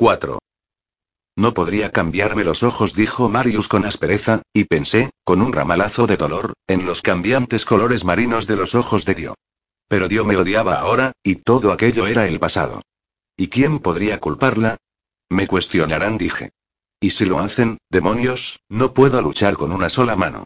[0.00, 0.38] 4.
[1.36, 6.16] No podría cambiarme los ojos, dijo Marius con aspereza, y pensé, con un ramalazo de
[6.16, 9.34] dolor, en los cambiantes colores marinos de los ojos de Dio.
[9.88, 12.80] Pero Dio me odiaba ahora, y todo aquello era el pasado.
[13.36, 14.78] ¿Y quién podría culparla?
[15.28, 16.48] Me cuestionarán, dije.
[16.98, 20.44] Y si lo hacen, demonios, no puedo luchar con una sola mano.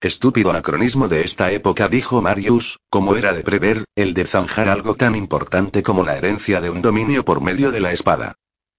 [0.00, 4.94] Estúpido anacronismo de esta época, dijo Marius, como era de prever, el de zanjar algo
[4.94, 8.36] tan importante como la herencia de un dominio por medio de la espada.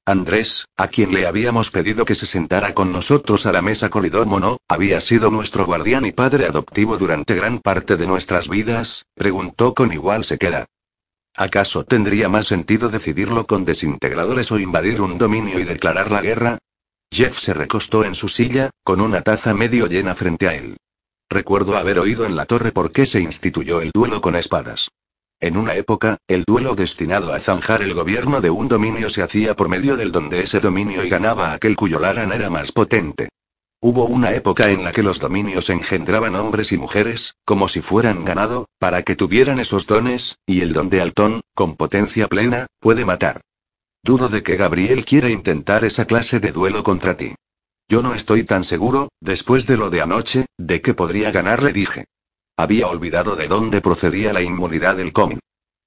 [0.08, 4.40] Andrés, a quien le habíamos pedido que se sentara con nosotros a la mesa Colidomo
[4.40, 9.74] no, había sido nuestro guardián y padre adoptivo durante gran parte de nuestras vidas, preguntó
[9.74, 10.68] con igual sequedad.
[11.36, 16.60] ¿Acaso tendría más sentido decidirlo con desintegradores o invadir un dominio y declarar la guerra?
[17.12, 20.78] Jeff se recostó en su silla, con una taza medio llena frente a él.
[21.32, 24.90] Recuerdo haber oído en la torre por qué se instituyó el duelo con espadas.
[25.40, 29.56] En una época, el duelo destinado a zanjar el gobierno de un dominio se hacía
[29.56, 33.30] por medio del donde ese dominio y ganaba aquel cuyo Laran era más potente.
[33.82, 38.24] Hubo una época en la que los dominios engendraban hombres y mujeres, como si fueran
[38.24, 43.06] ganado, para que tuvieran esos dones, y el don de Altón, con potencia plena, puede
[43.06, 43.42] matar.
[44.02, 47.36] Dudo de que Gabriel quiera intentar esa clase de duelo contra ti.
[47.88, 52.06] Yo no estoy tan seguro, después de lo de anoche, de que podría ganarle, dije.
[52.58, 55.40] Había olvidado de dónde procedía la inmunidad del cómic.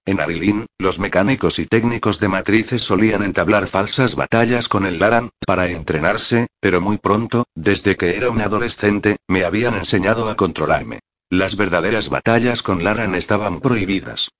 [0.05, 5.31] En Arilín, los mecánicos y técnicos de matrices solían entablar falsas batallas con el Laran,
[5.47, 11.01] para entrenarse, pero muy pronto, desde que era un adolescente, me habían enseñado a controlarme.
[11.31, 14.31] Las verdaderas batallas con Laran estaban prohibidas.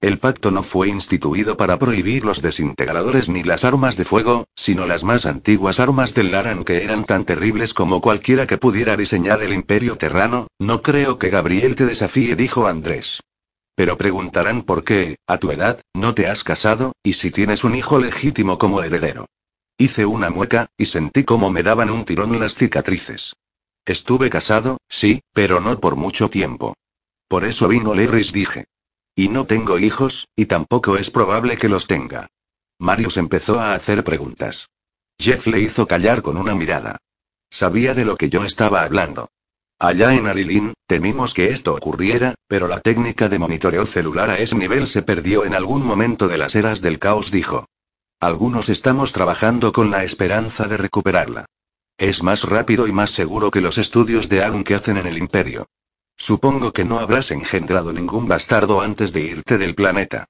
[0.00, 4.86] El pacto no fue instituido para prohibir los desintegradores ni las armas de fuego, sino
[4.86, 9.42] las más antiguas armas del Laran que eran tan terribles como cualquiera que pudiera diseñar
[9.42, 10.48] el imperio terrano.
[10.58, 13.22] No creo que Gabriel te desafíe, dijo Andrés.
[13.74, 17.74] Pero preguntarán por qué, a tu edad, no te has casado, y si tienes un
[17.74, 19.26] hijo legítimo como heredero.
[19.78, 23.34] Hice una mueca, y sentí como me daban un tirón las cicatrices.
[23.86, 26.74] Estuve casado, sí, pero no por mucho tiempo.
[27.28, 28.66] Por eso vino Lerris, dije.
[29.18, 32.28] Y no tengo hijos, y tampoco es probable que los tenga.
[32.78, 34.68] Marius empezó a hacer preguntas.
[35.18, 36.98] Jeff le hizo callar con una mirada.
[37.50, 39.30] Sabía de lo que yo estaba hablando.
[39.78, 44.56] Allá en Arilín, temimos que esto ocurriera, pero la técnica de monitoreo celular a ese
[44.56, 47.64] nivel se perdió en algún momento de las eras del caos, dijo.
[48.20, 51.46] Algunos estamos trabajando con la esperanza de recuperarla.
[51.96, 55.16] Es más rápido y más seguro que los estudios de Agun que hacen en el
[55.16, 55.66] Imperio.
[56.16, 60.28] Supongo que no habrás engendrado ningún bastardo antes de irte del planeta.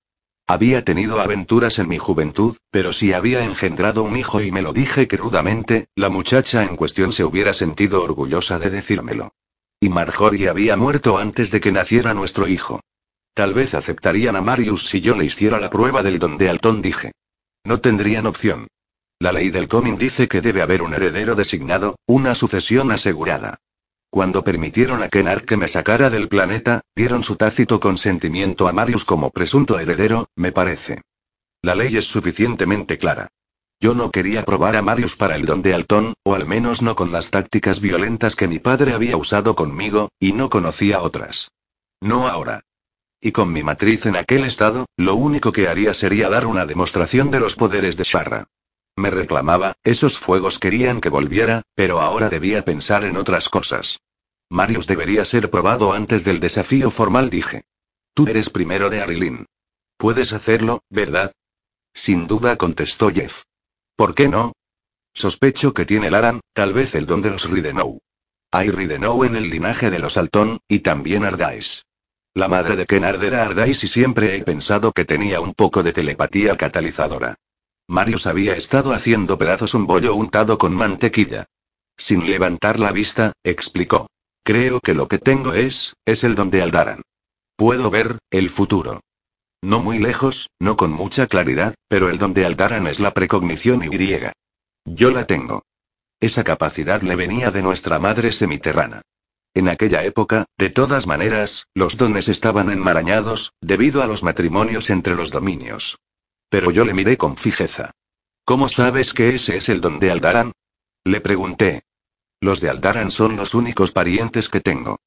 [0.49, 4.73] Había tenido aventuras en mi juventud, pero si había engendrado un hijo y me lo
[4.73, 9.33] dije crudamente, la muchacha en cuestión se hubiera sentido orgullosa de decírmelo.
[9.81, 12.81] Y Marjorie había muerto antes de que naciera nuestro hijo.
[13.35, 16.81] Tal vez aceptarían a Marius si yo le hiciera la prueba del don de Altón,
[16.81, 17.13] dije.
[17.65, 18.69] No tendrían opción.
[19.19, 23.59] La ley del coming dice que debe haber un heredero designado, una sucesión asegurada.
[24.11, 29.05] Cuando permitieron a Kenar que me sacara del planeta, dieron su tácito consentimiento a Marius
[29.05, 31.03] como presunto heredero, me parece.
[31.63, 33.29] La ley es suficientemente clara.
[33.81, 36.97] Yo no quería probar a Marius para el don de Altón, o al menos no
[36.97, 41.51] con las tácticas violentas que mi padre había usado conmigo, y no conocía otras.
[42.01, 42.63] No ahora.
[43.21, 47.31] Y con mi matriz en aquel estado, lo único que haría sería dar una demostración
[47.31, 48.47] de los poderes de Sharra.
[48.97, 54.01] Me reclamaba, esos fuegos querían que volviera, pero ahora debía pensar en otras cosas.
[54.49, 57.65] Marius debería ser probado antes del desafío formal, dije.
[58.15, 59.47] Tú eres primero de Arilin.
[59.99, 61.33] Puedes hacerlo, ¿verdad?
[61.93, 63.43] Sin duda contestó Jeff.
[63.97, 64.53] ¿Por qué no?
[65.13, 67.99] Sospecho que tiene Laran, tal vez el don de los Ridenou.
[68.51, 71.85] Hay Ridenou en el linaje de los Altón, y también Ardais.
[72.35, 75.93] La madre de Kennard era Ardais y siempre he pensado que tenía un poco de
[75.93, 77.37] telepatía catalizadora.
[77.89, 81.47] Marius había estado haciendo pedazos un bollo untado con mantequilla.
[81.97, 84.09] Sin levantar la vista, explicó.
[84.43, 87.03] Creo que lo que tengo es, es el don de Aldaran.
[87.57, 89.01] Puedo ver, el futuro.
[89.63, 93.83] No muy lejos, no con mucha claridad, pero el don de Aldaran es la precognición
[93.83, 94.33] y griega.
[94.85, 95.63] Yo la tengo.
[96.21, 99.03] Esa capacidad le venía de nuestra madre semiterrana.
[99.55, 105.15] En aquella época, de todas maneras, los dones estaban enmarañados, debido a los matrimonios entre
[105.15, 105.99] los dominios.
[106.49, 107.93] Pero yo le miré con fijeza.
[108.45, 110.53] ¿Cómo sabes que ese es el don de Aldaran?
[111.05, 111.83] Le pregunté.
[112.41, 114.99] Los de Aldaran son los únicos parientes que tengo.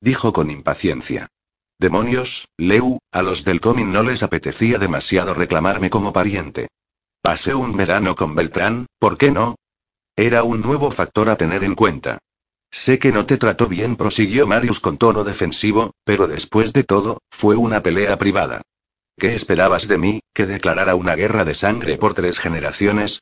[0.00, 1.28] Dijo con impaciencia.
[1.78, 6.68] Demonios, Leu, a los del Comin no les apetecía demasiado reclamarme como pariente.
[7.22, 9.54] Pasé un verano con Beltrán, ¿por qué no?
[10.16, 12.18] Era un nuevo factor a tener en cuenta.
[12.70, 17.18] Sé que no te trató bien, prosiguió Marius con tono defensivo, pero después de todo,
[17.30, 18.62] fue una pelea privada.
[19.18, 23.20] ¿Qué esperabas de mí, que declarara una guerra de sangre por tres generaciones?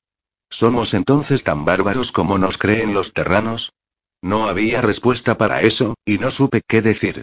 [0.50, 3.72] ¿Somos entonces tan bárbaros como nos creen los terranos?
[4.20, 7.22] No había respuesta para eso, y no supe qué decir.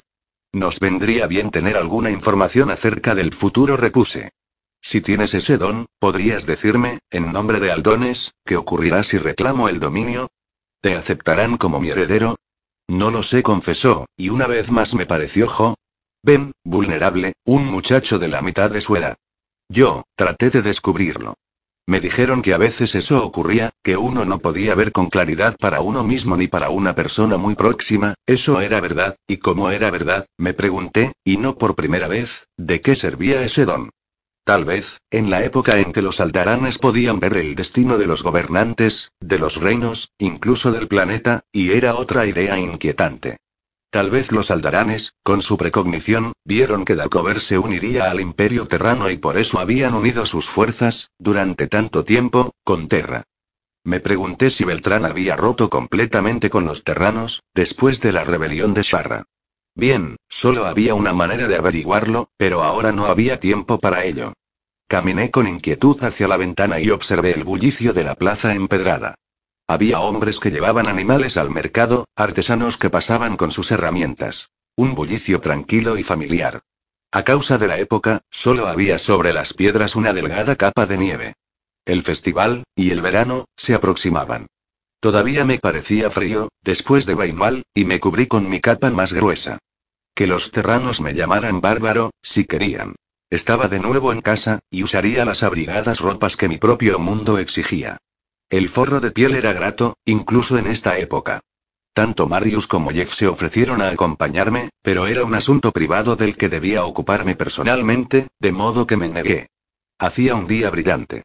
[0.51, 4.31] Nos vendría bien tener alguna información acerca del futuro, repuse.
[4.81, 9.79] Si tienes ese don, ¿podrías decirme, en nombre de Aldones, qué ocurrirá si reclamo el
[9.79, 10.29] dominio?
[10.81, 12.37] ¿Te aceptarán como mi heredero?
[12.87, 15.75] No lo sé, confesó, y una vez más me pareció Jo.
[16.25, 19.17] Ben, vulnerable, un muchacho de la mitad de su edad.
[19.67, 21.35] Yo, traté de descubrirlo.
[21.85, 25.81] Me dijeron que a veces eso ocurría, que uno no podía ver con claridad para
[25.81, 30.25] uno mismo ni para una persona muy próxima, eso era verdad, y como era verdad,
[30.37, 33.89] me pregunté, y no por primera vez, ¿de qué servía ese don?
[34.45, 38.23] Tal vez, en la época en que los aldaranes podían ver el destino de los
[38.23, 43.39] gobernantes, de los reinos, incluso del planeta, y era otra idea inquietante.
[43.93, 49.11] Tal vez los aldaranes, con su precognición, vieron que Dacover se uniría al imperio terrano
[49.11, 53.25] y por eso habían unido sus fuerzas, durante tanto tiempo, con Terra.
[53.83, 58.81] Me pregunté si Beltrán había roto completamente con los terranos, después de la rebelión de
[58.81, 59.25] Sharra.
[59.75, 64.33] Bien, solo había una manera de averiguarlo, pero ahora no había tiempo para ello.
[64.87, 69.13] Caminé con inquietud hacia la ventana y observé el bullicio de la plaza empedrada.
[69.73, 74.51] Había hombres que llevaban animales al mercado, artesanos que pasaban con sus herramientas.
[74.75, 76.61] Un bullicio tranquilo y familiar.
[77.11, 81.33] A causa de la época, solo había sobre las piedras una delgada capa de nieve.
[81.85, 84.45] El festival, y el verano, se aproximaban.
[84.99, 89.57] Todavía me parecía frío, después de Bainmal, y me cubrí con mi capa más gruesa.
[90.13, 92.93] Que los terranos me llamaran bárbaro, si querían.
[93.31, 97.97] Estaba de nuevo en casa, y usaría las abrigadas ropas que mi propio mundo exigía.
[98.53, 101.39] El forro de piel era grato, incluso en esta época.
[101.91, 106.49] Tanto Marius como Jeff se ofrecieron a acompañarme, pero era un asunto privado del que
[106.49, 109.47] debía ocuparme personalmente, de modo que me negué.
[109.97, 111.23] Hacía un día brillante.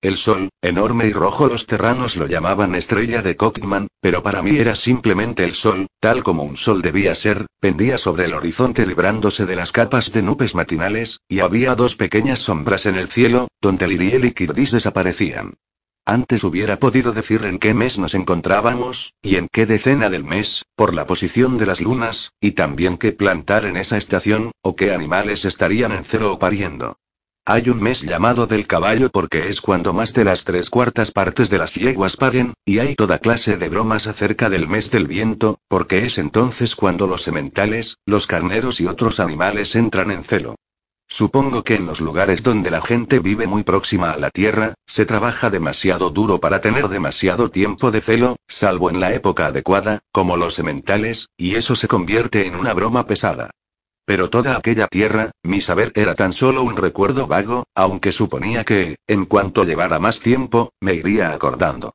[0.00, 4.56] El sol, enorme y rojo, los terranos lo llamaban estrella de Cockman, pero para mí
[4.56, 9.44] era simplemente el sol, tal como un sol debía ser, pendía sobre el horizonte librándose
[9.44, 13.86] de las capas de nubes matinales, y había dos pequeñas sombras en el cielo, donde
[13.86, 15.58] Liriel y Kirdis desaparecían.
[16.06, 20.64] Antes hubiera podido decir en qué mes nos encontrábamos, y en qué decena del mes,
[20.74, 24.92] por la posición de las lunas, y también qué plantar en esa estación, o qué
[24.92, 26.96] animales estarían en cero o pariendo.
[27.46, 31.48] Hay un mes llamado del caballo porque es cuando más de las tres cuartas partes
[31.50, 35.58] de las yeguas paren, y hay toda clase de bromas acerca del mes del viento,
[35.66, 40.56] porque es entonces cuando los sementales, los carneros y otros animales entran en celo.
[41.12, 45.04] Supongo que en los lugares donde la gente vive muy próxima a la Tierra, se
[45.04, 50.36] trabaja demasiado duro para tener demasiado tiempo de celo, salvo en la época adecuada, como
[50.36, 53.50] los sementales, y eso se convierte en una broma pesada.
[54.06, 58.96] Pero toda aquella tierra, mi saber era tan solo un recuerdo vago, aunque suponía que,
[59.08, 61.92] en cuanto llevara más tiempo, me iría acordando.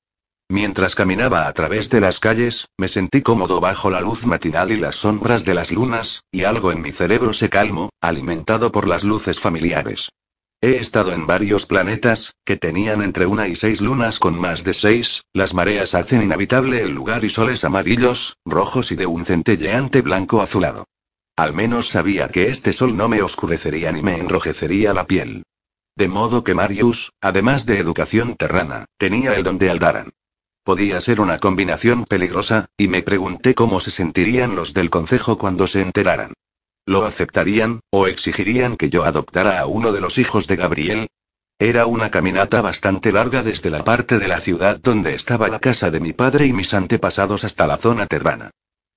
[0.50, 4.78] Mientras caminaba a través de las calles, me sentí cómodo bajo la luz matinal y
[4.78, 9.04] las sombras de las lunas, y algo en mi cerebro se calmó, alimentado por las
[9.04, 10.10] luces familiares.
[10.62, 14.74] He estado en varios planetas, que tenían entre una y seis lunas con más de
[14.74, 20.02] seis, las mareas hacen inhabitable el lugar y soles amarillos, rojos y de un centelleante
[20.02, 20.86] blanco azulado.
[21.36, 25.44] Al menos sabía que este sol no me oscurecería ni me enrojecería la piel.
[25.98, 30.14] De modo que Marius, además de educación terrana, tenía el don de Aldaran.
[30.65, 35.67] Podía ser una combinación peligrosa, y me pregunté cómo se sentirían los del concejo cuando
[35.67, 36.34] se enteraran.
[36.88, 41.07] ¿Lo aceptarían, o exigirían que yo adoptara a uno de los hijos de Gabriel?
[41.60, 45.91] Era una caminata bastante larga desde la parte de la ciudad donde estaba la casa
[45.91, 48.50] de mi padre y mis antepasados hasta la zona terrana.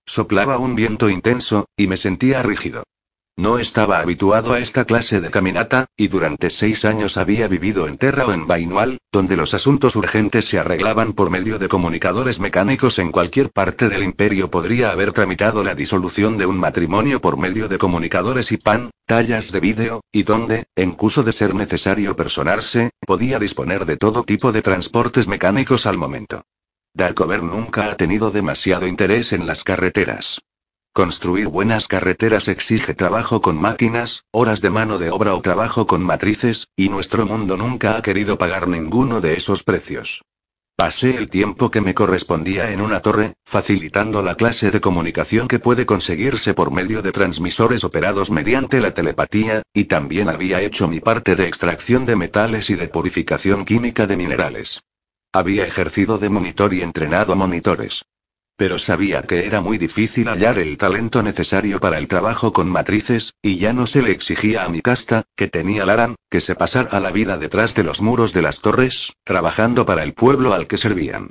[0.06, 2.84] Soplaba un viento intenso, y me sentía rígido.
[3.38, 7.97] No estaba habituado a esta clase de caminata, y durante seis años había vivido en
[7.97, 12.99] Terra o en Bainual, donde los asuntos urgentes se arreglaban por medio de comunicadores mecánicos
[12.99, 14.50] en cualquier parte del imperio.
[14.50, 19.52] Podría haber tramitado la disolución de un matrimonio por medio de comunicadores y pan, tallas
[19.52, 24.50] de vídeo, y donde, en caso de ser necesario personarse, podía disponer de todo tipo
[24.50, 26.42] de transportes mecánicos al momento.
[26.92, 30.40] Darkover nunca ha tenido demasiado interés en las carreteras.
[30.99, 36.02] Construir buenas carreteras exige trabajo con máquinas, horas de mano de obra o trabajo con
[36.02, 40.23] matrices, y nuestro mundo nunca ha querido pagar ninguno de esos precios.
[40.75, 45.61] Pasé el tiempo que me correspondía en una torre, facilitando la clase de comunicación que
[45.61, 50.99] puede conseguirse por medio de transmisores operados mediante la telepatía, y también había hecho mi
[50.99, 54.81] parte de extracción de metales y de purificación química de minerales.
[55.33, 58.02] Había ejercido de monitor y entrenado monitores.
[58.59, 63.35] Pero sabía que era muy difícil hallar el talento necesario para el trabajo con matrices,
[63.41, 66.99] y ya no se le exigía a mi casta, que tenía Laran, que se pasara
[66.99, 70.77] la vida detrás de los muros de las torres, trabajando para el pueblo al que
[70.77, 71.31] servían.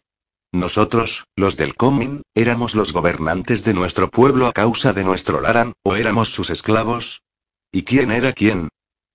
[0.53, 5.73] Nosotros, los del Comin, éramos los gobernantes de nuestro pueblo a causa de nuestro Laran,
[5.83, 7.23] o éramos sus esclavos.
[7.73, 8.69] ¿Y quién era quién?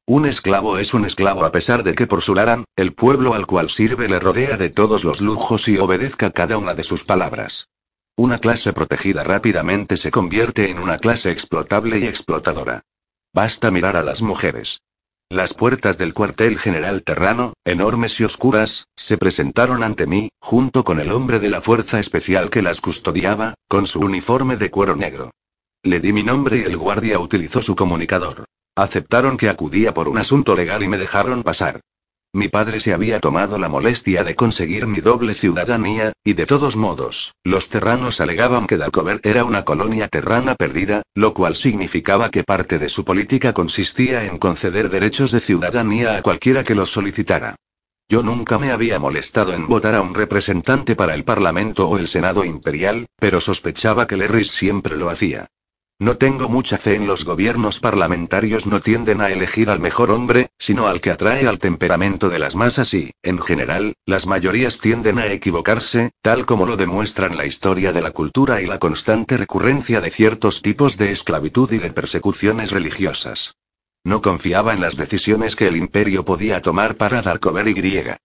[0.04, 3.46] Un esclavo es un esclavo a pesar de que por su Laran, el pueblo al
[3.46, 7.70] cual sirve le rodea de todos los lujos y obedezca cada una de sus palabras.
[8.16, 12.82] Una clase protegida rápidamente se convierte en una clase explotable y explotadora.
[13.34, 14.82] Basta mirar a las mujeres.
[15.30, 21.00] Las puertas del cuartel general Terrano, enormes y oscuras, se presentaron ante mí, junto con
[21.00, 25.30] el hombre de la fuerza especial que las custodiaba, con su uniforme de cuero negro.
[25.82, 28.44] Le di mi nombre y el guardia utilizó su comunicador.
[28.76, 31.80] Aceptaron que acudía por un asunto legal y me dejaron pasar.
[32.34, 36.76] Mi padre se había tomado la molestia de conseguir mi doble ciudadanía, y de todos
[36.76, 42.42] modos, los terranos alegaban que Dalcover era una colonia terrana perdida, lo cual significaba que
[42.42, 47.56] parte de su política consistía en conceder derechos de ciudadanía a cualquiera que los solicitara.
[48.08, 52.08] Yo nunca me había molestado en votar a un representante para el Parlamento o el
[52.08, 55.48] Senado Imperial, pero sospechaba que Lerris siempre lo hacía.
[56.02, 60.50] No tengo mucha fe en los gobiernos parlamentarios, no tienden a elegir al mejor hombre,
[60.58, 65.20] sino al que atrae al temperamento de las masas y, en general, las mayorías tienden
[65.20, 70.00] a equivocarse, tal como lo demuestran la historia de la cultura y la constante recurrencia
[70.00, 73.54] de ciertos tipos de esclavitud y de persecuciones religiosas.
[74.02, 78.16] No confiaba en las decisiones que el imperio podía tomar para dar comer y griega.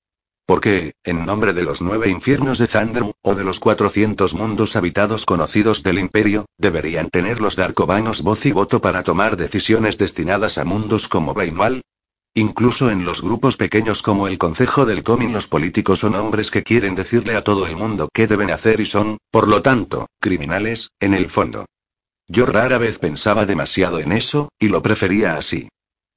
[0.48, 5.26] Porque, en nombre de los nueve infiernos de Thundrum, o de los cuatrocientos mundos habitados
[5.26, 10.64] conocidos del Imperio, deberían tener los Darkovanos voz y voto para tomar decisiones destinadas a
[10.64, 11.82] mundos como Beinwal.
[12.34, 16.64] Incluso en los grupos pequeños como el Consejo del Comin los políticos son hombres que
[16.64, 20.92] quieren decirle a todo el mundo qué deben hacer y son, por lo tanto, criminales,
[21.02, 21.66] en el fondo.
[22.26, 25.68] Yo rara vez pensaba demasiado en eso, y lo prefería así.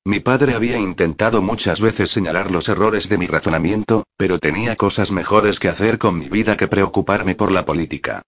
[0.04, 5.12] Mi padre había intentado muchas veces señalar los errores de mi razonamiento, pero tenía cosas
[5.12, 8.22] mejores que hacer con mi vida que preocuparme por la política.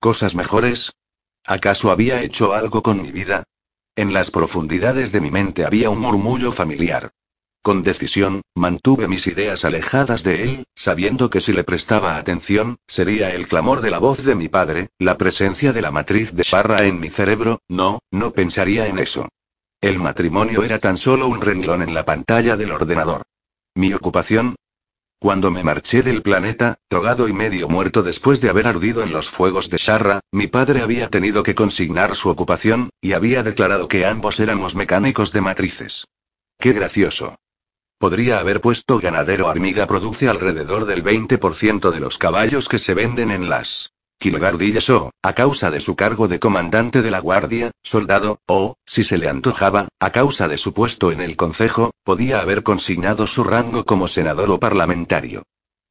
[0.00, 0.92] ¿Cosas mejores?
[1.46, 3.44] ¿Acaso había hecho algo con mi vida?
[3.96, 7.10] En las profundidades de mi mente había un murmullo familiar.
[7.62, 13.34] Con decisión, mantuve mis ideas alejadas de él, sabiendo que si le prestaba atención, sería
[13.34, 16.84] el clamor de la voz de mi padre, la presencia de la matriz de Sharra
[16.84, 19.28] en mi cerebro, no, no pensaría en eso.
[19.84, 23.20] El matrimonio era tan solo un renglón en la pantalla del ordenador.
[23.74, 24.56] Mi ocupación.
[25.18, 29.28] Cuando me marché del planeta, togado y medio muerto después de haber ardido en los
[29.28, 34.06] fuegos de Sharra, mi padre había tenido que consignar su ocupación, y había declarado que
[34.06, 36.06] ambos éramos mecánicos de matrices.
[36.58, 37.36] ¡Qué gracioso!
[37.98, 43.30] Podría haber puesto ganadero hormiga produce alrededor del 20% de los caballos que se venden
[43.30, 48.40] en las Kilgardillas o, a causa de su cargo de comandante de la guardia, soldado,
[48.46, 52.62] o, si se le antojaba, a causa de su puesto en el concejo, podía haber
[52.62, 55.42] consignado su rango como senador o parlamentario.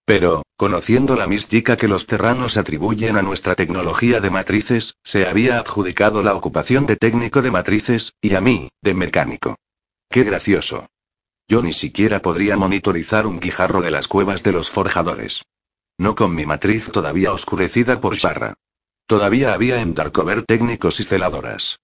[0.06, 5.60] Pero, conociendo la mística que los terranos atribuyen a nuestra tecnología de matrices, se había
[5.60, 9.56] adjudicado la ocupación de técnico de matrices, y a mí, de mecánico.
[10.10, 10.88] ¡Qué gracioso!
[11.48, 15.44] Yo ni siquiera podría monitorizar un guijarro de las cuevas de los forjadores.
[15.98, 18.56] No con mi matriz todavía oscurecida por Sharra.
[19.06, 21.80] Todavía había en Darkover técnicos y celadoras.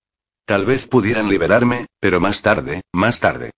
[0.45, 3.51] Tal vez pudieran liberarme, pero más tarde, más tarde.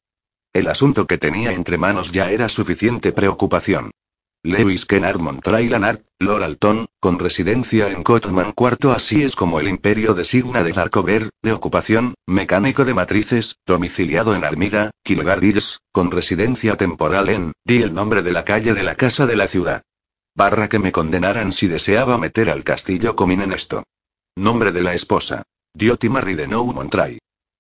[0.54, 3.92] El asunto que tenía entre manos ya era suficiente preocupación.
[4.44, 10.16] Lewis Kennard Montrailanart, Lord Alton, con residencia en Cotman IV así es como el imperio
[10.16, 17.30] designa de Darkover, de ocupación, mecánico de matrices, domiciliado en Armida, Kilgardills, con residencia temporal
[17.30, 19.84] en, di el nombre de la calle de la casa de la ciudad.
[20.34, 23.84] Barra que me condenaran si deseaba meter al castillo Comín en esto.
[24.36, 25.44] Nombre de la esposa.
[25.74, 27.20] Diotima Ridenou Montray.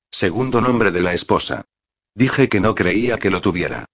[0.09, 1.65] Segundo nombre de la esposa.
[2.15, 3.85] Dije que no creía que lo tuviera.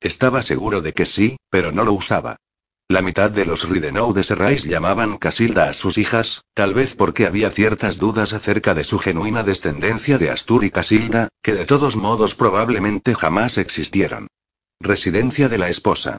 [0.00, 2.36] Estaba seguro de que sí, pero no lo usaba.
[2.88, 7.26] La mitad de los Ridenou de Serrais llamaban Casilda a sus hijas, tal vez porque
[7.26, 11.96] había ciertas dudas acerca de su genuina descendencia de Astur y Casilda, que de todos
[11.96, 14.26] modos probablemente jamás existieron.
[14.80, 16.18] Residencia de la esposa.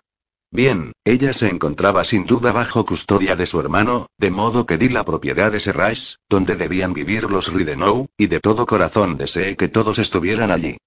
[0.56, 4.88] Bien, ella se encontraba sin duda bajo custodia de su hermano, de modo que di
[4.88, 9.68] la propiedad de Serrais, donde debían vivir los Ridenou, y de todo corazón deseé que
[9.68, 10.78] todos estuvieran allí.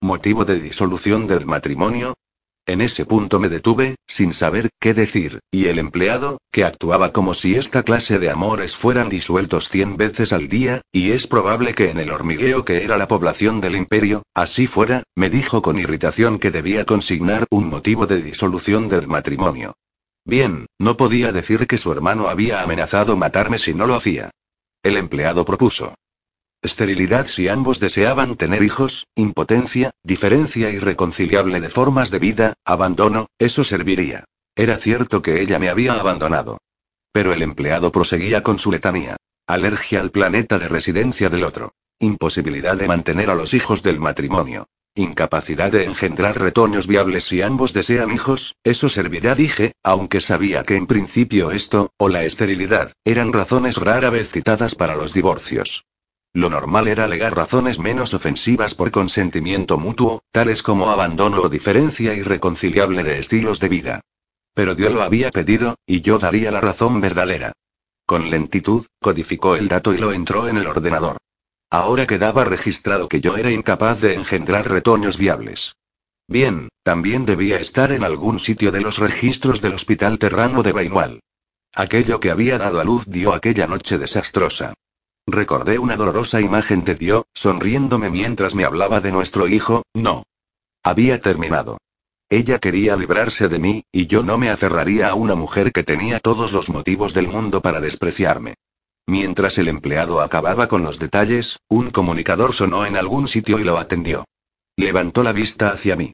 [0.00, 2.14] ¿Motivo de disolución del matrimonio?
[2.68, 7.32] En ese punto me detuve, sin saber qué decir, y el empleado, que actuaba como
[7.32, 11.90] si esta clase de amores fueran disueltos cien veces al día, y es probable que
[11.90, 16.40] en el hormigueo que era la población del imperio, así fuera, me dijo con irritación
[16.40, 19.74] que debía consignar un motivo de disolución del matrimonio.
[20.24, 24.30] Bien, no podía decir que su hermano había amenazado matarme si no lo hacía.
[24.82, 25.94] El empleado propuso.
[26.62, 33.62] Esterilidad si ambos deseaban tener hijos, impotencia, diferencia irreconciliable de formas de vida, abandono, eso
[33.62, 34.24] serviría.
[34.54, 36.58] Era cierto que ella me había abandonado.
[37.12, 39.16] Pero el empleado proseguía con su letanía.
[39.46, 41.74] Alergia al planeta de residencia del otro.
[41.98, 44.66] Imposibilidad de mantener a los hijos del matrimonio.
[44.94, 50.76] Incapacidad de engendrar retoños viables si ambos desean hijos, eso servirá, dije, aunque sabía que
[50.76, 55.84] en principio esto, o la esterilidad, eran razones rara vez citadas para los divorcios.
[56.36, 62.12] Lo normal era alegar razones menos ofensivas por consentimiento mutuo, tales como abandono o diferencia
[62.12, 64.00] irreconciliable de estilos de vida.
[64.52, 67.52] Pero Dios lo había pedido, y yo daría la razón verdadera.
[68.04, 71.16] Con lentitud, codificó el dato y lo entró en el ordenador.
[71.70, 75.72] Ahora quedaba registrado que yo era incapaz de engendrar retoños viables.
[76.28, 81.20] Bien, también debía estar en algún sitio de los registros del Hospital Terrano de Bainual.
[81.74, 84.74] Aquello que había dado a luz dio aquella noche desastrosa.
[85.26, 90.22] Recordé una dolorosa imagen de Dio, sonriéndome mientras me hablaba de nuestro hijo, no.
[90.84, 91.78] Había terminado.
[92.28, 96.20] Ella quería librarse de mí, y yo no me aferraría a una mujer que tenía
[96.20, 98.54] todos los motivos del mundo para despreciarme.
[99.06, 103.78] Mientras el empleado acababa con los detalles, un comunicador sonó en algún sitio y lo
[103.78, 104.24] atendió.
[104.76, 106.12] Levantó la vista hacia mí.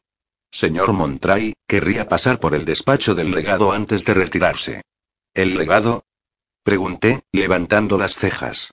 [0.50, 4.82] Señor Montray, querría pasar por el despacho del legado antes de retirarse.
[5.34, 6.04] ¿El legado?
[6.62, 8.70] Pregunté, levantando las cejas.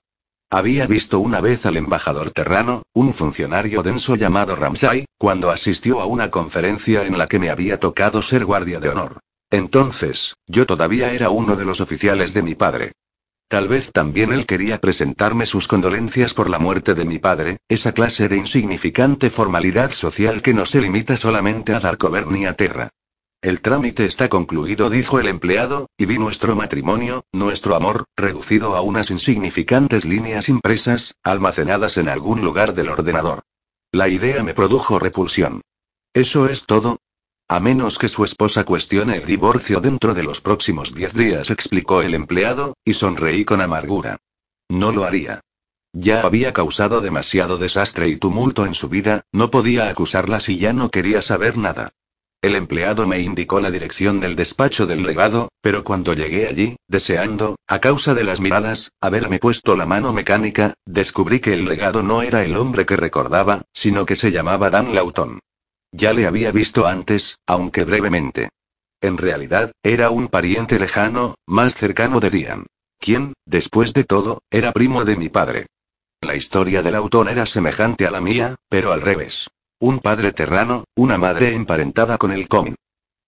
[0.52, 6.08] Había visto una vez al embajador terrano, un funcionario denso llamado Ramsay, cuando asistió a
[6.08, 9.20] una conferencia en la que me había tocado ser guardia de honor.
[9.52, 12.94] Entonces, yo todavía era uno de los oficiales de mi padre.
[13.48, 17.92] Tal vez también él quería presentarme sus condolencias por la muerte de mi padre, esa
[17.92, 22.90] clase de insignificante formalidad social que no se limita solamente a dar cobernia a terra.
[23.42, 28.82] El trámite está concluido, dijo el empleado, y vi nuestro matrimonio, nuestro amor, reducido a
[28.82, 33.44] unas insignificantes líneas impresas, almacenadas en algún lugar del ordenador.
[33.94, 35.62] La idea me produjo repulsión.
[36.14, 36.98] ¿Eso es todo?
[37.48, 42.02] A menos que su esposa cuestione el divorcio dentro de los próximos diez días, explicó
[42.02, 44.18] el empleado, y sonreí con amargura.
[44.68, 45.40] No lo haría.
[45.94, 50.74] Ya había causado demasiado desastre y tumulto en su vida, no podía acusarla si ya
[50.74, 51.94] no quería saber nada.
[52.42, 57.58] El empleado me indicó la dirección del despacho del legado, pero cuando llegué allí, deseando,
[57.68, 62.22] a causa de las miradas, haberme puesto la mano mecánica, descubrí que el legado no
[62.22, 65.40] era el hombre que recordaba, sino que se llamaba Dan Lauton.
[65.92, 68.48] Ya le había visto antes, aunque brevemente.
[69.02, 72.68] En realidad, era un pariente lejano, más cercano de Dian.
[73.00, 75.66] Quien, después de todo, era primo de mi padre.
[76.22, 79.50] La historia del Lauton era semejante a la mía, pero al revés.
[79.82, 82.76] Un padre terrano, una madre emparentada con el Comin.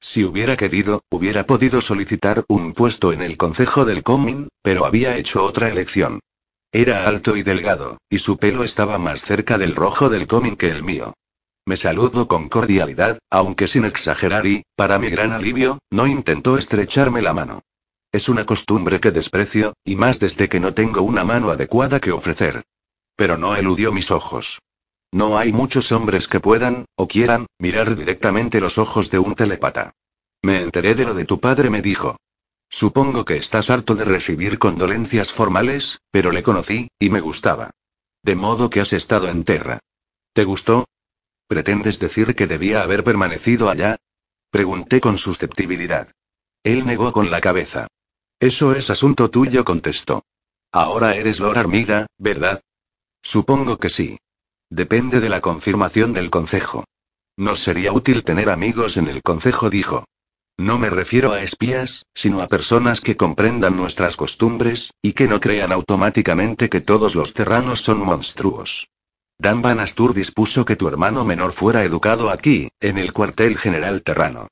[0.01, 5.15] Si hubiera querido, hubiera podido solicitar un puesto en el concejo del Comin, pero había
[5.15, 6.19] hecho otra elección.
[6.73, 10.67] Era alto y delgado, y su pelo estaba más cerca del rojo del Comin que
[10.67, 11.13] el mío.
[11.65, 17.21] Me saludó con cordialidad, aunque sin exagerar y, para mi gran alivio, no intentó estrecharme
[17.21, 17.61] la mano.
[18.11, 22.11] Es una costumbre que desprecio, y más desde que no tengo una mano adecuada que
[22.11, 22.63] ofrecer.
[23.15, 24.59] Pero no eludió mis ojos.
[25.11, 29.93] No hay muchos hombres que puedan, o quieran, mirar directamente los ojos de un telepata.
[30.41, 32.17] Me enteré de lo de tu padre, me dijo.
[32.69, 37.71] Supongo que estás harto de recibir condolencias formales, pero le conocí, y me gustaba.
[38.23, 39.79] De modo que has estado en Terra.
[40.33, 40.87] ¿Te gustó?
[41.47, 43.97] ¿Pretendes decir que debía haber permanecido allá?
[44.49, 46.09] Pregunté con susceptibilidad.
[46.63, 47.87] Él negó con la cabeza.
[48.39, 50.23] Eso es asunto tuyo, contestó.
[50.71, 52.61] Ahora eres Lord Armida, ¿verdad?
[53.21, 54.17] Supongo que sí.
[54.71, 56.85] Depende de la confirmación del concejo.
[57.35, 60.05] Nos sería útil tener amigos en el concejo, dijo.
[60.57, 65.41] No me refiero a espías, sino a personas que comprendan nuestras costumbres, y que no
[65.41, 68.87] crean automáticamente que todos los terranos son monstruos.
[69.37, 74.03] Dan Van Astur dispuso que tu hermano menor fuera educado aquí, en el cuartel general
[74.03, 74.47] terrano.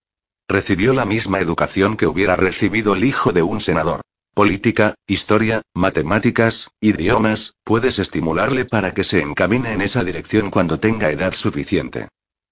[0.50, 4.02] Recibió la misma educación que hubiera recibido el hijo de un senador
[4.39, 11.12] política, historia, matemáticas, idiomas, puedes estimularle para que se encamine en esa dirección cuando tenga
[11.12, 12.08] edad suficiente.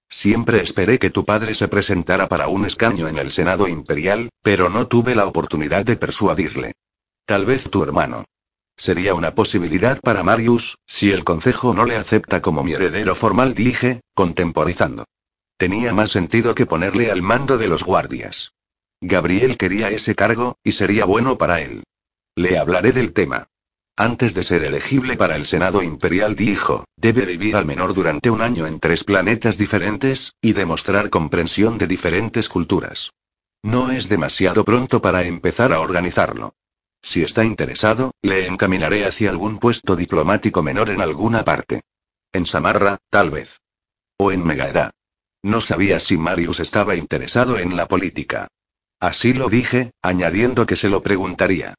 [0.10, 4.68] Siempre esperé que tu padre se presentara para un escaño en el Senado Imperial, pero
[4.68, 6.74] no tuve la oportunidad de persuadirle.
[7.26, 8.26] Tal vez tu hermano.
[8.76, 13.56] Sería una posibilidad para Marius, si el consejo no le acepta como mi heredero formal,
[13.56, 15.06] dije, contemporizando.
[15.56, 18.52] Tenía más sentido que ponerle al mando de los guardias.
[19.02, 21.84] Gabriel quería ese cargo, y sería bueno para él.
[22.36, 23.50] Le hablaré del tema.
[23.96, 28.42] Antes de ser elegible para el Senado Imperial dijo, debe vivir al menor durante un
[28.42, 33.12] año en tres planetas diferentes, y demostrar comprensión de diferentes culturas.
[33.64, 36.54] No es demasiado pronto para empezar a organizarlo.
[37.02, 41.82] Si está interesado, le encaminaré hacia algún puesto diplomático menor en alguna parte.
[42.34, 43.62] En Samarra, tal vez.
[44.18, 44.92] O en Megaera.
[45.44, 48.48] No sabía si Marius estaba interesado en la política.
[49.00, 51.76] Así lo dije, añadiendo que se lo preguntaría.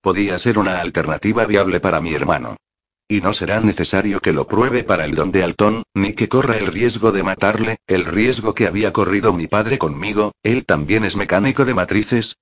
[0.00, 2.56] Podía ser una alternativa viable para mi hermano.
[3.08, 6.56] Y no será necesario que lo pruebe para el don de Altón, ni que corra
[6.56, 11.16] el riesgo de matarle, el riesgo que había corrido mi padre conmigo, él también es
[11.16, 12.36] mecánico de matrices.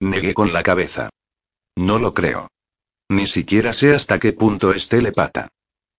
[0.00, 1.10] Negué con la cabeza.
[1.76, 2.48] No lo creo.
[3.10, 5.48] Ni siquiera sé hasta qué punto es telepata.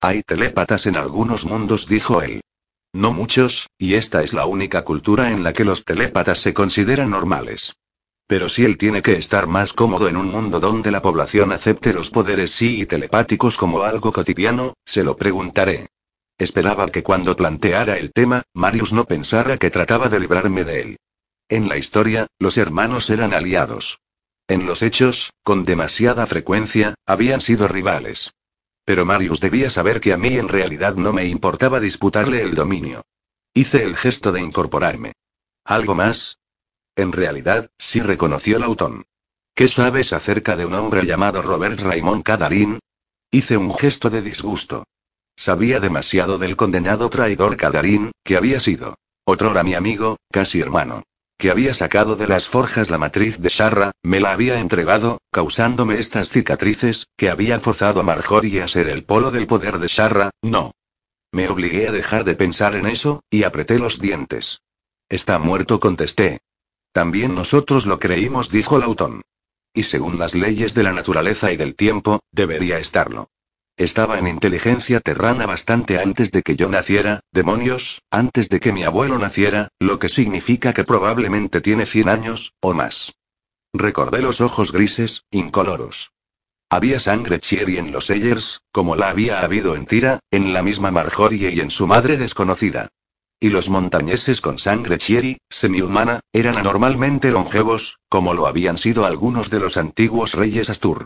[0.01, 2.41] Hay telépatas en algunos mundos, dijo él.
[2.95, 7.09] No muchos, y esta es la única cultura en la que los telépatas se consideran
[7.09, 7.75] normales.
[8.25, 11.91] Pero si él tiene que estar más cómodo en un mundo donde la población acepte
[11.91, 15.89] los poderes sí y telepáticos como algo cotidiano, se lo preguntaré.
[16.37, 20.97] Esperaba que cuando planteara el tema, Marius no pensara que trataba de librarme de él.
[21.49, 23.99] En la historia, los hermanos eran aliados.
[24.47, 28.31] En los hechos, con demasiada frecuencia, habían sido rivales.
[28.85, 33.03] Pero Marius debía saber que a mí en realidad no me importaba disputarle el dominio.
[33.53, 35.13] Hice el gesto de incorporarme.
[35.65, 36.37] ¿Algo más?
[36.95, 39.05] En realidad, sí reconoció Lautón.
[39.55, 42.79] ¿Qué sabes acerca de un hombre llamado Robert Raymond Cadarín?
[43.31, 44.83] Hice un gesto de disgusto.
[45.35, 48.95] Sabía demasiado del condenado traidor Cadarín, que había sido.
[49.25, 51.03] Otrora mi amigo, casi hermano.
[51.37, 55.99] Que había sacado de las forjas la matriz de Sharra, me la había entregado, causándome
[55.99, 60.29] estas cicatrices, que había forzado a Marjorie a ser el polo del poder de Sharra,
[60.41, 60.71] no.
[61.31, 64.61] Me obligué a dejar de pensar en eso, y apreté los dientes.
[65.09, 66.39] Está muerto, contesté.
[66.93, 69.21] También nosotros lo creímos, dijo Lautón.
[69.73, 73.27] Y según las leyes de la naturaleza y del tiempo, debería estarlo.
[73.77, 78.83] Estaba en inteligencia terrana bastante antes de que yo naciera, demonios, antes de que mi
[78.83, 83.15] abuelo naciera, lo que significa que probablemente tiene 100 años, o más.
[83.73, 86.13] Recordé los ojos grises, incoloros.
[86.69, 90.91] Había sangre Cherry en los Ayers, como la había habido en Tira, en la misma
[90.91, 92.87] Marjorie y en su madre desconocida.
[93.41, 99.49] Y los montañeses con sangre chieri, semi-humana, eran anormalmente longevos, como lo habían sido algunos
[99.49, 101.05] de los antiguos reyes Astur.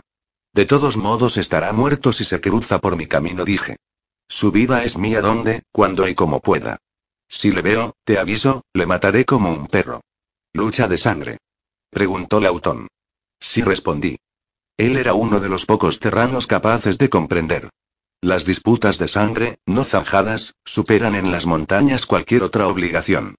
[0.52, 3.76] De todos modos estará muerto si se cruza por mi camino, dije.
[4.28, 6.78] Su vida es mía donde, cuando y como pueda.
[7.28, 10.00] Si le veo, te aviso, le mataré como un perro.
[10.52, 11.38] Lucha de sangre.
[11.90, 12.88] Preguntó Lautón.
[13.38, 14.18] Sí respondí.
[14.76, 17.70] Él era uno de los pocos terranos capaces de comprender.
[18.20, 23.36] Las disputas de sangre, no zanjadas, superan en las montañas cualquier otra obligación.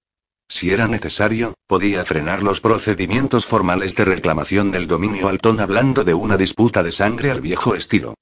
[0.52, 6.14] Si era necesario, podía frenar los procedimientos formales de reclamación del dominio altón hablando de
[6.14, 8.16] una disputa de sangre al viejo estilo.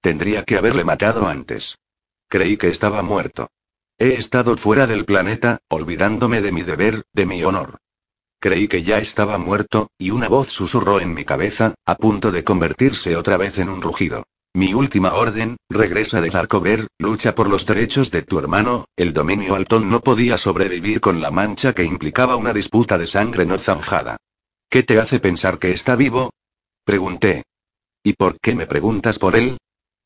[0.00, 1.76] Tendría que haberle matado antes.
[2.26, 3.48] Creí que estaba muerto.
[3.98, 7.76] He estado fuera del planeta, olvidándome de mi deber, de mi honor.
[8.40, 12.44] Creí que ya estaba muerto, y una voz susurró en mi cabeza, a punto de
[12.44, 14.24] convertirse otra vez en un rugido.
[14.56, 19.56] Mi última orden, regresa del Arcover, lucha por los derechos de tu hermano, el dominio
[19.56, 24.16] altón no podía sobrevivir con la mancha que implicaba una disputa de sangre no zanjada.
[24.70, 26.30] ¿Qué te hace pensar que está vivo?
[26.84, 27.42] Pregunté.
[28.04, 29.58] ¿Y por qué me preguntas por él?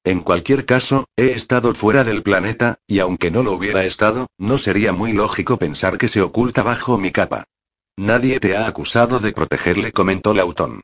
[0.03, 4.57] En cualquier caso, he estado fuera del planeta, y aunque no lo hubiera estado, no
[4.57, 7.45] sería muy lógico pensar que se oculta bajo mi capa.
[7.99, 10.81] Nadie te ha acusado de protegerle, comentó Lautón.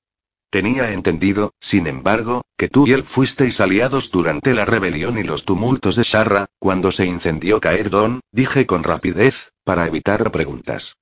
[0.54, 5.44] Tenía entendido, sin embargo, que tú y él fuisteis aliados durante la rebelión y los
[5.44, 10.94] tumultos de Sharra, cuando se incendió Caerdón, dije con rapidez, para evitar preguntas.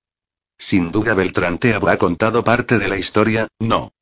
[0.56, 3.92] Sin duda Beltrán te habrá contado parte de la historia, no.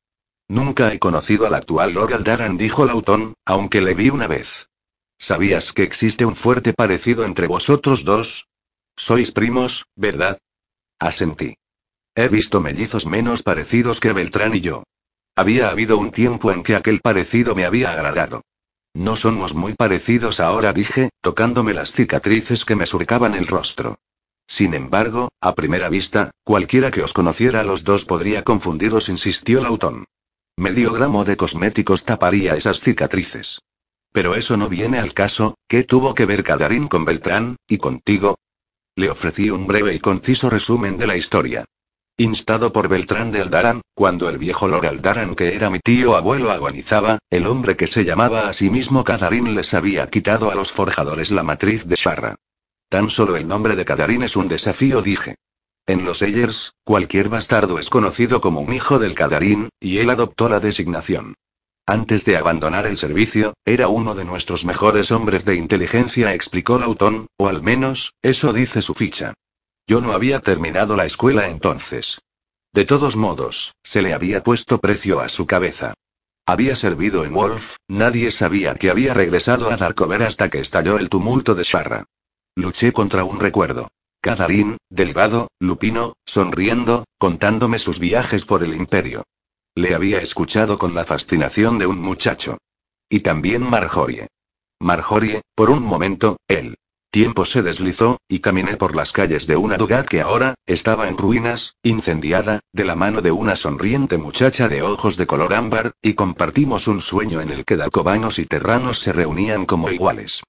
[0.47, 4.69] Nunca he conocido al actual Lord Aldaran, dijo Lautón, aunque le vi una vez.
[5.19, 8.47] ¿Sabías que existe un fuerte parecido entre vosotros dos?
[8.95, 10.37] Sois primos, ¿verdad?
[10.97, 11.55] Asentí.
[12.15, 14.83] He visto mellizos menos parecidos que Beltrán y yo.
[15.35, 18.43] Había habido un tiempo en que aquel parecido me había agradado.
[18.93, 23.99] No somos muy parecidos ahora, dije, tocándome las cicatrices que me surcaban el rostro.
[24.47, 29.61] Sin embargo, a primera vista, cualquiera que os conociera a los dos podría confundiros, insistió
[29.61, 30.05] Lautón.
[30.57, 33.61] Medio gramo de cosméticos taparía esas cicatrices.
[34.11, 38.37] Pero eso no viene al caso, ¿qué tuvo que ver Cadarín con Beltrán, y contigo?
[38.95, 41.63] Le ofrecí un breve y conciso resumen de la historia.
[42.17, 46.51] Instado por Beltrán de Aldaran, cuando el viejo Lord Aldaran, que era mi tío abuelo,
[46.51, 50.71] agonizaba, el hombre que se llamaba a sí mismo Cadarín les había quitado a los
[50.71, 52.35] forjadores la matriz de Sharra.
[52.89, 55.35] Tan solo el nombre de Cadarín es un desafío, dije.
[55.87, 60.47] En los Eyers, cualquier bastardo es conocido como un hijo del Cadarín, y él adoptó
[60.47, 61.33] la designación.
[61.87, 67.27] Antes de abandonar el servicio, era uno de nuestros mejores hombres de inteligencia, explicó Lautón,
[67.37, 69.33] o al menos, eso dice su ficha.
[69.87, 72.19] Yo no había terminado la escuela entonces.
[72.73, 75.93] De todos modos, se le había puesto precio a su cabeza.
[76.45, 81.09] Había servido en Wolf, nadie sabía que había regresado a Darkover hasta que estalló el
[81.09, 82.05] tumulto de Sharra.
[82.55, 83.89] Luché contra un recuerdo.
[84.21, 89.23] Cadarín, delgado, lupino, sonriendo, contándome sus viajes por el imperio.
[89.75, 92.57] Le había escuchado con la fascinación de un muchacho.
[93.09, 94.27] Y también Marjorie.
[94.79, 96.75] Marjorie, por un momento, él
[97.11, 101.17] tiempo se deslizó, y caminé por las calles de una Dugat que ahora, estaba en
[101.17, 106.13] ruinas, incendiada, de la mano de una sonriente muchacha de ojos de color ámbar, y
[106.13, 110.41] compartimos un sueño en el que dalcobanos y terranos se reunían como iguales.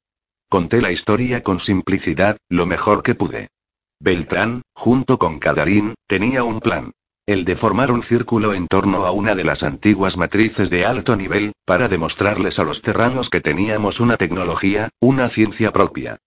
[0.48, 3.48] Conté la historia con simplicidad, lo mejor que pude.
[4.00, 6.92] Beltrán, junto con Cadarín, tenía un plan.
[7.26, 11.16] El de formar un círculo en torno a una de las antiguas matrices de alto
[11.16, 16.18] nivel, para demostrarles a los terranos que teníamos una tecnología, una ciencia propia.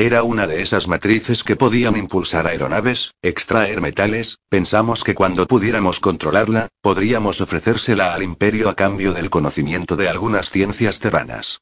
[0.00, 6.00] Era una de esas matrices que podían impulsar aeronaves, extraer metales, pensamos que cuando pudiéramos
[6.00, 11.60] controlarla, podríamos ofrecérsela al imperio a cambio del conocimiento de algunas ciencias terranas.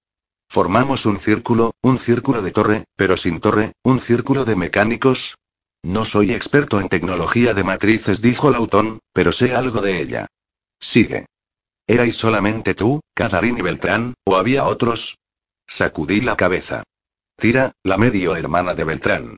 [0.49, 5.37] Formamos un círculo, un círculo de torre, pero sin torre, un círculo de mecánicos.
[5.83, 10.29] No soy experto en tecnología de matrices, dijo Lautón, pero sé algo de ella.
[10.79, 11.27] Sigue.
[11.89, 15.19] ¿Erais solamente tú, Cadarín y Beltrán, o había otros?
[15.67, 16.85] Sacudí la cabeza.
[17.41, 19.37] Tira, la medio hermana de Beltrán.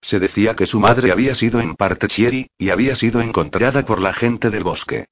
[0.00, 4.00] Se decía que su madre había sido en parte Chieri, y había sido encontrada por
[4.00, 5.06] la gente del bosque.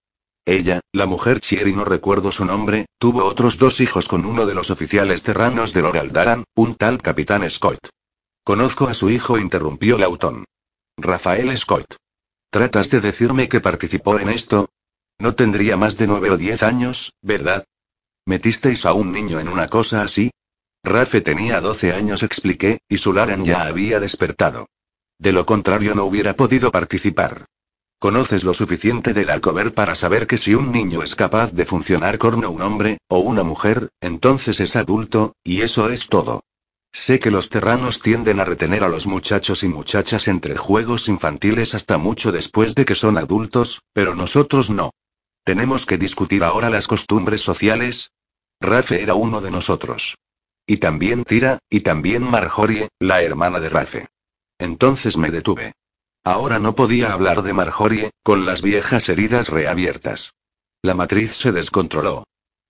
[0.46, 4.54] Ella, la mujer Chieri no recuerdo su nombre, tuvo otros dos hijos con uno de
[4.54, 7.80] los oficiales terranos de Loraldaran, un tal capitán Scott.
[8.44, 10.44] Conozco a su hijo, interrumpió Lautón.
[10.96, 11.96] Rafael Scott.
[12.50, 14.68] ¿Tratas de decirme que participó en esto?
[15.18, 17.64] No tendría más de nueve o diez años, ¿verdad?
[18.26, 20.30] ¿Metisteis a un niño en una cosa así?
[20.84, 24.66] Rafe tenía 12 años, expliqué, y Sularan ya había despertado.
[25.18, 27.46] De lo contrario no hubiera podido participar.
[27.98, 32.18] Conoces lo suficiente del Alcover para saber que si un niño es capaz de funcionar
[32.18, 36.44] con un hombre, o una mujer, entonces es adulto, y eso es todo.
[36.92, 41.74] Sé que los terranos tienden a retener a los muchachos y muchachas entre juegos infantiles
[41.74, 44.92] hasta mucho después de que son adultos, pero nosotros no.
[45.44, 48.12] Tenemos que discutir ahora las costumbres sociales.
[48.60, 50.16] Rafe era uno de nosotros.
[50.70, 54.08] Y también Tira, y también Marjorie, la hermana de Rafe.
[54.58, 55.72] Entonces me detuve.
[56.24, 60.34] Ahora no podía hablar de Marjorie, con las viejas heridas reabiertas.
[60.82, 62.24] La matriz se descontroló.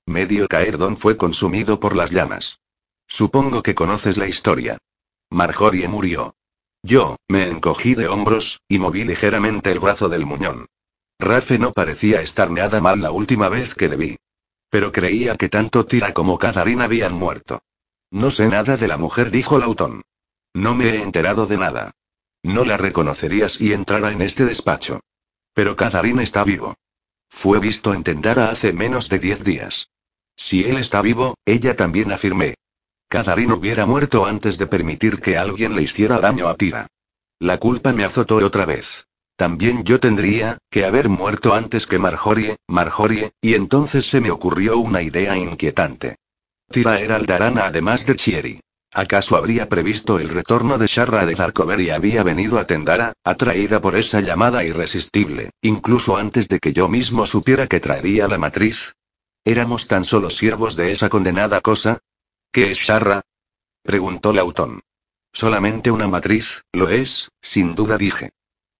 [0.07, 2.61] Medio Caerdón fue consumido por las llamas.
[3.09, 4.79] Supongo que conoces la historia.
[5.29, 6.37] Marjorie murió.
[6.85, 10.67] Yo, me encogí de hombros, y moví ligeramente el brazo del muñón.
[11.19, 14.17] Rafe no parecía estar nada mal la última vez que le vi.
[14.71, 17.61] Pero creía que tanto Tira como Cadarín habían muerto.
[18.11, 20.03] No sé nada de la mujer, dijo Lautón.
[20.55, 21.92] No me he enterado de nada.
[22.42, 25.01] No la reconocerías si entrara en este despacho.
[25.53, 26.77] Pero Cadarín está vivo.
[27.29, 29.90] Fue visto en Tendara hace menos de diez días.
[30.37, 32.55] Si él está vivo, ella también afirmé.
[33.09, 36.87] Cadarín hubiera muerto antes de permitir que alguien le hiciera daño a Tira.
[37.38, 39.07] La culpa me azotó otra vez.
[39.37, 44.79] También yo tendría que haber muerto antes que Marjorie, Marjorie, y entonces se me ocurrió
[44.79, 46.16] una idea inquietante.
[46.70, 48.61] Tira era Aldarana además de Chieri.
[48.92, 53.81] ¿Acaso habría previsto el retorno de Sharra de Darkover y había venido a Tendara, atraída
[53.81, 58.94] por esa llamada irresistible, incluso antes de que yo mismo supiera que traería la matriz?
[59.44, 61.98] ¿Éramos tan solo siervos de esa condenada cosa?
[62.52, 63.22] ¿Qué es Sharra?
[63.83, 64.81] preguntó Lautón.
[65.33, 68.31] Solamente una matriz, lo es, sin duda dije.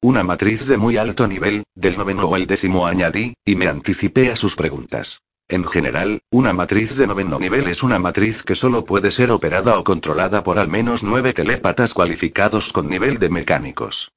[0.01, 4.31] Una matriz de muy alto nivel, del noveno o el décimo añadí, y me anticipé
[4.31, 5.20] a sus preguntas.
[5.51, 9.79] En general, una matriz de noveno nivel es una matriz que solo puede ser operada
[9.79, 14.13] o controlada por al menos nueve telépatas cualificados con nivel de mecánicos.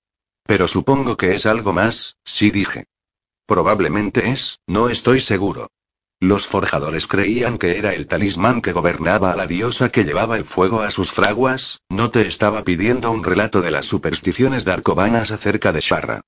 [0.46, 2.84] Pero supongo que es algo más, sí dije.
[3.46, 5.67] Probablemente es, no estoy seguro.
[6.20, 10.44] Los forjadores creían que era el talismán que gobernaba a la diosa que llevaba el
[10.44, 15.32] fuego a sus fraguas, no te estaba pidiendo un relato de las supersticiones de Arcobanas
[15.32, 16.22] acerca de Sharra.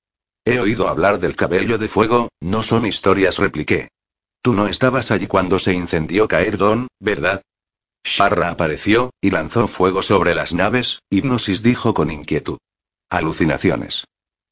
[0.45, 3.89] He oído hablar del cabello de fuego, no son historias, repliqué.
[4.43, 7.41] Tú no estabas allí cuando se incendió Caerdón, ¿verdad?
[8.03, 12.57] Sharra apareció, y lanzó fuego sobre las naves, Hipnosis dijo con inquietud.
[13.09, 14.03] Alucinaciones.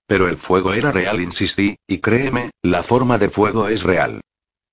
[0.08, 4.21] Pero el fuego era real, insistí, y créeme, la forma de fuego es real.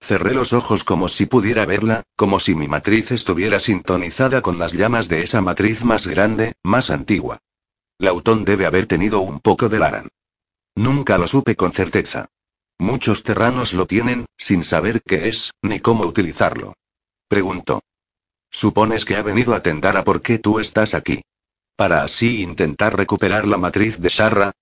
[0.01, 4.73] Cerré los ojos como si pudiera verla, como si mi matriz estuviera sintonizada con las
[4.73, 7.39] llamas de esa matriz más grande, más antigua.
[7.99, 10.09] Lautón debe haber tenido un poco de Laran.
[10.77, 12.29] Nunca lo supe con certeza.
[12.79, 16.75] Muchos terranos lo tienen, sin saber qué es, ni cómo utilizarlo.
[17.29, 17.81] Preguntó.
[18.51, 21.23] Supones que ha venido a tentar a por qué tú estás aquí.
[21.77, 24.53] Para así intentar recuperar la matriz de Sharra.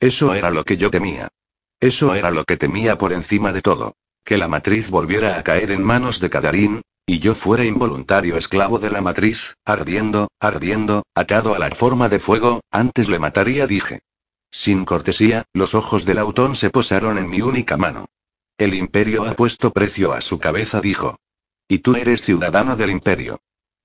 [0.00, 1.28] Eso era lo que yo temía.
[1.80, 3.94] Eso era lo que temía por encima de todo.
[4.24, 8.78] Que la matriz volviera a caer en manos de Cadarín, y yo fuera involuntario esclavo
[8.78, 14.00] de la matriz, ardiendo, ardiendo, atado a la forma de fuego, antes le mataría, dije.
[14.54, 18.06] Sin cortesía, los ojos del autón se posaron en mi única mano.
[18.56, 21.18] El imperio ha puesto precio a su cabeza, dijo.
[21.66, 23.40] Y tú eres ciudadano del imperio.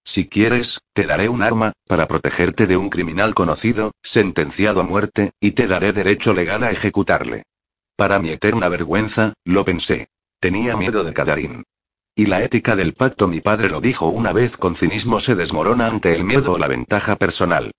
[0.06, 5.32] Si quieres, te daré un arma, para protegerte de un criminal conocido, sentenciado a muerte,
[5.40, 7.48] y te daré derecho legal a ejecutarle.
[7.96, 10.10] Para mi eterna vergüenza, lo pensé.
[10.40, 11.64] Tenía miedo de Cadarín.
[12.14, 15.88] Y la ética del pacto, mi padre lo dijo una vez con cinismo, se desmorona
[15.88, 17.72] ante el miedo o la ventaja personal.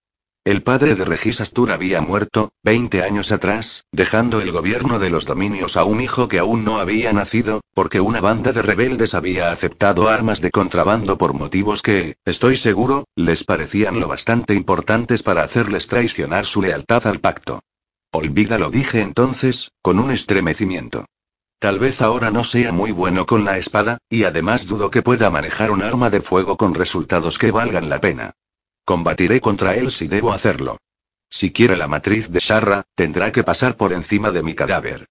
[0.50, 5.24] El padre de Regis Astur había muerto, 20 años atrás, dejando el gobierno de los
[5.24, 9.52] dominios a un hijo que aún no había nacido, porque una banda de rebeldes había
[9.52, 15.44] aceptado armas de contrabando por motivos que, estoy seguro, les parecían lo bastante importantes para
[15.44, 17.62] hacerles traicionar su lealtad al pacto.
[18.10, 21.04] Olvídalo, dije entonces, con un estremecimiento.
[21.60, 25.30] Tal vez ahora no sea muy bueno con la espada, y además dudo que pueda
[25.30, 28.32] manejar un arma de fuego con resultados que valgan la pena.
[28.84, 30.78] Combatiré contra él si debo hacerlo.
[31.28, 35.06] Si quiere la matriz de Sharra, tendrá que pasar por encima de mi cadáver.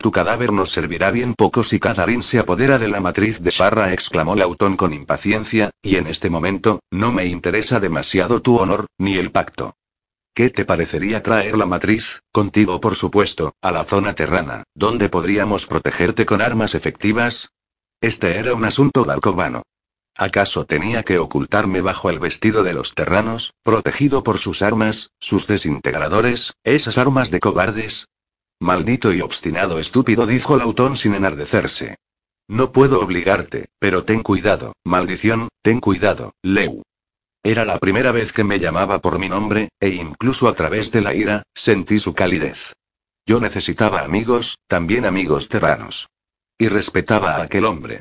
[0.00, 3.92] Tu cadáver nos servirá bien poco si Kadarin se apodera de la matriz de Sharra,
[3.92, 9.18] exclamó Lautón con impaciencia, y en este momento, no me interesa demasiado tu honor, ni
[9.18, 9.74] el pacto.
[10.34, 15.66] ¿Qué te parecería traer la matriz, contigo por supuesto, a la zona terrana, donde podríamos
[15.66, 17.50] protegerte con armas efectivas?
[18.00, 19.64] Este era un asunto galcobano.
[20.16, 25.46] ¿Acaso tenía que ocultarme bajo el vestido de los terranos, protegido por sus armas, sus
[25.46, 28.06] desintegradores, esas armas de cobardes?
[28.58, 31.96] Maldito y obstinado estúpido, dijo Lautón sin enardecerse.
[32.48, 36.82] No puedo obligarte, pero ten cuidado, maldición, ten cuidado, Leu.
[37.42, 41.00] Era la primera vez que me llamaba por mi nombre, e incluso a través de
[41.00, 42.74] la ira, sentí su calidez.
[43.24, 46.08] Yo necesitaba amigos, también amigos terranos.
[46.58, 48.00] Y respetaba a aquel hombre.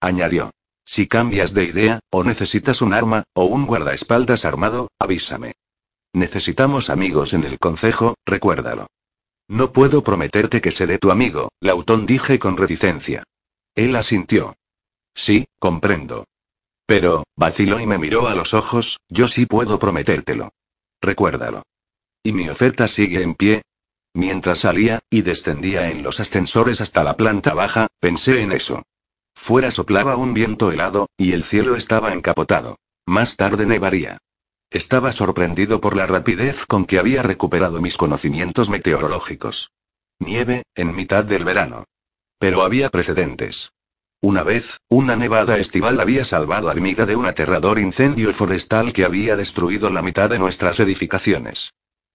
[0.00, 0.52] Añadió.
[0.88, 5.52] Si cambias de idea, o necesitas un arma, o un guardaespaldas armado, avísame.
[6.14, 8.86] Necesitamos amigos en el concejo, recuérdalo.
[9.48, 13.24] No puedo prometerte que seré tu amigo, Lautón dije con reticencia.
[13.74, 14.56] Él asintió.
[15.14, 16.24] Sí, comprendo.
[16.86, 20.52] Pero, vaciló y me miró a los ojos, yo sí puedo prometértelo.
[21.02, 21.64] Recuérdalo.
[22.22, 23.60] ¿Y mi oferta sigue en pie?
[24.14, 28.84] Mientras salía, y descendía en los ascensores hasta la planta baja, pensé en eso.
[29.40, 32.76] Fuera soplaba un viento helado, y el cielo estaba encapotado.
[33.06, 34.18] Más tarde nevaría.
[34.68, 39.70] Estaba sorprendido por la rapidez con que había recuperado mis conocimientos meteorológicos.
[40.18, 41.84] Nieve, en mitad del verano.
[42.38, 43.72] Pero había precedentes.
[44.20, 49.04] Una vez, una nevada estival había salvado a Armida de un aterrador incendio forestal que
[49.04, 51.72] había destruido la mitad de nuestras edificaciones.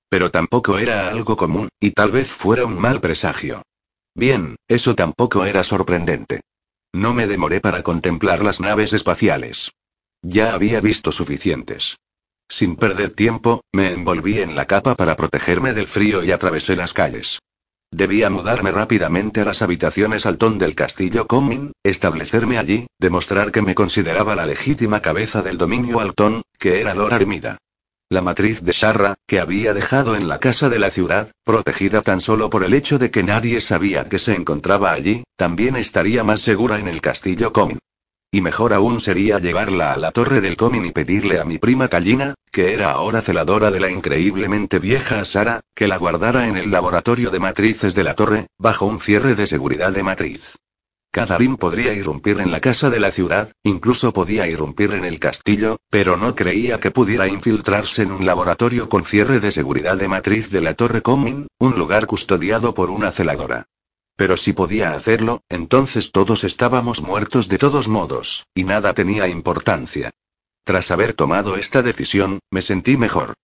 [0.09, 3.63] Pero tampoco era algo común, y tal vez fuera un mal presagio.
[4.13, 6.41] Bien, eso tampoco era sorprendente.
[6.93, 9.71] No me demoré para contemplar las naves espaciales.
[10.21, 11.97] Ya había visto suficientes.
[12.47, 16.93] Sin perder tiempo, me envolví en la capa para protegerme del frío y atravesé las
[16.93, 17.39] calles.
[17.91, 23.75] Debía mudarme rápidamente a las habitaciones Altón del castillo Comin, establecerme allí, demostrar que me
[23.75, 27.57] consideraba la legítima cabeza del dominio Altón, que era Lord Armida.
[28.13, 32.21] La matriz de Sharra, que había dejado en la casa de la ciudad, protegida tan
[32.21, 36.41] solo por el hecho de que nadie sabía que se encontraba allí, también estaría más
[36.41, 37.79] segura en el castillo Comin.
[38.31, 41.87] Y mejor aún sería llevarla a la torre del Comin y pedirle a mi prima
[41.87, 46.69] Callina, que era ahora celadora de la increíblemente vieja Sara, que la guardara en el
[46.69, 50.59] laboratorio de matrices de la torre, bajo un cierre de seguridad de matriz.
[51.13, 55.77] Cadarín podría irrumpir en la casa de la ciudad, incluso podía irrumpir en el castillo,
[55.91, 60.49] pero no creía que pudiera infiltrarse en un laboratorio con cierre de seguridad de matriz
[60.49, 63.67] de la Torre Comin, un lugar custodiado por una celadora.
[64.15, 70.09] Pero si podía hacerlo, entonces todos estábamos muertos de todos modos, y nada tenía importancia.
[70.63, 73.35] Tras haber tomado esta decisión, me sentí mejor.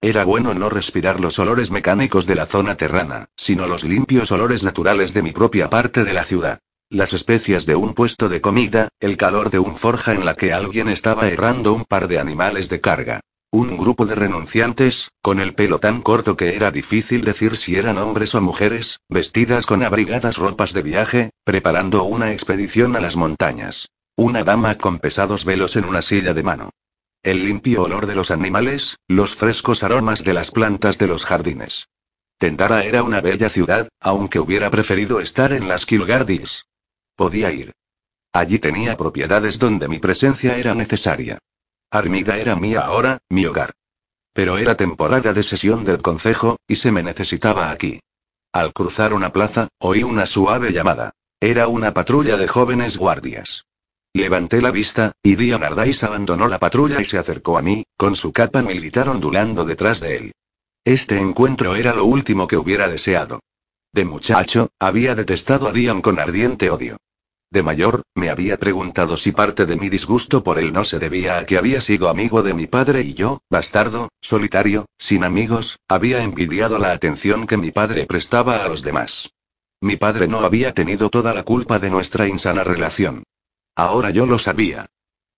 [0.00, 4.62] Era bueno no respirar los olores mecánicos de la zona terrana, sino los limpios olores
[4.62, 6.60] naturales de mi propia parte de la ciudad.
[6.90, 10.54] Las especias de un puesto de comida, el calor de un forja en la que
[10.54, 13.20] alguien estaba errando un par de animales de carga.
[13.50, 17.98] Un grupo de renunciantes, con el pelo tan corto que era difícil decir si eran
[17.98, 23.90] hombres o mujeres, vestidas con abrigadas ropas de viaje, preparando una expedición a las montañas.
[24.16, 26.70] Una dama con pesados velos en una silla de mano.
[27.22, 31.88] El limpio olor de los animales, los frescos aromas de las plantas de los jardines.
[32.38, 36.64] Tendara era una bella ciudad, aunque hubiera preferido estar en las Kilgardis.
[37.18, 37.72] Podía ir.
[38.32, 41.40] Allí tenía propiedades donde mi presencia era necesaria.
[41.90, 43.72] Armida era mía ahora, mi hogar.
[44.32, 47.98] Pero era temporada de sesión del concejo, y se me necesitaba aquí.
[48.52, 51.10] Al cruzar una plaza, oí una suave llamada.
[51.40, 53.64] Era una patrulla de jóvenes guardias.
[54.14, 58.14] Levanté la vista, y Dian Ardais abandonó la patrulla y se acercó a mí, con
[58.14, 60.32] su capa militar ondulando detrás de él.
[60.84, 63.40] Este encuentro era lo último que hubiera deseado.
[63.92, 66.96] De muchacho, había detestado a Dian con ardiente odio.
[67.50, 71.38] De mayor, me había preguntado si parte de mi disgusto por él no se debía
[71.38, 76.22] a que había sido amigo de mi padre y yo, bastardo, solitario, sin amigos, había
[76.22, 79.32] envidiado la atención que mi padre prestaba a los demás.
[79.80, 83.22] Mi padre no había tenido toda la culpa de nuestra insana relación.
[83.74, 84.86] Ahora yo lo sabía.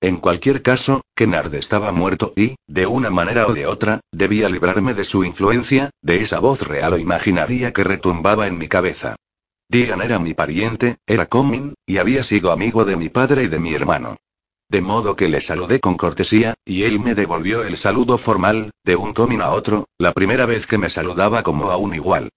[0.00, 4.94] En cualquier caso, Kennard estaba muerto y, de una manera o de otra, debía librarme
[4.94, 9.16] de su influencia, de esa voz real o imaginaria que retumbaba en mi cabeza.
[9.70, 13.60] Digan era mi pariente, era Comin, y había sido amigo de mi padre y de
[13.60, 14.16] mi hermano.
[14.68, 18.96] De modo que le saludé con cortesía, y él me devolvió el saludo formal, de
[18.96, 22.30] un Comin a otro, la primera vez que me saludaba como a un igual.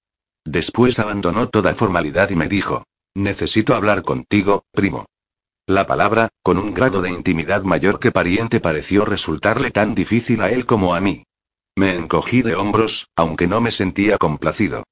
[0.46, 2.84] Después abandonó toda formalidad y me dijo,
[3.16, 5.08] necesito hablar contigo, primo.
[5.66, 10.52] La palabra, con un grado de intimidad mayor que pariente, pareció resultarle tan difícil a
[10.52, 11.24] él como a mí.
[11.76, 14.84] Me encogí de hombros, aunque no me sentía complacido.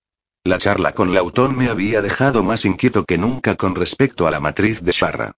[0.43, 4.39] La charla con Lautón me había dejado más inquieto que nunca con respecto a la
[4.39, 5.33] matriz de Sharra.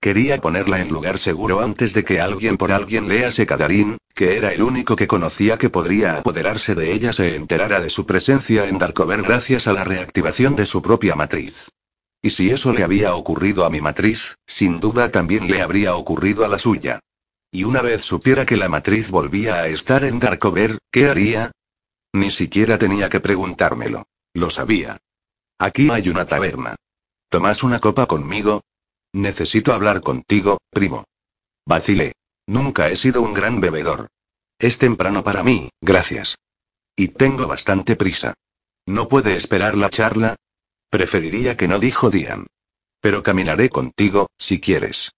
[0.00, 4.54] Quería ponerla en lugar seguro antes de que alguien por alguien lease Cadarín, que era
[4.54, 8.78] el único que conocía que podría apoderarse de ella se enterara de su presencia en
[8.78, 11.68] Darkover gracias a la reactivación de su propia matriz.
[12.22, 16.46] Y si eso le había ocurrido a mi matriz, sin duda también le habría ocurrido
[16.46, 17.00] a la suya.
[17.50, 21.52] Y una vez supiera que la matriz volvía a estar en Darkover, ¿qué haría?
[22.14, 24.04] Ni siquiera tenía que preguntármelo.
[24.36, 24.98] Lo sabía.
[25.58, 26.76] Aquí hay una taberna.
[27.30, 28.60] ¿Tomás una copa conmigo?
[29.14, 31.04] Necesito hablar contigo, primo.
[31.64, 32.12] Vacilé.
[32.46, 34.08] Nunca he sido un gran bebedor.
[34.58, 36.36] Es temprano para mí, gracias.
[36.94, 38.34] Y tengo bastante prisa.
[38.84, 40.36] ¿No puede esperar la charla?
[40.90, 42.46] Preferiría que no, dijo Dian.
[43.00, 45.12] Pero caminaré contigo, si quieres.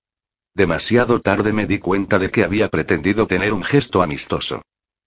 [0.54, 4.62] Demasiado tarde me di cuenta de que había pretendido tener un gesto amistoso.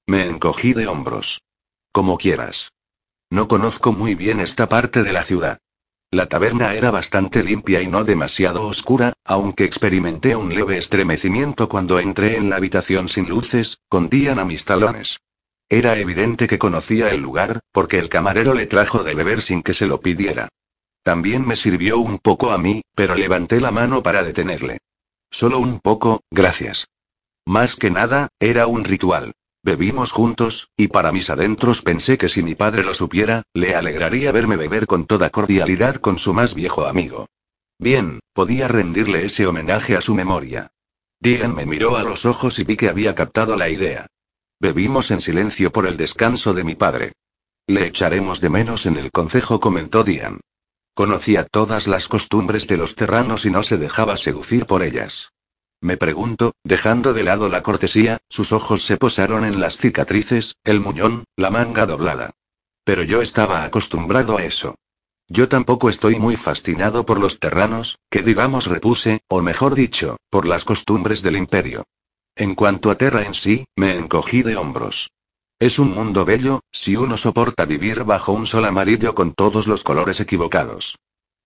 [0.05, 1.39] Me encogí de hombros.
[1.93, 2.72] Como quieras.
[3.32, 5.58] No conozco muy bien esta parte de la ciudad.
[6.12, 11.98] La taberna era bastante limpia y no demasiado oscura, aunque experimenté un leve estremecimiento cuando
[12.00, 15.22] entré en la habitación sin luces, con Dian a mis talones.
[15.70, 19.74] Era evidente que conocía el lugar, porque el camarero le trajo de beber sin que
[19.74, 20.50] se lo pidiera.
[21.02, 24.80] También me sirvió un poco a mí, pero levanté la mano para detenerle.
[25.32, 26.90] Solo un poco, gracias.
[27.46, 29.32] Más que nada, era un ritual.
[29.64, 34.32] Bebimos juntos, y para mis adentros pensé que si mi padre lo supiera, le alegraría
[34.32, 37.28] verme beber con toda cordialidad con su más viejo amigo.
[37.78, 40.72] Bien, podía rendirle ese homenaje a su memoria.
[41.20, 44.07] Dian me miró a los ojos y vi que había captado la idea.
[44.59, 47.14] Bebimos en silencio por el descanso de mi padre.
[47.68, 50.39] Le echaremos de menos en el concejo, comentó Dian.
[50.95, 55.32] Conocía todas las costumbres de los terranos y no se dejaba seducir por ellas.
[55.82, 60.80] Me pregunto, dejando de lado la cortesía, sus ojos se posaron en las cicatrices, el
[60.80, 62.36] muñón, la manga doblada.
[62.84, 64.76] Pero yo estaba acostumbrado a eso.
[65.28, 70.46] Yo tampoco estoy muy fascinado por los terranos, que digamos repuse, o mejor dicho, por
[70.48, 71.86] las costumbres del imperio.
[72.36, 75.12] En cuanto a Terra en sí, me encogí de hombros.
[75.60, 79.84] Es un mundo bello, si uno soporta vivir bajo un sol amarillo con todos los
[79.84, 80.98] colores equivocados.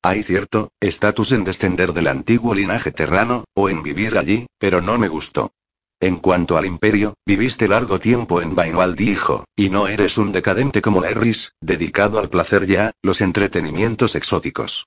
[0.07, 4.99] Hay cierto estatus en descender del antiguo linaje terrano, o en vivir allí, pero no
[4.99, 5.51] me gustó.
[5.99, 10.79] En cuanto al imperio, viviste largo tiempo en Bainwald, dijo, y no eres un decadente
[10.83, 14.85] como Larrys, dedicado al placer ya, los entretenimientos exóticos.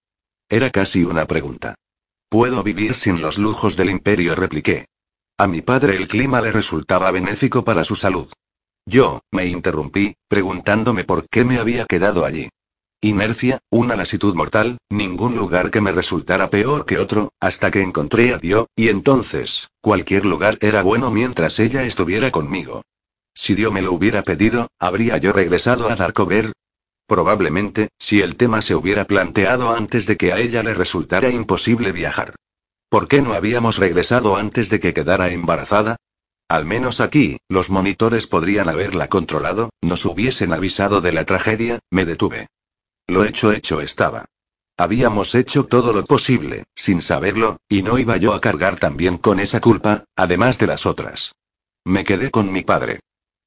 [0.49, 1.75] Era casi una pregunta.
[2.29, 4.87] Puedo vivir sin los lujos del imperio, repliqué.
[5.37, 8.33] A mi padre el clima le resultaba benéfico para su salud.
[8.87, 12.49] Yo, me interrumpí, preguntándome por qué me había quedado allí.
[13.01, 18.35] Inercia, una lasitud mortal, ningún lugar que me resultara peor que otro, hasta que encontré
[18.35, 22.83] a Dio, y entonces, cualquier lugar era bueno mientras ella estuviera conmigo.
[23.35, 26.51] Si Dio me lo hubiera pedido, ¿habría yo regresado a Darkover?
[27.07, 31.93] Probablemente, si el tema se hubiera planteado antes de que a ella le resultara imposible
[31.93, 32.35] viajar.
[32.89, 35.99] ¿Por qué no habíamos regresado antes de que quedara embarazada?
[36.49, 42.05] Al menos aquí, los monitores podrían haberla controlado, nos hubiesen avisado de la tragedia, me
[42.05, 42.49] detuve.
[43.09, 44.27] Lo hecho hecho estaba.
[44.77, 49.41] Habíamos hecho todo lo posible, sin saberlo, y no iba yo a cargar también con
[49.41, 51.33] esa culpa, además de las otras.
[51.85, 53.01] Me quedé con mi padre.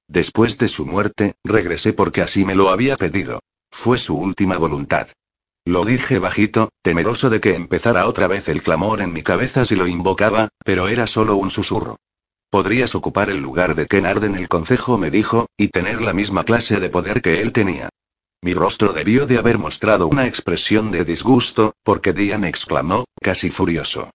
[0.07, 3.39] Después de su muerte, regresé porque así me lo había pedido.
[3.69, 5.09] Fue su última voluntad.
[5.63, 9.75] Lo dije bajito, temeroso de que empezara otra vez el clamor en mi cabeza si
[9.75, 11.97] lo invocaba, pero era solo un susurro.
[12.49, 16.43] Podrías ocupar el lugar de Ken en el concejo, me dijo, y tener la misma
[16.45, 17.90] clase de poder que él tenía.
[18.43, 24.09] Mi rostro debió de haber mostrado una expresión de disgusto, porque Diane exclamó, casi furioso.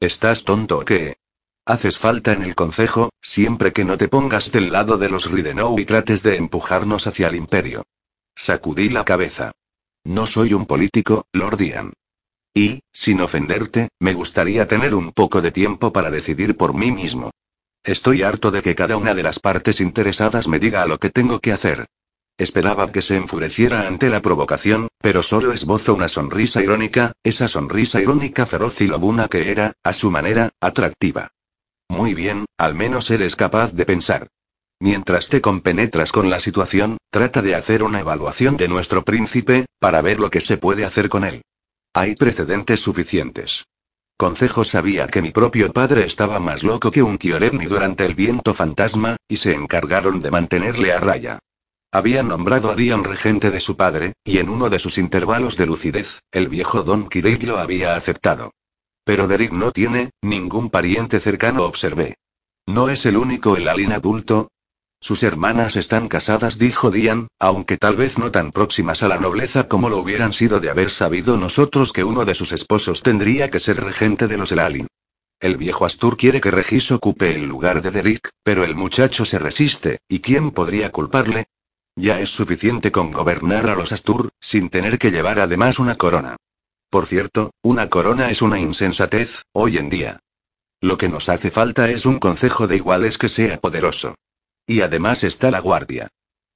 [0.00, 1.16] ¿Estás tonto o qué?
[1.66, 5.78] Haces falta en el concejo, siempre que no te pongas del lado de los Ridenow
[5.78, 7.84] y trates de empujarnos hacia el imperio.
[8.36, 9.52] Sacudí la cabeza.
[10.04, 11.94] No soy un político, Lord Ian.
[12.52, 17.30] Y, sin ofenderte, me gustaría tener un poco de tiempo para decidir por mí mismo.
[17.82, 21.40] Estoy harto de que cada una de las partes interesadas me diga lo que tengo
[21.40, 21.86] que hacer.
[22.36, 28.00] Esperaba que se enfureciera ante la provocación, pero solo esbozó una sonrisa irónica, esa sonrisa
[28.00, 31.30] irónica feroz y lobuna que era, a su manera, atractiva.
[31.88, 34.28] Muy bien, al menos eres capaz de pensar.
[34.80, 40.02] Mientras te compenetras con la situación, trata de hacer una evaluación de nuestro príncipe, para
[40.02, 41.42] ver lo que se puede hacer con él.
[41.94, 43.64] Hay precedentes suficientes.
[44.16, 48.54] Concejo sabía que mi propio padre estaba más loco que un Kiorebni durante el viento
[48.54, 51.38] fantasma, y se encargaron de mantenerle a raya.
[51.94, 55.66] Había nombrado a Dion regente de su padre, y en uno de sus intervalos de
[55.66, 58.50] lucidez, el viejo Don Kirei lo había aceptado.
[59.04, 62.16] Pero Derek no tiene, ningún pariente cercano, observé.
[62.66, 64.48] ¿No es el único el alien adulto?
[65.00, 69.68] Sus hermanas están casadas, dijo Dian, aunque tal vez no tan próximas a la nobleza
[69.68, 73.60] como lo hubieran sido de haber sabido nosotros que uno de sus esposos tendría que
[73.60, 74.88] ser regente de los Elalin.
[75.38, 79.38] El viejo Astur quiere que Regis ocupe el lugar de Derrick, pero el muchacho se
[79.38, 81.44] resiste, ¿y quién podría culparle?
[81.96, 86.36] Ya es suficiente con gobernar a los Astur, sin tener que llevar además una corona.
[86.90, 90.20] Por cierto, una corona es una insensatez, hoy en día.
[90.80, 94.16] Lo que nos hace falta es un consejo de iguales que sea poderoso.
[94.66, 96.08] Y además está la guardia.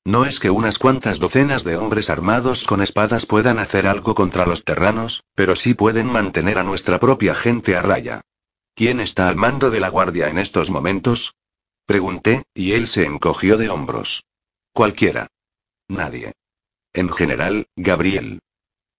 [0.05, 4.47] No es que unas cuantas docenas de hombres armados con espadas puedan hacer algo contra
[4.47, 8.23] los terranos, pero sí pueden mantener a nuestra propia gente a raya.
[8.75, 11.35] ¿Quién está al mando de la guardia en estos momentos?
[11.85, 14.25] Pregunté, y él se encogió de hombros.
[14.79, 15.27] Cualquiera.
[15.89, 16.35] Nadie.
[16.93, 18.39] En general, Gabriel.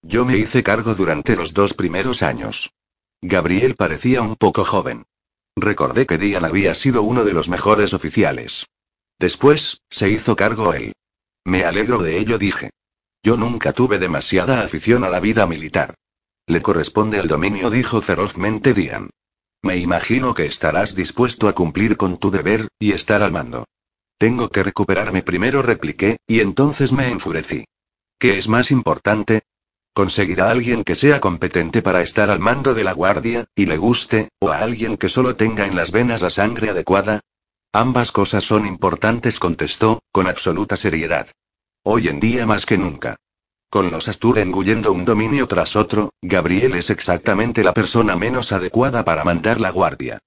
[0.02, 2.74] Yo me hice cargo durante los dos primeros años.
[3.22, 5.06] Gabriel parecía un poco joven.
[5.56, 8.66] Recordé que Dian había sido uno de los mejores oficiales.
[9.18, 10.92] Después, se hizo cargo él.
[11.46, 12.68] Me alegro de ello, dije.
[13.22, 15.94] Yo nunca tuve demasiada afición a la vida militar.
[16.46, 19.08] Le corresponde el dominio, dijo ferozmente Dian.
[19.62, 23.64] Me imagino que estarás dispuesto a cumplir con tu deber, y estar al mando.
[24.20, 27.64] Tengo que recuperarme primero, repliqué, y entonces me enfurecí.
[28.18, 29.44] ¿Qué es más importante?
[29.94, 33.78] ¿Conseguirá a alguien que sea competente para estar al mando de la guardia, y le
[33.78, 37.20] guste, o a alguien que solo tenga en las venas la sangre adecuada?
[37.72, 41.28] Ambas cosas son importantes, contestó, con absoluta seriedad.
[41.82, 43.16] Hoy en día más que nunca.
[43.70, 49.02] Con los Astur engullendo un dominio tras otro, Gabriel es exactamente la persona menos adecuada
[49.02, 50.18] para mandar la guardia.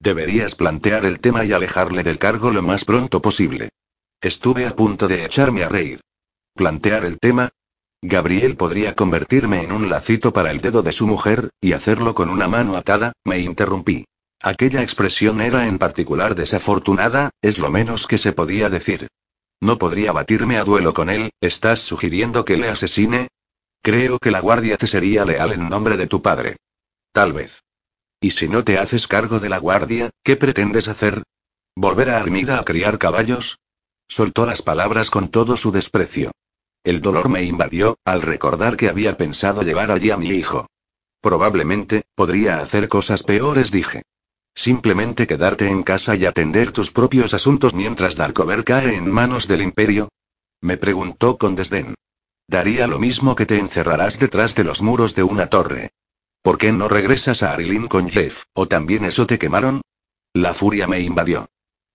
[0.00, 3.70] Deberías plantear el tema y alejarle del cargo lo más pronto posible.
[4.20, 6.00] Estuve a punto de echarme a reír.
[6.54, 7.50] ¿Plantear el tema?
[8.00, 12.30] Gabriel podría convertirme en un lacito para el dedo de su mujer, y hacerlo con
[12.30, 14.04] una mano atada, me interrumpí.
[14.40, 19.08] Aquella expresión era en particular desafortunada, es lo menos que se podía decir.
[19.60, 23.28] No podría batirme a duelo con él, ¿estás sugiriendo que le asesine?
[23.82, 26.56] Creo que la guardia te sería leal en nombre de tu padre.
[27.12, 27.62] Tal vez.
[28.20, 31.22] ¿Y si no te haces cargo de la guardia, qué pretendes hacer?
[31.76, 33.58] ¿Volver a Armida a criar caballos?
[34.08, 36.32] Soltó las palabras con todo su desprecio.
[36.82, 40.66] El dolor me invadió, al recordar que había pensado llevar allí a mi hijo.
[41.20, 44.02] Probablemente, podría hacer cosas peores, dije.
[44.54, 49.62] ¿Simplemente quedarte en casa y atender tus propios asuntos mientras Darkover cae en manos del
[49.62, 50.08] imperio?
[50.60, 51.94] Me preguntó con desdén.
[52.48, 55.90] Daría lo mismo que te encerrarás detrás de los muros de una torre.
[56.42, 59.82] ¿Por qué no regresas a Arilin con Jeff, o también eso te quemaron?
[60.32, 61.48] La furia me invadió.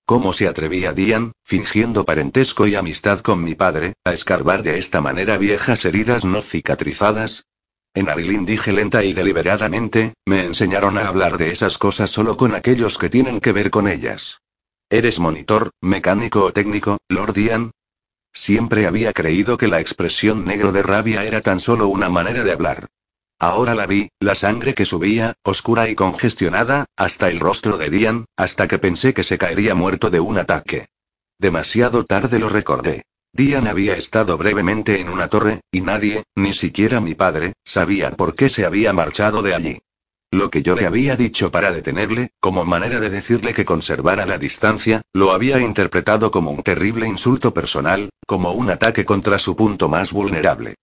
[0.05, 4.99] ¿Cómo se atrevía Dian, fingiendo parentesco y amistad con mi padre, a escarbar de esta
[4.99, 7.45] manera viejas heridas no cicatrizadas?
[7.93, 12.53] En Arilin dije lenta y deliberadamente, me enseñaron a hablar de esas cosas solo con
[12.53, 14.41] aquellos que tienen que ver con ellas.
[14.89, 17.71] ¿Eres monitor, mecánico o técnico, Lord Ian?
[18.33, 22.51] Siempre había creído que la expresión negro de rabia era tan solo una manera de
[22.51, 22.87] hablar.
[23.39, 28.25] Ahora la vi, la sangre que subía, oscura y congestionada, hasta el rostro de Dian,
[28.37, 30.87] hasta que pensé que se caería muerto de un ataque.
[31.39, 33.03] Demasiado tarde lo recordé.
[33.33, 38.35] Dian había estado brevemente en una torre, y nadie, ni siquiera mi padre, sabía por
[38.35, 39.79] qué se había marchado de allí.
[40.31, 44.37] Lo que yo le había dicho para detenerle, como manera de decirle que conservara la
[44.37, 49.89] distancia, lo había interpretado como un terrible insulto personal, como un ataque contra su punto
[49.89, 50.75] más vulnerable.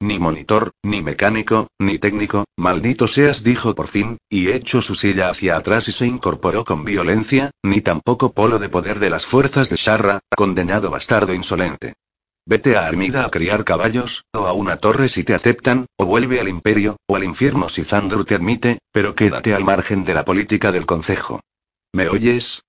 [0.00, 5.30] Ni monitor, ni mecánico, ni técnico, maldito seas, dijo por fin, y echó su silla
[5.30, 9.70] hacia atrás y se incorporó con violencia, ni tampoco polo de poder de las fuerzas
[9.70, 11.94] de Sharra, condenado bastardo insolente.
[12.44, 16.40] Vete a Armida a criar caballos, o a una torre si te aceptan, o vuelve
[16.40, 20.26] al imperio, o al infierno si Zandru te admite, pero quédate al margen de la
[20.26, 21.40] política del concejo.
[21.92, 22.65] ¿Me oyes?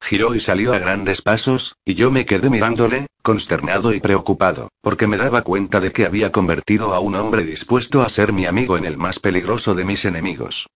[0.00, 5.06] Giró y salió a grandes pasos, y yo me quedé mirándole, consternado y preocupado, porque
[5.06, 8.76] me daba cuenta de que había convertido a un hombre dispuesto a ser mi amigo
[8.76, 10.66] en el más peligroso de mis enemigos.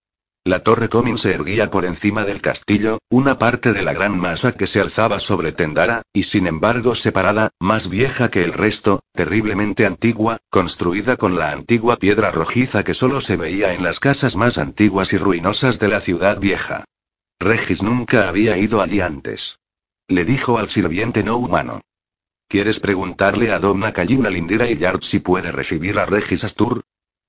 [0.45, 4.53] La torre Comin se erguía por encima del castillo, una parte de la gran masa
[4.53, 9.85] que se alzaba sobre Tendara, y sin embargo separada, más vieja que el resto, terriblemente
[9.85, 14.57] antigua, construida con la antigua piedra rojiza que solo se veía en las casas más
[14.57, 16.85] antiguas y ruinosas de la ciudad vieja.
[17.41, 19.59] Regis nunca había ido allí antes.
[20.09, 21.79] Le dijo al sirviente no humano.
[22.49, 26.81] ¿Quieres preguntarle a Donna Callina Lindira y Yard si puede recibir a Regis Astur?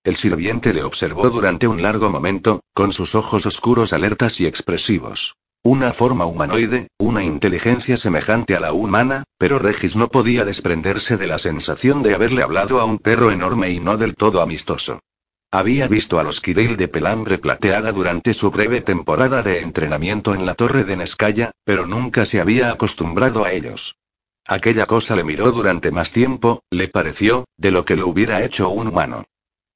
[0.03, 5.37] El sirviente le observó durante un largo momento, con sus ojos oscuros alertas y expresivos.
[5.63, 11.29] Una forma humanoide, una inteligencia semejante a la humana, pero Regis no podía desprenderse de
[11.29, 14.99] la sensación de haberle hablado a un perro enorme y no del todo amistoso.
[15.53, 20.47] Había visto a los Kiril de pelambre plateada durante su breve temporada de entrenamiento en
[20.47, 23.97] la torre de Neskaya, pero nunca se había acostumbrado a ellos.
[24.47, 28.69] Aquella cosa le miró durante más tiempo, le pareció, de lo que lo hubiera hecho
[28.69, 29.25] un humano.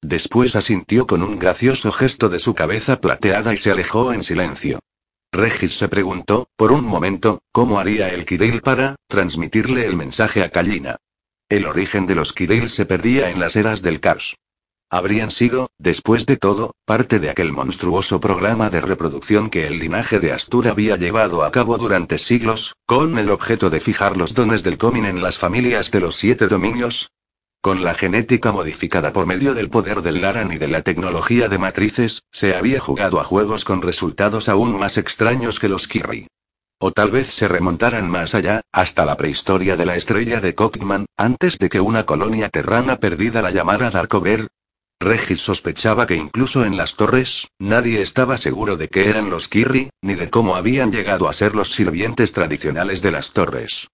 [0.01, 4.79] Después asintió con un gracioso gesto de su cabeza plateada y se alejó en silencio.
[5.33, 10.49] Regis se preguntó, por un momento, cómo haría el Kiril para transmitirle el mensaje a
[10.49, 10.95] Kallina.
[11.49, 14.37] El origen de los Kiril se perdía en las eras del caos.
[14.89, 20.19] Habrían sido, después de todo, parte de aquel monstruoso programa de reproducción que el linaje
[20.19, 24.63] de Astur había llevado a cabo durante siglos, con el objeto de fijar los dones
[24.63, 27.09] del Comin en las familias de los siete dominios.
[27.61, 31.57] Con la genética modificada por medio del poder del Laran y de la tecnología de
[31.57, 36.27] matrices, se había jugado a juegos con resultados aún más extraños que los Kirri.
[36.77, 41.05] O tal vez se remontaran más allá, hasta la prehistoria de la estrella de Cockman,
[41.17, 44.47] antes de que una colonia terrana perdida la llamara Darkover,
[45.05, 49.91] Regis sospechaba que incluso en las torres, nadie estaba seguro de qué eran los Kirri,
[50.01, 53.87] ni de cómo habían llegado a ser los sirvientes tradicionales de las torres.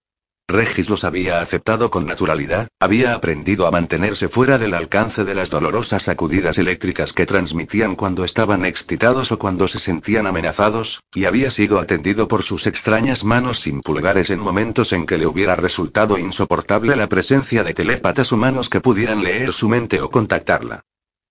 [0.48, 5.50] Regis los había aceptado con naturalidad, había aprendido a mantenerse fuera del alcance de las
[5.50, 11.50] dolorosas sacudidas eléctricas que transmitían cuando estaban excitados o cuando se sentían amenazados, y había
[11.50, 16.16] sido atendido por sus extrañas manos sin pulgares en momentos en que le hubiera resultado
[16.16, 20.84] insoportable la presencia de telépatas humanos que pudieran leer su mente o contactarla.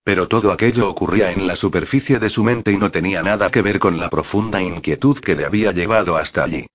[0.04, 3.62] Pero todo aquello ocurría en la superficie de su mente y no tenía nada que
[3.62, 6.66] ver con la profunda inquietud que le había llevado hasta allí.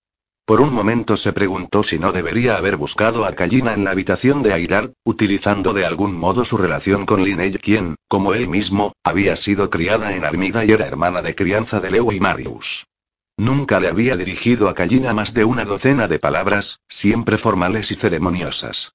[0.47, 4.45] Por un momento se preguntó si no debería haber buscado a Kallina en la habitación
[4.45, 9.35] de Aidar, utilizando de algún modo su relación con Linnell, quien, como él mismo, había
[9.35, 12.87] sido criada en Armida y era hermana de crianza de Leo y Marius.
[13.37, 17.97] Nunca le había dirigido a Kallina más de una docena de palabras, siempre formales y
[17.97, 18.93] ceremoniosas.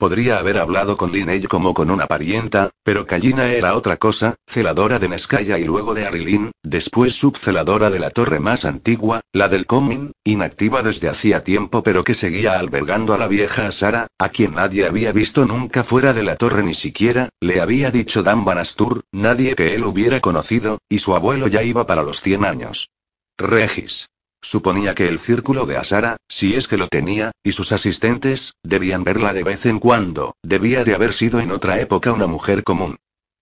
[0.00, 4.98] Podría haber hablado con Linnell como con una parienta, pero Kallina era otra cosa, celadora
[4.98, 9.66] de Neskaya y luego de Arilin, después subceladora de la torre más antigua, la del
[9.66, 14.54] Comin, inactiva desde hacía tiempo pero que seguía albergando a la vieja Sara, a quien
[14.54, 19.02] nadie había visto nunca fuera de la torre ni siquiera, le había dicho Dan Banastur,
[19.12, 22.88] nadie que él hubiera conocido, y su abuelo ya iba para los 100 años.
[23.36, 24.08] Regis.
[24.42, 29.04] Suponía que el círculo de Asara, si es que lo tenía, y sus asistentes, debían
[29.04, 32.96] verla de vez en cuando, debía de haber sido en otra época una mujer común.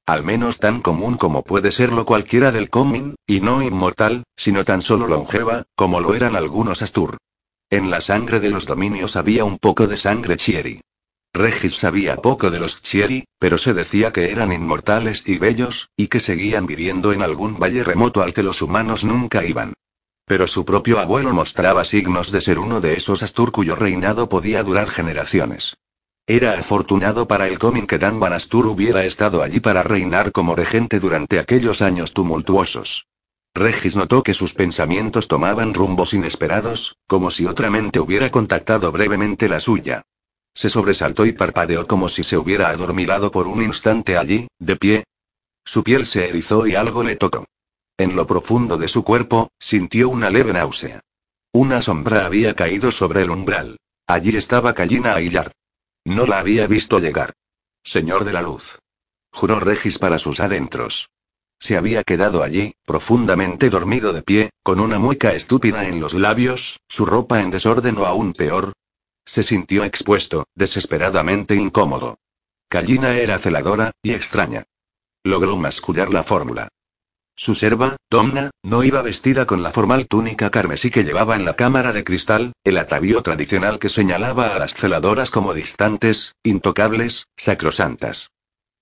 [0.06, 4.80] Al menos tan común como puede serlo cualquiera del Comin, y no inmortal, sino tan
[4.80, 7.18] solo longeva, como lo eran algunos Astur.
[7.70, 10.80] En la sangre de los dominios había un poco de sangre Chieri.
[11.34, 16.08] Regis sabía poco de los Chieri, pero se decía que eran inmortales y bellos, y
[16.08, 19.74] que seguían viviendo en algún valle remoto al que los humanos nunca iban.
[20.28, 24.62] Pero su propio abuelo mostraba signos de ser uno de esos Astur cuyo reinado podía
[24.62, 25.78] durar generaciones.
[26.26, 31.00] Era afortunado para el Comin que Dan Astur hubiera estado allí para reinar como regente
[31.00, 33.06] durante aquellos años tumultuosos.
[33.54, 39.48] Regis notó que sus pensamientos tomaban rumbos inesperados, como si otra mente hubiera contactado brevemente
[39.48, 40.02] la suya.
[40.52, 45.04] Se sobresaltó y parpadeó como si se hubiera adormilado por un instante allí, de pie.
[45.64, 47.46] Su piel se erizó y algo le tocó.
[47.98, 51.00] En lo profundo de su cuerpo, sintió una leve náusea.
[51.52, 53.76] Una sombra había caído sobre el umbral.
[54.06, 55.50] Allí estaba Callina Aillard.
[56.04, 57.32] No la había visto llegar.
[57.82, 58.78] Señor de la luz.
[59.32, 61.10] Juró Regis para sus adentros.
[61.58, 66.78] Se había quedado allí, profundamente dormido de pie, con una mueca estúpida en los labios,
[66.88, 68.74] su ropa en desorden o aún peor.
[69.26, 72.18] Se sintió expuesto, desesperadamente incómodo.
[72.68, 74.64] Callina era celadora, y extraña.
[75.24, 76.68] Logró mascullar la fórmula.
[77.40, 81.54] Su serva, Domna, no iba vestida con la formal túnica carmesí que llevaba en la
[81.54, 88.32] cámara de cristal, el atavío tradicional que señalaba a las celadoras como distantes, intocables, sacrosantas.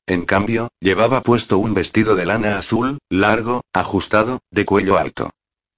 [0.07, 5.29] En cambio, llevaba puesto un vestido de lana azul, largo, ajustado, de cuello alto.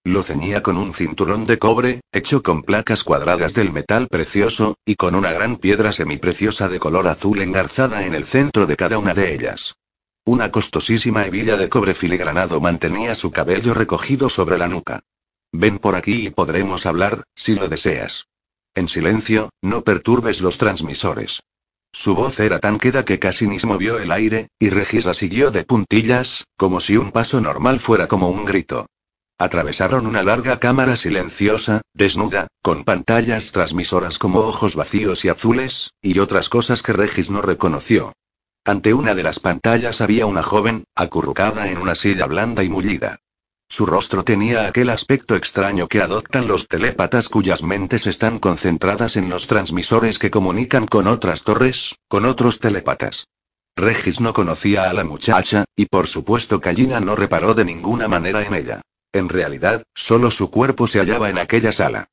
[0.04, 4.94] Lo ceñía con un cinturón de cobre, hecho con placas cuadradas del metal precioso, y
[4.94, 9.14] con una gran piedra semipreciosa de color azul engarzada en el centro de cada una
[9.14, 9.74] de ellas.
[10.28, 15.00] Una costosísima hebilla de cobre filigranado mantenía su cabello recogido sobre la nuca.
[15.52, 18.26] Ven por aquí y podremos hablar, si lo deseas.
[18.74, 21.40] En silencio, no perturbes los transmisores.
[21.94, 25.50] Su voz era tan queda que casi ni movió el aire, y Regis la siguió
[25.50, 28.84] de puntillas, como si un paso normal fuera como un grito.
[29.38, 36.18] Atravesaron una larga cámara silenciosa, desnuda, con pantallas transmisoras como ojos vacíos y azules, y
[36.18, 38.12] otras cosas que Regis no reconoció.
[38.68, 43.18] Ante una de las pantallas había una joven, acurrucada en una silla blanda y mullida.
[43.66, 49.30] Su rostro tenía aquel aspecto extraño que adoptan los telépatas cuyas mentes están concentradas en
[49.30, 53.28] los transmisores que comunican con otras torres, con otros telépatas.
[53.74, 58.42] Regis no conocía a la muchacha, y por supuesto Callina no reparó de ninguna manera
[58.42, 58.82] en ella.
[59.14, 62.10] En realidad, solo su cuerpo se hallaba en aquella sala.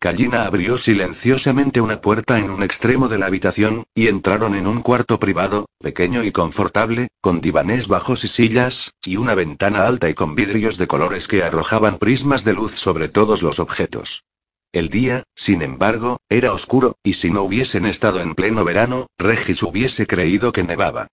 [0.00, 4.80] Callina abrió silenciosamente una puerta en un extremo de la habitación, y entraron en un
[4.80, 10.14] cuarto privado, pequeño y confortable, con divanes bajos y sillas, y una ventana alta y
[10.14, 14.22] con vidrios de colores que arrojaban prismas de luz sobre todos los objetos.
[14.70, 19.64] El día, sin embargo, era oscuro, y si no hubiesen estado en pleno verano, Regis
[19.64, 21.08] hubiese creído que nevaba.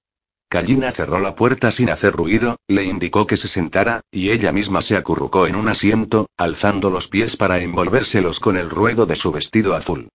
[0.56, 4.82] Callina cerró la puerta sin hacer ruido, le indicó que se sentara, y ella misma
[4.82, 9.34] se acurrucó en un asiento, alzando los pies para envolvérselos con el ruedo de su
[9.34, 10.08] vestido azul.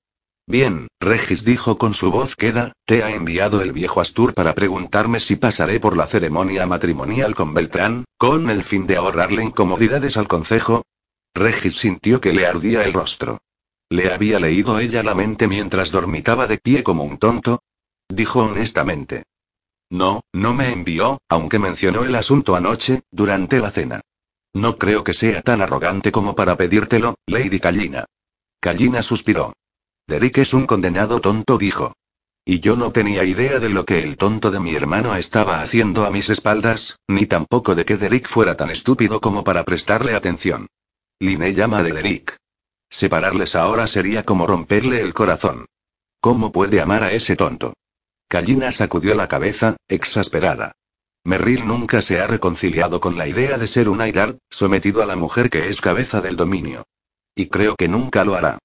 [0.46, 5.20] Bien, Regis dijo con su voz queda, te ha enviado el viejo Astur para preguntarme
[5.20, 10.26] si pasaré por la ceremonia matrimonial con Beltrán, con el fin de ahorrarle incomodidades al
[10.26, 10.86] concejo.
[11.34, 13.42] Regis sintió que le ardía el rostro.
[13.90, 17.62] ¿Le había leído ella la mente mientras dormitaba de pie como un tonto?
[18.08, 19.24] Dijo honestamente.
[19.90, 24.00] No, no me envió, aunque mencionó el asunto anoche, durante la cena.
[24.54, 28.04] No creo que sea tan arrogante como para pedírtelo, Lady Callina.
[28.60, 29.52] Callina suspiró.
[30.06, 31.92] Derek es un condenado tonto, dijo.
[32.44, 36.04] Y yo no tenía idea de lo que el tonto de mi hermano estaba haciendo
[36.04, 40.66] a mis espaldas, ni tampoco de que Derek fuera tan estúpido como para prestarle atención.
[41.20, 42.36] Liné llama de Derek.
[42.88, 45.66] Separarles ahora sería como romperle el corazón.
[46.20, 47.74] ¿Cómo puede amar a ese tonto?
[48.30, 50.76] Callina sacudió la cabeza, exasperada.
[51.24, 55.16] Merrill nunca se ha reconciliado con la idea de ser un Aidar, sometido a la
[55.16, 56.84] mujer que es cabeza del dominio.
[57.34, 58.60] Y creo que nunca lo hará.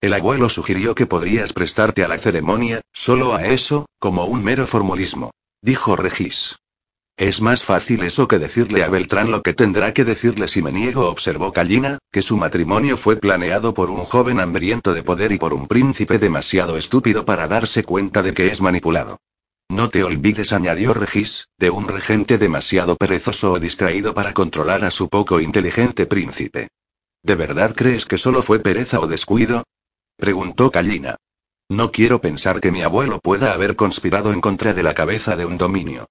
[0.00, 4.66] El abuelo sugirió que podrías prestarte a la ceremonia, solo a eso, como un mero
[4.66, 5.32] formalismo.
[5.60, 6.56] Dijo Regis.
[7.20, 10.72] Es más fácil eso que decirle a Beltrán lo que tendrá que decirle si me
[10.72, 15.36] niego, observó Callina, que su matrimonio fue planeado por un joven hambriento de poder y
[15.36, 19.18] por un príncipe demasiado estúpido para darse cuenta de que es manipulado.
[19.68, 24.90] No te olvides, añadió Regis, de un regente demasiado perezoso o distraído para controlar a
[24.90, 26.68] su poco inteligente príncipe.
[27.22, 29.64] ¿De verdad crees que solo fue pereza o descuido?
[30.16, 31.16] preguntó Callina.
[31.68, 35.44] No quiero pensar que mi abuelo pueda haber conspirado en contra de la cabeza de
[35.44, 36.06] un dominio.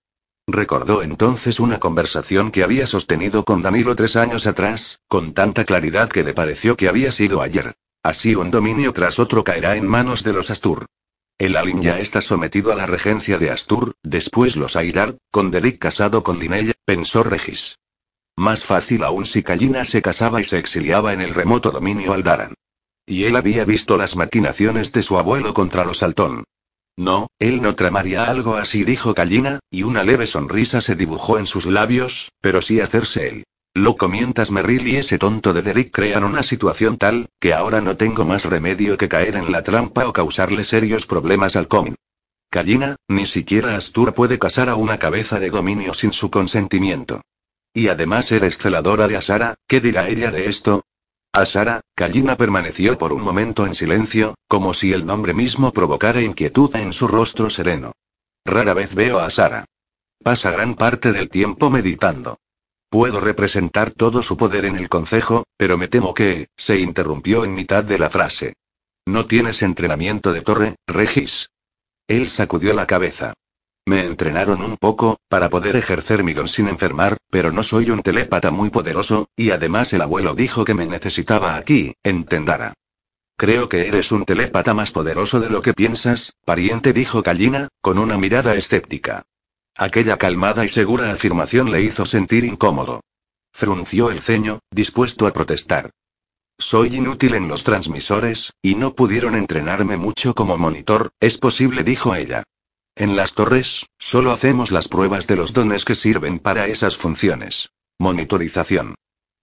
[0.51, 6.09] Recordó entonces una conversación que había sostenido con Danilo tres años atrás, con tanta claridad
[6.09, 7.75] que le pareció que había sido ayer.
[8.01, 10.85] Así un dominio tras otro caerá en manos de los Astur.
[11.37, 15.79] El Alin ya está sometido a la regencia de Astur, después los Aidar, con Derek
[15.79, 17.77] casado con Linnea, pensó Regis.
[18.35, 22.55] Más fácil aún si Callina se casaba y se exiliaba en el remoto dominio Aldaran.
[23.05, 26.45] Y él había visto las maquinaciones de su abuelo contra los Altón.
[26.99, 31.45] No, él no tramaría algo así, dijo Callina, y una leve sonrisa se dibujó en
[31.45, 33.43] sus labios, pero sí hacerse él.
[33.73, 37.95] Loco mientras Merrill y ese tonto de Derek crean una situación tal, que ahora no
[37.95, 41.95] tengo más remedio que caer en la trampa o causarle serios problemas al Comin.
[42.49, 47.21] Callina, ni siquiera Astur puede casar a una cabeza de dominio sin su consentimiento.
[47.73, 50.81] Y además eres celadora de Asara, ¿qué dirá ella de esto?
[51.31, 56.21] A Sara, Callina permaneció por un momento en silencio, como si el nombre mismo provocara
[56.21, 57.91] inquietud en su rostro sereno.
[58.45, 59.65] Rara vez veo a Sara.
[60.23, 62.39] Pasa gran parte del tiempo meditando.
[62.89, 67.53] Puedo representar todo su poder en el concejo, pero me temo que, se interrumpió en
[67.53, 68.53] mitad de la frase.
[69.05, 71.51] ¿No tienes entrenamiento de torre, Regis?
[72.07, 73.33] Él sacudió la cabeza.
[73.89, 78.03] Me entrenaron un poco, para poder ejercer mi don sin enfermar, pero no soy un
[78.03, 82.75] telépata muy poderoso, y además el abuelo dijo que me necesitaba aquí, en Tendara.
[83.35, 87.97] Creo que eres un telépata más poderoso de lo que piensas, pariente, dijo Kallina, con
[87.97, 89.23] una mirada escéptica.
[89.75, 93.01] Aquella calmada y segura afirmación le hizo sentir incómodo.
[93.51, 95.89] Frunció el ceño, dispuesto a protestar.
[96.59, 102.13] Soy inútil en los transmisores, y no pudieron entrenarme mucho como monitor, es posible, dijo
[102.13, 102.43] ella.
[102.99, 107.69] En las torres, solo hacemos las pruebas de los dones que sirven para esas funciones.
[107.97, 108.95] Monitorización.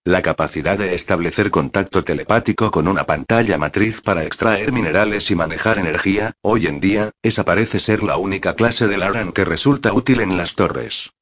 [0.04, 5.78] La capacidad de establecer contacto telepático con una pantalla matriz para extraer minerales y manejar
[5.78, 10.20] energía, hoy en día, esa parece ser la única clase de Laran que resulta útil
[10.20, 11.12] en las torres.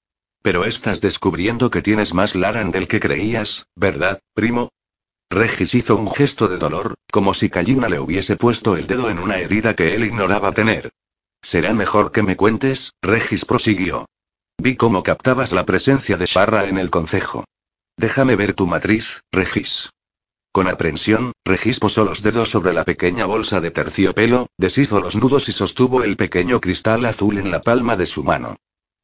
[0.43, 4.71] Pero estás descubriendo que tienes más Laran del que creías, ¿verdad, primo?
[5.31, 9.21] Regis hizo un gesto de dolor, como si Kallina le hubiese puesto el dedo en
[9.21, 10.91] una herida que él ignoraba tener.
[11.45, 14.07] Será mejor que me cuentes, Regis prosiguió.
[14.57, 17.45] Vi cómo captabas la presencia de Sharra en el concejo.
[17.99, 19.91] Déjame ver tu matriz, Regis.
[20.53, 25.51] Con aprensión, Regis posó los dedos sobre la pequeña bolsa de terciopelo, deshizo los nudos
[25.51, 28.57] y sostuvo el pequeño cristal azul en la palma de su mano.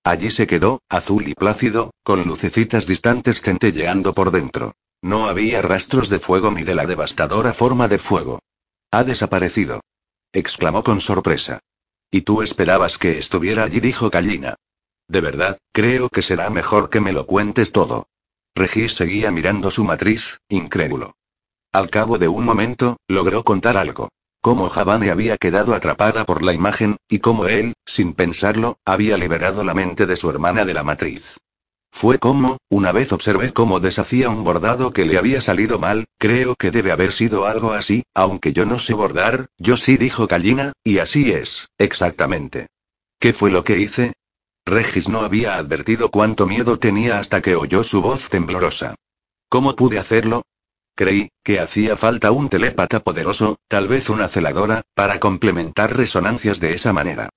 [0.02, 4.72] Allí se quedó, azul y plácido, con lucecitas distantes centelleando por dentro.
[5.02, 8.38] No había rastros de fuego ni de la devastadora forma de fuego.
[8.90, 9.82] Ha desaparecido.
[10.32, 11.60] exclamó con sorpresa.
[12.10, 13.80] ¿Y tú esperabas que estuviera allí?
[13.80, 14.56] dijo Kallina.
[15.08, 18.08] De verdad, creo que será mejor que me lo cuentes todo.
[18.54, 21.14] Regis seguía mirando su matriz, incrédulo.
[21.72, 24.08] Al cabo de un momento, logró contar algo.
[24.40, 29.62] Cómo Javane había quedado atrapada por la imagen, y cómo él, sin pensarlo, había liberado
[29.62, 31.38] la mente de su hermana de la matriz.
[31.92, 36.54] Fue como, una vez observé cómo deshacía un bordado que le había salido mal, creo
[36.54, 40.72] que debe haber sido algo así, aunque yo no sé bordar, yo sí dijo Callina,
[40.84, 42.68] y así es, exactamente.
[43.18, 44.12] ¿Qué fue lo que hice?
[44.64, 48.94] Regis no había advertido cuánto miedo tenía hasta que oyó su voz temblorosa.
[49.48, 50.42] ¿Cómo pude hacerlo?
[50.94, 56.74] Creí, que hacía falta un telépata poderoso, tal vez una celadora, para complementar resonancias de
[56.74, 57.30] esa manera.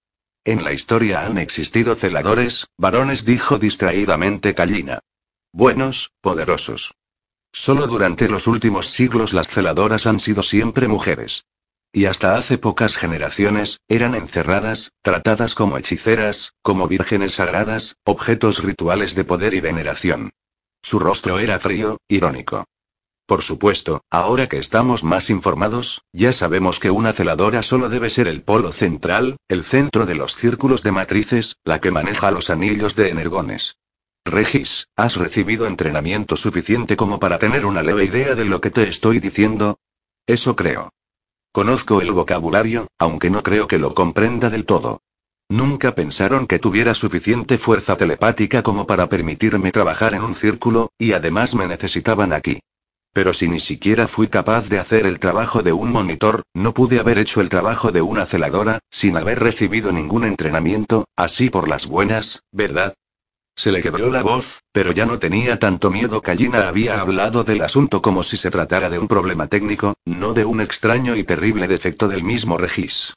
[0.45, 4.99] En la historia han existido celadores, varones, dijo distraídamente Callina.
[5.53, 6.95] Buenos, poderosos.
[7.53, 11.45] Solo durante los últimos siglos las celadoras han sido siempre mujeres.
[11.93, 19.15] Y hasta hace pocas generaciones, eran encerradas, tratadas como hechiceras, como vírgenes sagradas, objetos rituales
[19.15, 20.31] de poder y veneración.
[20.81, 22.65] Su rostro era frío, irónico.
[23.33, 28.27] Por supuesto, ahora que estamos más informados, ya sabemos que una celadora solo debe ser
[28.27, 32.95] el polo central, el centro de los círculos de matrices, la que maneja los anillos
[32.95, 33.77] de energones.
[34.23, 38.87] Regis, ¿has recibido entrenamiento suficiente como para tener una leve idea de lo que te
[38.87, 39.79] estoy diciendo?
[40.27, 40.91] Eso creo.
[41.51, 45.01] Conozco el vocabulario, aunque no creo que lo comprenda del todo.
[45.49, 51.13] Nunca pensaron que tuviera suficiente fuerza telepática como para permitirme trabajar en un círculo, y
[51.13, 52.59] además me necesitaban aquí.
[53.13, 56.99] Pero si ni siquiera fui capaz de hacer el trabajo de un monitor, no pude
[56.99, 61.85] haber hecho el trabajo de una celadora, sin haber recibido ningún entrenamiento, así por las
[61.87, 62.95] buenas, ¿verdad?
[63.55, 66.21] Se le quebró la voz, pero ya no tenía tanto miedo.
[66.23, 70.43] Callina había hablado del asunto como si se tratara de un problema técnico, no de
[70.43, 73.13] un extraño y terrible defecto del mismo Regis.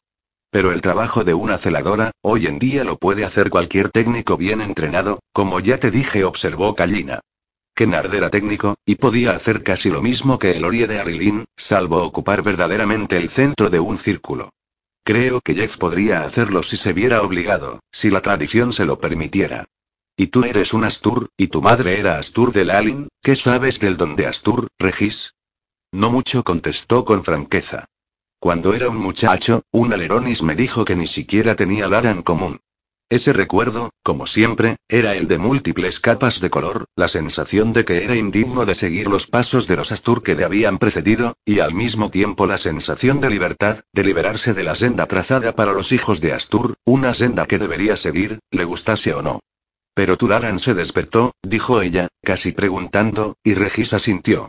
[0.51, 4.61] Pero el trabajo de una celadora, hoy en día lo puede hacer cualquier técnico bien
[4.61, 7.21] entrenado, como ya te dije, observó Callina.
[7.77, 12.03] Kennard era técnico, y podía hacer casi lo mismo que el Orie de Arilin, salvo
[12.03, 14.49] ocupar verdaderamente el centro de un círculo.
[15.05, 19.67] Creo que Jeff podría hacerlo si se viera obligado, si la tradición se lo permitiera.
[20.17, 23.99] Y tú eres un Astur, y tu madre era Astur del Alin, ¿qué sabes del
[23.99, 25.35] don de Astur, Regis?
[25.93, 27.85] No mucho contestó con franqueza.
[28.39, 32.61] Cuando era un muchacho, un aleronis me dijo que ni siquiera tenía Lara en común.
[33.09, 38.03] Ese recuerdo, como siempre, era el de múltiples capas de color, la sensación de que
[38.03, 41.73] era indigno de seguir los pasos de los Astur que le habían precedido, y al
[41.73, 46.21] mismo tiempo la sensación de libertad, de liberarse de la senda trazada para los hijos
[46.21, 49.39] de Astur, una senda que debería seguir, le gustase o no.
[49.95, 54.49] Pero Tularan se despertó, dijo ella, casi preguntando, y Regisa sintió.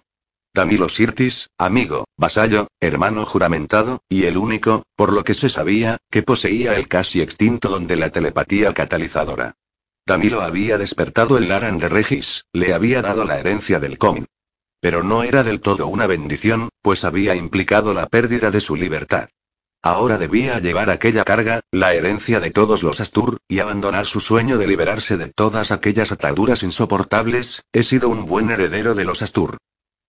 [0.53, 6.23] Danilo Sirtis, amigo, vasallo, hermano juramentado, y el único, por lo que se sabía, que
[6.23, 9.53] poseía el casi extinto don de la telepatía catalizadora.
[10.05, 14.25] Danilo había despertado el Laran de Regis, le había dado la herencia del Comin.
[14.79, 19.29] Pero no era del todo una bendición, pues había implicado la pérdida de su libertad.
[19.83, 24.57] Ahora debía llevar aquella carga, la herencia de todos los Astur, y abandonar su sueño
[24.57, 29.57] de liberarse de todas aquellas ataduras insoportables, he sido un buen heredero de los Astur.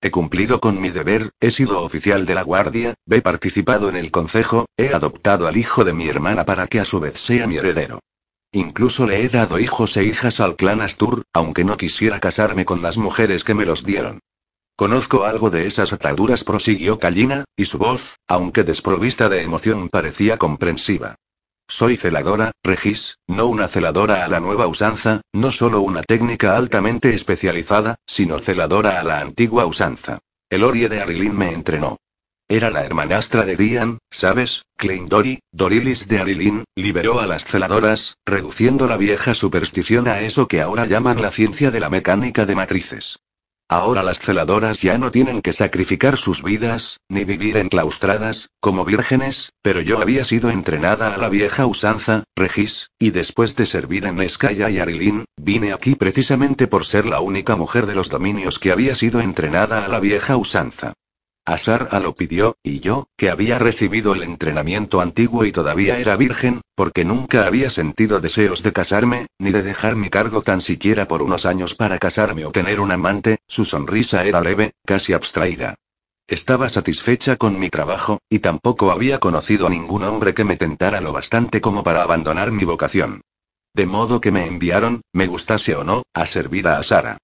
[0.01, 4.13] He cumplido con mi deber, he sido oficial de la guardia, he participado en el
[4.13, 7.57] consejo, he adoptado al hijo de mi hermana para que a su vez sea mi
[7.57, 7.99] heredero.
[8.53, 12.81] Incluso le he dado hijos e hijas al clan Astur, aunque no quisiera casarme con
[12.81, 14.21] las mujeres que me los dieron.
[14.77, 20.39] Conozco algo de esas ataduras, prosiguió Callina, y su voz, aunque desprovista de emoción, parecía
[20.39, 21.17] comprensiva.
[21.71, 27.13] Soy celadora, Regis, no una celadora a la nueva usanza, no solo una técnica altamente
[27.13, 30.19] especializada, sino celadora a la antigua usanza.
[30.49, 31.99] El Orie de Arilin me entrenó.
[32.49, 34.63] Era la hermanastra de Dian, ¿sabes?
[34.79, 40.63] Kleindori, Dorilis de Arilin, liberó a las celadoras, reduciendo la vieja superstición a eso que
[40.63, 43.19] ahora llaman la ciencia de la mecánica de matrices.
[43.71, 49.53] Ahora las celadoras ya no tienen que sacrificar sus vidas, ni vivir enclaustradas, como vírgenes,
[49.61, 54.17] pero yo había sido entrenada a la vieja usanza, Regis, y después de servir en
[54.17, 58.73] Neskaya y Arilin, vine aquí precisamente por ser la única mujer de los dominios que
[58.73, 60.95] había sido entrenada a la vieja usanza.
[61.49, 66.61] Asara lo pidió, y yo, que había recibido el entrenamiento antiguo y todavía era virgen,
[66.75, 71.23] porque nunca había sentido deseos de casarme, ni de dejar mi cargo tan siquiera por
[71.23, 75.77] unos años para casarme o tener un amante, su sonrisa era leve, casi abstraída.
[76.27, 81.01] Estaba satisfecha con mi trabajo, y tampoco había conocido a ningún hombre que me tentara
[81.01, 83.23] lo bastante como para abandonar mi vocación.
[83.73, 87.17] De modo que me enviaron, me gustase o no, a servir a Asara.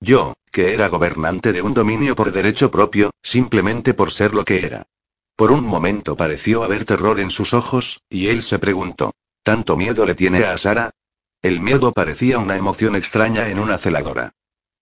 [0.00, 4.64] Yo, que era gobernante de un dominio por derecho propio, simplemente por ser lo que
[4.64, 4.86] era.
[5.36, 10.04] Por un momento pareció haber terror en sus ojos, y él se preguntó, ¿tanto miedo
[10.06, 10.90] le tiene a Sara?
[11.42, 14.32] El miedo parecía una emoción extraña en una celadora.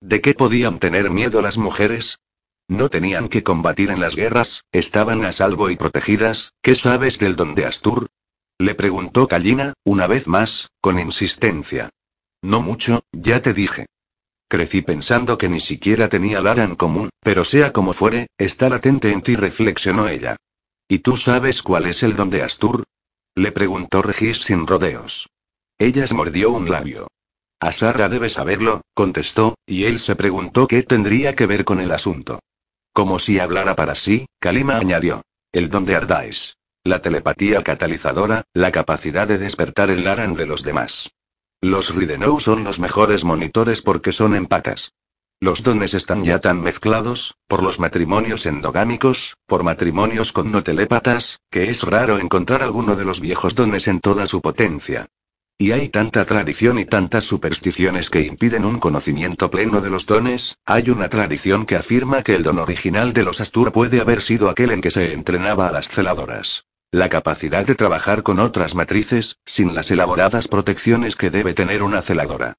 [0.00, 2.18] ¿De qué podían tener miedo las mujeres?
[2.68, 7.36] No tenían que combatir en las guerras, estaban a salvo y protegidas, ¿qué sabes del
[7.36, 8.08] don de Astur?
[8.58, 11.90] Le preguntó Callina, una vez más, con insistencia.
[12.42, 13.86] No mucho, ya te dije.
[14.49, 19.11] Crecí pensando que ni siquiera tenía Lara en común, pero sea como fuere, está latente
[19.11, 20.36] en ti, reflexionó ella.
[20.88, 22.84] ¿Y tú sabes cuál es el don de Astur?
[23.34, 25.28] Le preguntó Regis sin rodeos.
[25.78, 27.09] Ella se mordió un labio.
[27.59, 32.38] Asara debe saberlo, contestó, y él se preguntó qué tendría que ver con el asunto.
[32.92, 35.22] Como si hablara para sí, Kalima añadió.
[35.53, 36.57] El don de Ardais.
[36.84, 41.11] La telepatía catalizadora, la capacidad de despertar el Laran de los demás.
[41.62, 44.92] Los Ridenou son los mejores monitores porque son empatas.
[45.40, 51.40] Los dones están ya tan mezclados, por los matrimonios endogámicos, por matrimonios con no telépatas,
[51.50, 55.07] que es raro encontrar alguno de los viejos dones en toda su potencia.
[55.59, 60.59] Y hay tanta tradición y tantas supersticiones que impiden un conocimiento pleno de los dones,
[60.66, 64.50] hay una tradición que afirma que el don original de los Astur puede haber sido
[64.50, 66.66] aquel en que se entrenaba a las celadoras.
[66.97, 72.01] La capacidad de trabajar con otras matrices, sin las elaboradas protecciones que debe tener una
[72.01, 72.55] celadora.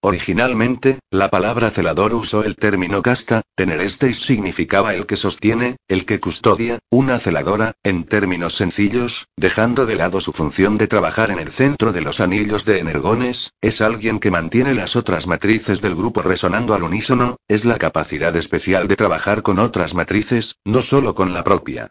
[0.00, 6.06] Originalmente, la palabra celador usó el término casta, tener este significaba el que sostiene, el
[6.06, 11.38] que custodia, una celadora, en términos sencillos, dejando de lado su función de trabajar en
[11.38, 15.96] el centro de los anillos de energones, es alguien que mantiene las otras matrices del
[15.96, 21.14] grupo resonando al unísono, es la capacidad especial de trabajar con otras matrices, no solo
[21.14, 21.90] con la propia.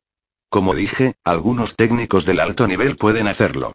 [0.51, 3.71] Como dije, algunos técnicos del alto nivel pueden hacerlo.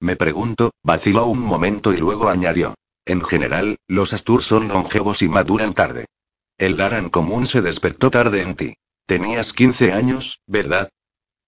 [0.00, 2.74] Me pregunto, vaciló un momento y luego añadió.
[3.04, 6.06] En general, los Astur son longevos y maduran tarde.
[6.58, 8.74] El Laran común se despertó tarde en ti.
[9.06, 10.88] Tenías 15 años, ¿verdad?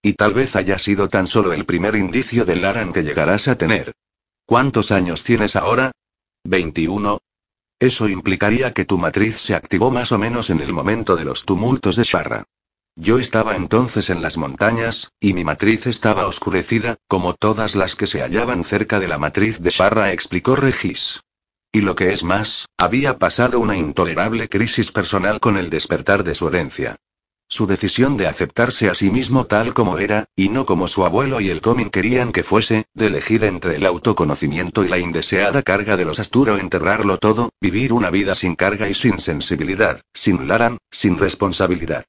[0.01, 3.59] Y tal vez haya sido tan solo el primer indicio del Laran que llegarás a
[3.59, 3.95] tener.
[4.47, 5.91] ¿Cuántos años tienes ahora?
[6.45, 7.19] 21.
[7.81, 11.45] Eso implicaría que tu matriz se activó más o menos en el momento de los
[11.45, 12.45] tumultos de Sharra.
[13.01, 18.09] Yo estaba entonces en las montañas, y mi matriz estaba oscurecida, como todas las que
[18.09, 21.21] se hallaban cerca de la matriz de Sharra, explicó Regis.
[21.71, 26.35] Y lo que es más, había pasado una intolerable crisis personal con el despertar de
[26.35, 26.97] su herencia.
[27.49, 31.41] Su decisión de aceptarse a sí mismo tal como era, y no como su abuelo
[31.41, 35.97] y el Comin querían que fuese, de elegir entre el autoconocimiento y la indeseada carga
[35.97, 40.79] de los Asturo enterrarlo todo, vivir una vida sin carga y sin sensibilidad, sin Laran,
[40.91, 42.05] sin responsabilidad.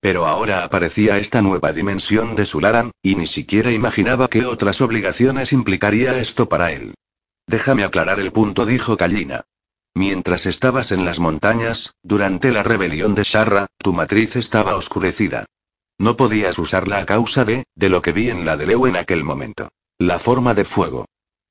[0.00, 5.52] Pero ahora aparecía esta nueva dimensión de Sularan, y ni siquiera imaginaba qué otras obligaciones
[5.52, 6.94] implicaría esto para él.
[7.46, 9.42] Déjame aclarar el punto, dijo Kallina.
[9.94, 15.46] Mientras estabas en las montañas, durante la rebelión de Sharra, tu matriz estaba oscurecida.
[15.98, 18.96] No podías usarla a causa de, de lo que vi en la de Leu en
[18.96, 19.68] aquel momento.
[19.98, 21.06] La forma de fuego.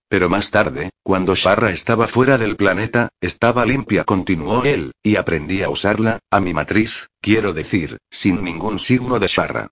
[0.09, 5.61] Pero más tarde, cuando Sharra estaba fuera del planeta, estaba limpia, continuó él, y aprendí
[5.61, 9.67] a usarla, a mi matriz, quiero decir, sin ningún signo de Sharra.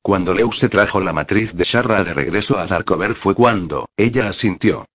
[0.00, 4.28] Cuando Leu se trajo la matriz de Sharra de regreso a Darkover fue cuando, ella
[4.28, 4.86] asintió.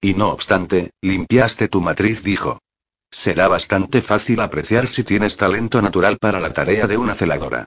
[0.00, 2.60] Y no obstante, limpiaste tu matriz, dijo.
[3.10, 7.66] Será bastante fácil apreciar si tienes talento natural para la tarea de una celadora.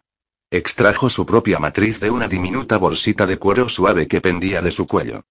[0.49, 4.87] Extrajo su propia matriz de una diminuta bolsita de cuero suave que pendía de su
[4.87, 5.23] cuello.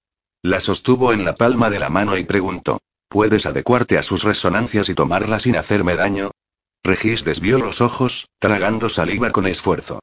[0.46, 2.78] La sostuvo en la palma de la mano y preguntó.
[3.08, 6.30] ¿Puedes adecuarte a sus resonancias y tomarla sin hacerme daño?
[6.84, 9.98] Regis desvió los ojos, tragando saliva con esfuerzo.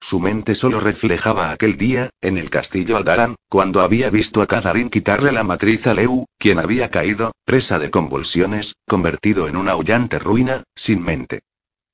[0.00, 4.90] Su mente solo reflejaba aquel día, en el castillo Aldaran, cuando había visto a Kadarin
[4.90, 10.18] quitarle la matriz a Leu, quien había caído, presa de convulsiones, convertido en una aullante
[10.18, 11.42] ruina, sin mente.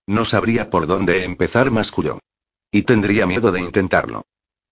[0.06, 2.18] No sabría por dónde empezar, masculló.
[2.72, 4.22] Y tendría miedo de intentarlo.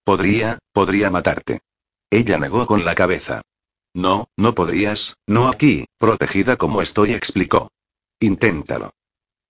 [0.02, 1.60] Podría, podría matarte.
[2.10, 3.42] Ella negó con la cabeza.
[3.94, 7.70] No, no podrías, no aquí, protegida como estoy, explicó.
[8.20, 8.92] Inténtalo.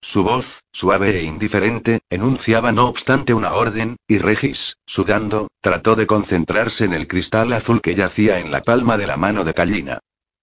[0.01, 6.07] Su voz, suave e indiferente, enunciaba no obstante una orden, y Regis, sudando, trató de
[6.07, 9.99] concentrarse en el cristal azul que yacía en la palma de la mano de Callina.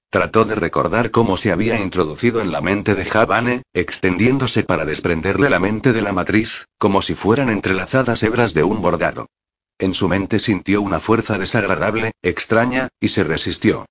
[0.09, 5.49] Trató de recordar cómo se había introducido en la mente de Javane, extendiéndose para desprenderle
[5.49, 9.27] la mente de la matriz, como si fueran entrelazadas hebras de un bordado.
[9.77, 13.85] En su mente sintió una fuerza desagradable, extraña, y se resistió.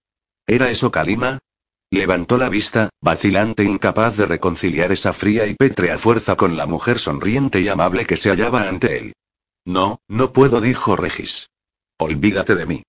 [0.46, 1.38] ¿Era eso Kalima?
[1.90, 6.98] Levantó la vista, vacilante incapaz de reconciliar esa fría y pétrea fuerza con la mujer
[6.98, 9.12] sonriente y amable que se hallaba ante él.
[9.64, 11.50] No, no puedo, dijo Regis.
[11.98, 12.82] Olvídate de mí.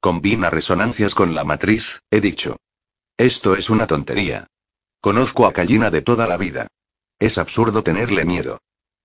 [0.00, 2.56] Combina resonancias con la matriz, he dicho.
[3.16, 4.46] Esto es una tontería.
[5.00, 6.66] Conozco a Callina de toda la vida.
[7.18, 8.58] Es absurdo tenerle miedo.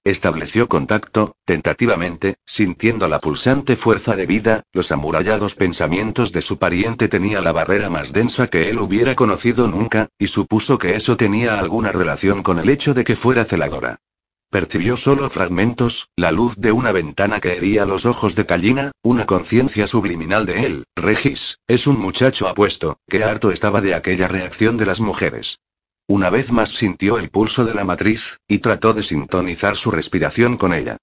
[0.05, 7.07] Estableció contacto, tentativamente, sintiendo la pulsante fuerza de vida, los amurallados pensamientos de su pariente
[7.07, 11.57] tenía la barrera más densa que él hubiera conocido nunca, y supuso que eso tenía
[11.57, 14.01] alguna relación con el hecho de que fuera celadora.
[14.49, 19.25] Percibió solo fragmentos, la luz de una ventana que hería los ojos de Callina, una
[19.25, 20.83] conciencia subliminal de él.
[20.97, 25.59] Regis, es un muchacho apuesto, que harto estaba de aquella reacción de las mujeres.
[26.07, 30.57] Una vez más sintió el pulso de la matriz, y trató de sintonizar su respiración
[30.57, 30.97] con ella.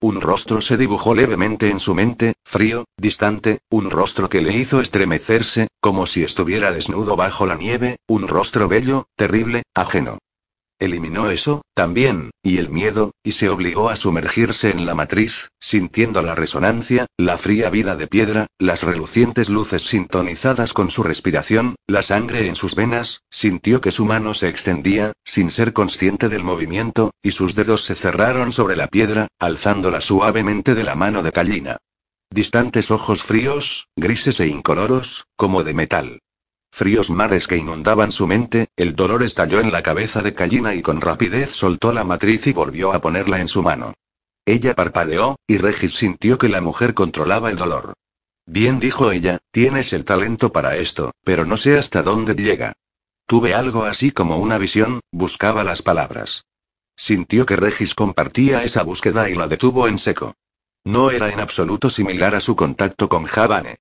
[0.00, 4.80] Un rostro se dibujó levemente en su mente, frío, distante, un rostro que le hizo
[4.80, 10.18] estremecerse, como si estuviera desnudo bajo la nieve, un rostro bello, terrible, ajeno.
[10.80, 16.20] Eliminó eso, también, y el miedo, y se obligó a sumergirse en la matriz, sintiendo
[16.20, 22.02] la resonancia, la fría vida de piedra, las relucientes luces sintonizadas con su respiración, la
[22.02, 27.12] sangre en sus venas, sintió que su mano se extendía, sin ser consciente del movimiento,
[27.22, 31.76] y sus dedos se cerraron sobre la piedra, alzándola suavemente de la mano de Callina.
[32.30, 36.18] Distantes ojos fríos, grises e incoloros, como de metal.
[36.74, 40.82] Fríos mares que inundaban su mente, el dolor estalló en la cabeza de Callina y
[40.82, 43.94] con rapidez soltó la matriz y volvió a ponerla en su mano.
[44.44, 47.92] Ella parpadeó, y Regis sintió que la mujer controlaba el dolor.
[48.44, 52.72] Bien dijo ella, tienes el talento para esto, pero no sé hasta dónde llega.
[53.28, 56.44] Tuve algo así como una visión, buscaba las palabras.
[56.96, 60.34] Sintió que Regis compartía esa búsqueda y la detuvo en seco.
[60.82, 63.76] No era en absoluto similar a su contacto con Javane.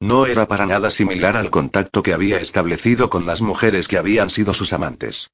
[0.00, 4.28] No era para nada similar al contacto que había establecido con las mujeres que habían
[4.28, 5.28] sido sus amantes.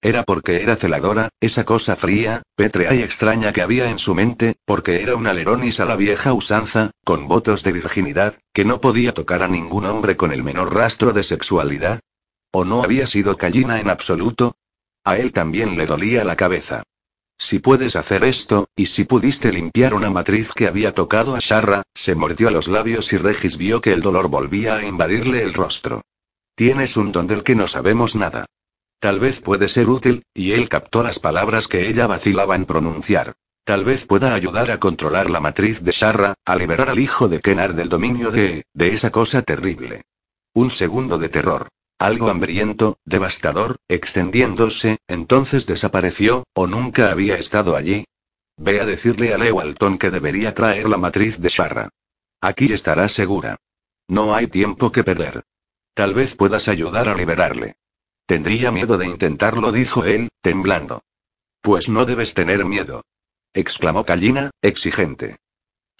[0.00, 4.56] Era porque era celadora, esa cosa fría, pétrea y extraña que había en su mente,
[4.64, 9.12] porque era una leronis a la vieja usanza, con votos de virginidad, que no podía
[9.12, 12.00] tocar a ningún hombre con el menor rastro de sexualidad.
[12.52, 14.54] ¿O no había sido Callina en absoluto?
[15.04, 16.84] A él también le dolía la cabeza.
[17.38, 21.84] Si puedes hacer esto, y si pudiste limpiar una matriz que había tocado a Sharra,
[21.94, 26.02] se mordió los labios y Regis vio que el dolor volvía a invadirle el rostro.
[26.56, 28.46] Tienes un don del que no sabemos nada.
[28.98, 33.34] Tal vez puede ser útil, y él captó las palabras que ella vacilaba en pronunciar.
[33.62, 37.40] Tal vez pueda ayudar a controlar la matriz de Sharra, a liberar al hijo de
[37.40, 40.02] Kenar del dominio de, de esa cosa terrible.
[40.54, 41.68] Un segundo de terror.
[41.98, 48.04] Algo hambriento, devastador, extendiéndose, entonces desapareció, o nunca había estado allí.
[48.56, 51.88] Ve a decirle a Lewalton que debería traer la matriz de Sharra.
[52.40, 53.56] Aquí estará segura.
[54.06, 55.42] No hay tiempo que perder.
[55.92, 57.76] Tal vez puedas ayudar a liberarle.
[58.26, 61.02] Tendría miedo de intentarlo, dijo él, temblando.
[61.60, 63.02] Pues no debes tener miedo.
[63.54, 65.38] exclamó Callina, exigente.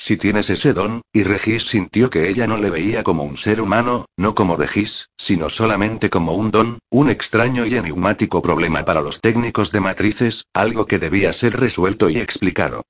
[0.00, 3.60] Si tienes ese don, y Regis sintió que ella no le veía como un ser
[3.60, 9.00] humano, no como Regis, sino solamente como un don, un extraño y enigmático problema para
[9.00, 12.84] los técnicos de matrices, algo que debía ser resuelto y explicado.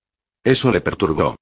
[0.44, 1.36] Eso le perturbó.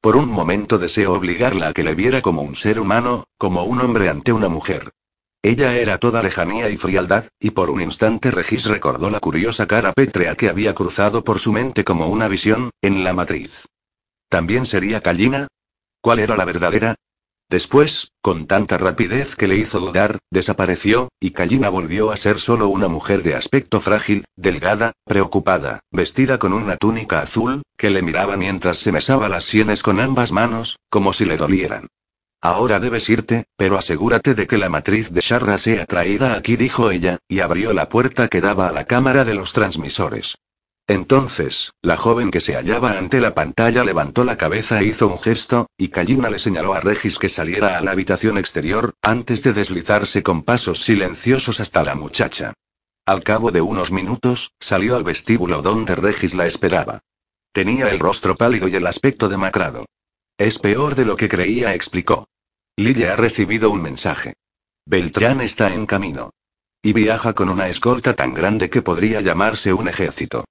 [0.00, 3.82] Por un momento deseó obligarla a que le viera como un ser humano, como un
[3.82, 4.90] hombre ante una mujer.
[5.42, 9.92] Ella era toda lejanía y frialdad, y por un instante Regis recordó la curiosa cara
[9.92, 13.66] pétrea que había cruzado por su mente como una visión, en la matriz.
[14.30, 15.48] ¿También sería Callina?
[16.00, 16.94] ¿Cuál era la verdadera?
[17.50, 22.68] Después, con tanta rapidez que le hizo dudar, desapareció, y Kallina volvió a ser solo
[22.68, 28.36] una mujer de aspecto frágil, delgada, preocupada, vestida con una túnica azul, que le miraba
[28.36, 31.88] mientras se mesaba las sienes con ambas manos, como si le dolieran.
[32.40, 36.92] Ahora debes irte, pero asegúrate de que la matriz de Sharra sea traída aquí, dijo
[36.92, 40.36] ella, y abrió la puerta que daba a la cámara de los transmisores.
[40.90, 45.18] Entonces, la joven que se hallaba ante la pantalla levantó la cabeza e hizo un
[45.18, 49.52] gesto, y Kallina le señaló a Regis que saliera a la habitación exterior, antes de
[49.52, 52.54] deslizarse con pasos silenciosos hasta la muchacha.
[53.06, 56.98] Al cabo de unos minutos, salió al vestíbulo donde Regis la esperaba.
[57.52, 59.86] Tenía el rostro pálido y el aspecto demacrado.
[60.38, 62.26] Es peor de lo que creía, explicó.
[62.74, 64.34] Lilia ha recibido un mensaje.
[64.86, 66.30] Beltrán está en camino.
[66.82, 70.46] Y viaja con una escolta tan grande que podría llamarse un ejército.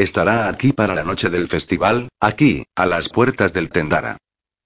[0.00, 4.16] Estará aquí para la noche del festival, aquí, a las puertas del Tendara.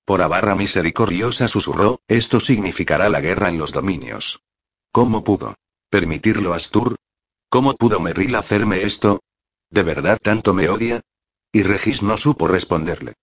[0.04, 4.38] Por Abarra misericordiosa susurró, esto significará la guerra en los dominios.
[4.92, 5.56] ¿Cómo pudo?
[5.90, 6.94] ¿Permitirlo Astur?
[7.48, 9.18] ¿Cómo pudo Merrill hacerme esto?
[9.70, 11.00] ¿De verdad tanto me odia?
[11.50, 13.14] Y Regis no supo responderle.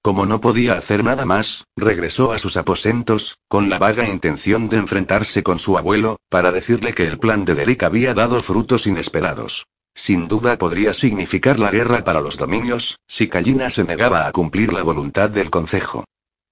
[0.00, 4.78] Como no podía hacer nada más, regresó a sus aposentos, con la vaga intención de
[4.78, 9.66] enfrentarse con su abuelo, para decirle que el plan de Derek había dado frutos inesperados.
[9.98, 14.72] Sin duda podría significar la guerra para los dominios, si Callina se negaba a cumplir
[14.72, 16.04] la voluntad del concejo.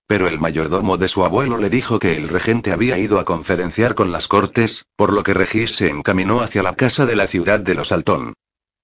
[0.08, 3.94] Pero el mayordomo de su abuelo le dijo que el regente había ido a conferenciar
[3.94, 7.60] con las cortes, por lo que Regis se encaminó hacia la casa de la ciudad
[7.60, 8.34] de los Altón.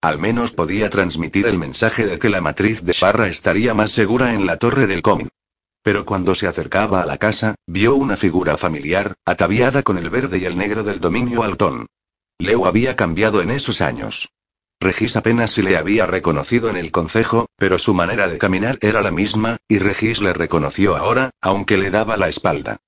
[0.01, 4.32] Al menos podía transmitir el mensaje de que la matriz de Sharra estaría más segura
[4.32, 5.28] en la torre del Comin.
[5.82, 10.39] Pero cuando se acercaba a la casa, vio una figura familiar, ataviada con el verde
[10.39, 11.86] y el negro del dominio Altón.
[12.39, 14.28] Leo había cambiado en esos años.
[14.82, 19.00] Regis apenas si le había reconocido en el concejo, pero su manera de caminar era
[19.00, 22.78] la misma, y Regis le reconoció ahora, aunque le daba la espalda.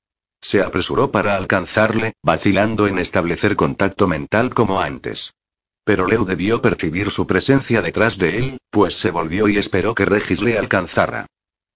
[0.42, 5.34] Se apresuró para alcanzarle, vacilando en establecer contacto mental como antes.
[5.84, 10.04] Pero Leo debió percibir su presencia detrás de él, pues se volvió y esperó que
[10.04, 11.26] Regis le alcanzara.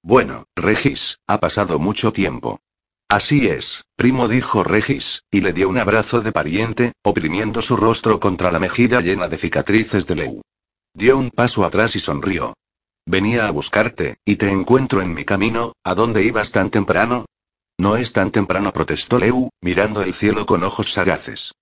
[0.03, 2.61] Bueno, Regis, ha pasado mucho tiempo.
[3.09, 8.21] Así es, primo dijo Regis, y le dio un abrazo de pariente, oprimiendo su rostro
[8.21, 10.43] contra la mejilla llena de cicatrices de Leu.
[10.93, 12.53] Dio un paso atrás y sonrió.
[13.07, 17.25] Venía a buscarte, y te encuentro en mi camino, ¿a dónde ibas tan temprano?
[17.79, 21.53] No es tan temprano, protestó Leu, mirando el cielo con ojos sagaces.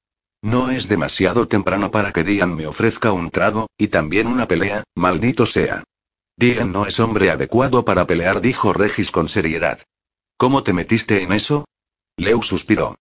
[0.43, 4.82] No es demasiado temprano para que Dian me ofrezca un trago, y también una pelea,
[4.97, 5.85] maldito sea.
[6.36, 9.78] Dian no es hombre adecuado para pelear, dijo Regis con seriedad.
[10.37, 11.65] ¿Cómo te metiste en eso?
[12.17, 12.97] Leu suspiró.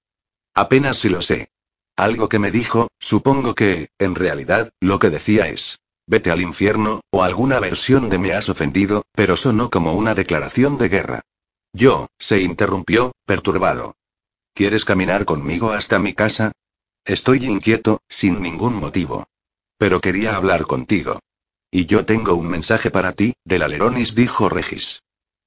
[0.53, 1.49] Apenas si lo sé.
[1.97, 7.01] Algo que me dijo, supongo que, en realidad, lo que decía es, vete al infierno,
[7.11, 11.21] o alguna versión de me has ofendido, pero sonó como una declaración de guerra.
[11.73, 13.95] Yo, se interrumpió, perturbado.
[14.53, 16.53] ¿Quieres caminar conmigo hasta mi casa?
[17.03, 19.27] Estoy inquieto, sin ningún motivo.
[19.77, 21.19] Pero quería hablar contigo.
[21.69, 25.01] Y yo tengo un mensaje para ti, del Aleronis, dijo Regis.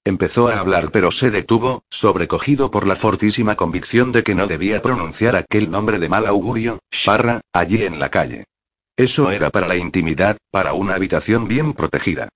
[0.08, 4.80] Empezó a hablar pero se detuvo, sobrecogido por la fortísima convicción de que no debía
[4.80, 8.44] pronunciar aquel nombre de mal augurio, Sharra, allí en la calle.
[8.96, 12.30] Eso era para la intimidad, para una habitación bien protegida.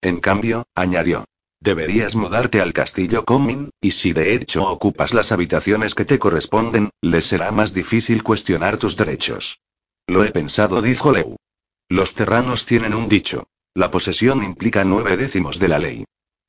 [0.00, 1.26] En cambio, añadió.
[1.60, 6.88] Deberías mudarte al castillo Comin, y si de hecho ocupas las habitaciones que te corresponden,
[7.02, 9.60] les será más difícil cuestionar tus derechos.
[10.06, 11.36] Lo he pensado, dijo Leu.
[11.90, 13.48] Los terranos tienen un dicho.
[13.74, 16.04] La posesión implica nueve décimos de la ley.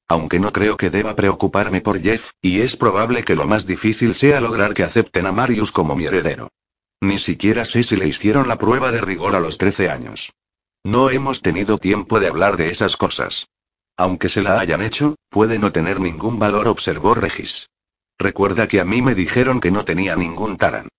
[0.10, 4.16] Aunque no creo que deba preocuparme por Jeff, y es probable que lo más difícil
[4.16, 6.50] sea lograr que acepten a Marius como mi heredero.
[7.00, 10.34] Ni siquiera sé si le hicieron la prueba de rigor a los 13 años.
[10.84, 13.50] No hemos tenido tiempo de hablar de esas cosas.
[13.98, 17.70] Aunque se la hayan hecho, puede no tener ningún valor, observó Regis.
[18.18, 20.90] Recuerda que a mí me dijeron que no tenía ningún Taran.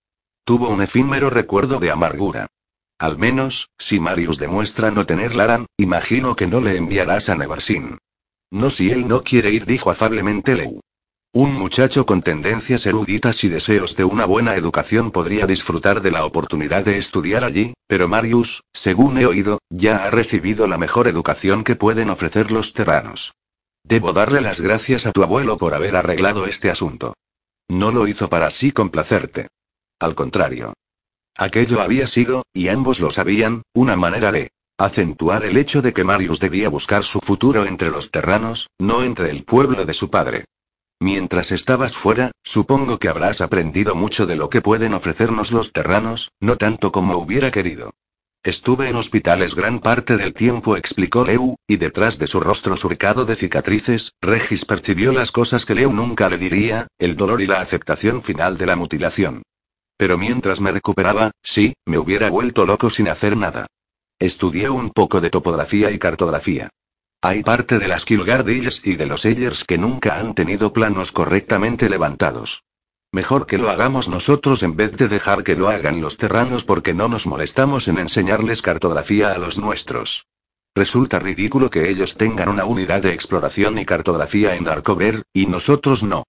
[0.45, 2.47] Tuvo un efímero recuerdo de amargura.
[2.97, 7.97] Al menos, si Marius demuestra no tener Laran, imagino que no le enviarás a Nevarsin.
[8.51, 10.81] No si él no quiere ir, dijo afablemente Leu.
[11.33, 16.25] Un muchacho con tendencias eruditas y deseos de una buena educación podría disfrutar de la
[16.25, 21.63] oportunidad de estudiar allí, pero Marius, según he oído, ya ha recibido la mejor educación
[21.63, 23.33] que pueden ofrecer los terranos.
[23.85, 27.13] Debo darle las gracias a tu abuelo por haber arreglado este asunto.
[27.69, 29.47] No lo hizo para así complacerte.
[29.99, 30.73] Al contrario.
[31.37, 34.49] Aquello había sido, y ambos lo sabían, una manera de
[34.85, 39.29] acentuar el hecho de que Marius debía buscar su futuro entre los terranos, no entre
[39.29, 40.45] el pueblo de su padre.
[40.99, 46.31] Mientras estabas fuera, supongo que habrás aprendido mucho de lo que pueden ofrecernos los terranos,
[46.39, 47.91] no tanto como hubiera querido.
[48.43, 53.23] Estuve en hospitales gran parte del tiempo, explicó Leu, y detrás de su rostro surcado
[53.23, 57.61] de cicatrices, Regis percibió las cosas que Leu nunca le diría, el dolor y la
[57.61, 59.43] aceptación final de la mutilación.
[59.95, 63.67] Pero mientras me recuperaba, sí, me hubiera vuelto loco sin hacer nada.
[64.21, 66.69] Estudié un poco de topografía y cartografía.
[67.23, 71.89] Hay parte de las Kilgardilles y de los Ellers que nunca han tenido planos correctamente
[71.89, 72.63] levantados.
[73.11, 76.93] Mejor que lo hagamos nosotros en vez de dejar que lo hagan los terranos porque
[76.93, 80.27] no nos molestamos en enseñarles cartografía a los nuestros.
[80.75, 86.03] Resulta ridículo que ellos tengan una unidad de exploración y cartografía en Darkover, y nosotros
[86.03, 86.25] no.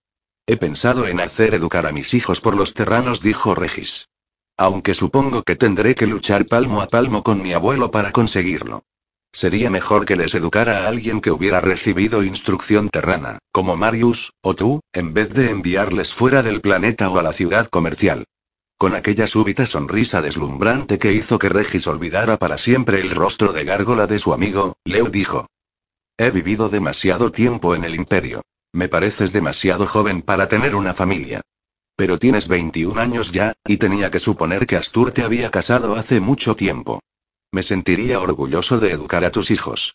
[0.47, 4.09] He pensado en hacer educar a mis hijos por los terranos, dijo Regis.
[4.63, 8.85] Aunque supongo que tendré que luchar palmo a palmo con mi abuelo para conseguirlo.
[9.33, 14.55] Sería mejor que les educara a alguien que hubiera recibido instrucción terrana, como Marius, o
[14.55, 18.23] tú, en vez de enviarles fuera del planeta o a la ciudad comercial.
[18.79, 23.65] Con aquella súbita sonrisa deslumbrante que hizo que Regis olvidara para siempre el rostro de
[23.65, 25.49] gárgola de su amigo, Leo dijo.
[26.17, 28.43] He vivido demasiado tiempo en el imperio.
[28.73, 31.41] Me pareces demasiado joven para tener una familia.
[32.03, 36.19] Pero tienes 21 años ya, y tenía que suponer que Astur te había casado hace
[36.19, 36.99] mucho tiempo.
[37.53, 39.95] Me sentiría orgulloso de educar a tus hijos.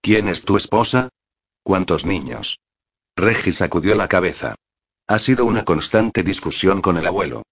[0.00, 1.08] ¿Quién es tu esposa?
[1.64, 2.60] ¿Cuántos niños?
[3.16, 4.54] Regis sacudió la cabeza.
[5.08, 7.42] Ha sido una constante discusión con el abuelo.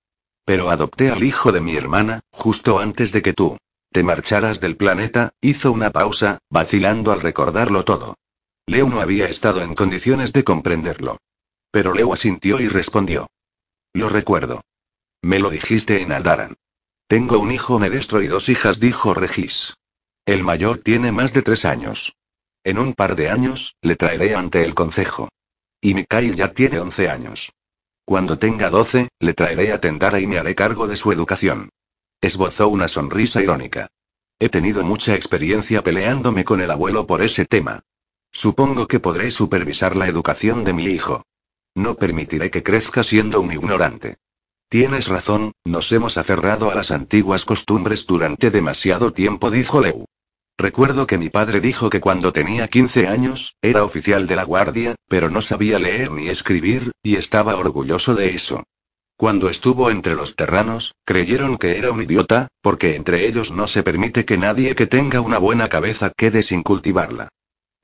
[0.45, 3.57] Pero adopté al hijo de mi hermana, justo antes de que tú
[3.91, 8.15] te marcharas del planeta, hizo una pausa, vacilando al recordarlo todo.
[8.67, 11.17] Leo no había estado en condiciones de comprenderlo.
[11.73, 13.27] Pero Leo asintió y respondió.
[13.97, 14.61] Lo recuerdo.
[15.23, 16.57] Me lo dijiste en Aldaran.
[17.09, 19.73] Tengo un hijo medestro y dos hijas, dijo Regis.
[20.27, 22.15] El mayor tiene más de tres años.
[22.63, 25.31] En un par de años, le traeré ante el concejo.
[25.81, 27.55] Y Mikhail ya tiene once años.
[28.05, 31.71] Cuando tenga doce, le traeré a Tendara y me haré cargo de su educación.
[32.21, 33.87] Esbozó una sonrisa irónica.
[34.39, 37.81] He tenido mucha experiencia peleándome con el abuelo por ese tema.
[38.31, 41.25] Supongo que podré supervisar la educación de mi hijo.
[41.77, 44.17] No permitiré que crezca siendo un ignorante.
[44.71, 50.07] Tienes razón, nos hemos aferrado a las antiguas costumbres durante demasiado tiempo, dijo Leu.
[50.57, 54.95] Recuerdo que mi padre dijo que cuando tenía 15 años, era oficial de la guardia,
[55.07, 58.65] pero no sabía leer ni escribir, y estaba orgulloso de eso.
[59.19, 63.83] Cuando estuvo entre los terranos, creyeron que era un idiota, porque entre ellos no se
[63.83, 67.29] permite que nadie que tenga una buena cabeza quede sin cultivarla.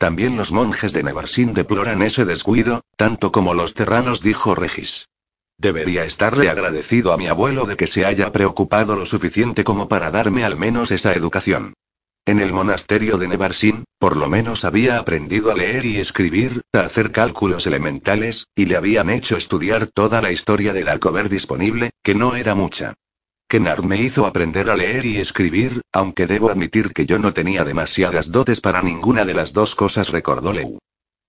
[0.02, 5.08] También los monjes de Nevarsin deploran ese descuido, tanto como los terranos, dijo Regis.
[5.58, 10.10] Debería estarle agradecido a mi abuelo de que se haya preocupado lo suficiente como para
[10.10, 11.74] darme al menos esa educación.
[12.26, 16.80] En el monasterio de Nevarsin, por lo menos había aprendido a leer y escribir, a
[16.80, 22.16] hacer cálculos elementales, y le habían hecho estudiar toda la historia del Alcover disponible, que
[22.16, 22.94] no era mucha.
[23.52, 27.64] Kennard me hizo aprender a leer y escribir, aunque debo admitir que yo no tenía
[27.64, 30.78] demasiadas dotes para ninguna de las dos cosas, recordó Leu.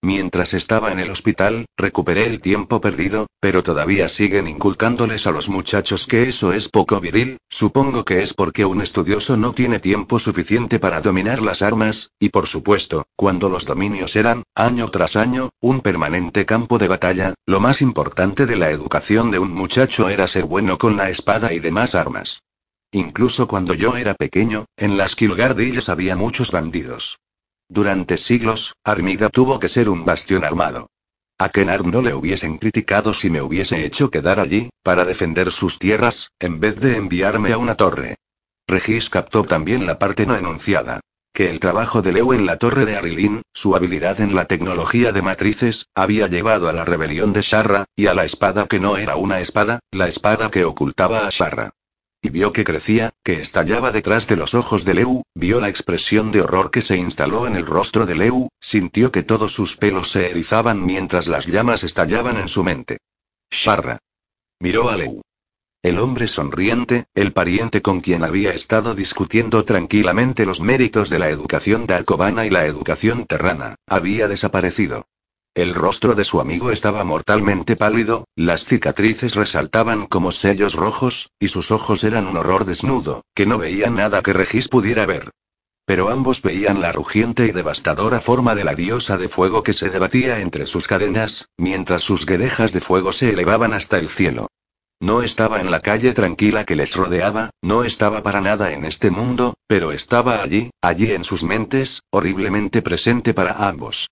[0.06, 5.48] Mientras estaba en el hospital, recuperé el tiempo perdido, pero todavía siguen inculcándoles a los
[5.48, 10.20] muchachos que eso es poco viril, supongo que es porque un estudioso no tiene tiempo
[10.20, 15.52] suficiente para dominar las armas, y por supuesto, cuando los dominios eran, año tras año,
[15.62, 20.28] un permanente campo de batalla, lo más importante de la educación de un muchacho era
[20.28, 22.42] ser bueno con la espada y demás armas.
[22.92, 27.20] Incluso cuando yo era pequeño, en las Kilgardillas había muchos bandidos.
[27.74, 30.92] Durante siglos, Armida tuvo que ser un bastión armado.
[31.40, 35.80] A Kennard no le hubiesen criticado si me hubiese hecho quedar allí, para defender sus
[35.80, 38.14] tierras, en vez de enviarme a una torre.
[38.68, 41.00] Regis captó también la parte no enunciada.
[41.34, 45.12] Que el trabajo de Leo en la torre de Arilin, su habilidad en la tecnología
[45.12, 48.98] de matrices, había llevado a la rebelión de Sharra, y a la espada que no
[48.98, 51.72] era una espada, la espada que ocultaba a Sharra.
[52.26, 56.32] Y vio que crecía, que estallaba detrás de los ojos de Leu, vio la expresión
[56.32, 60.10] de horror que se instaló en el rostro de Leu, sintió que todos sus pelos
[60.10, 63.00] se erizaban mientras las llamas estallaban en su mente.
[63.52, 64.00] Sharra.
[64.62, 65.22] Miró a Leu.
[65.84, 71.30] El hombre sonriente, el pariente con quien había estado discutiendo tranquilamente los méritos de la
[71.30, 75.08] educación darkovana y la educación terrana, había desaparecido.
[75.56, 81.50] El rostro de su amigo estaba mortalmente pálido, las cicatrices resaltaban como sellos rojos, y
[81.50, 85.30] sus ojos eran un horror desnudo, que no veía nada que Regis pudiera ver.
[85.86, 89.92] Pero ambos veían la rugiente y devastadora forma de la diosa de fuego que se
[89.92, 94.48] debatía entre sus cadenas, mientras sus guedejas de fuego se elevaban hasta el cielo.
[95.00, 99.12] No estaba en la calle tranquila que les rodeaba, no estaba para nada en este
[99.12, 104.08] mundo, pero estaba allí, allí en sus mentes, horriblemente presente para ambos.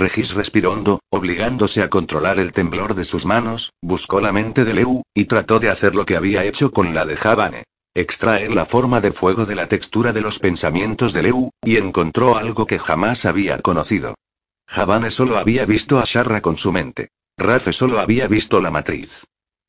[0.00, 4.72] Regis respiró hondo, obligándose a controlar el temblor de sus manos, buscó la mente de
[4.72, 7.64] Leu, y trató de hacer lo que había hecho con la de Javane.
[7.92, 12.38] extraer la forma de fuego de la textura de los pensamientos de Leu, y encontró
[12.38, 14.14] algo que jamás había conocido.
[14.66, 17.08] Javane solo había visto a Sharra con su mente.
[17.36, 19.24] Rafe solo había visto la matriz.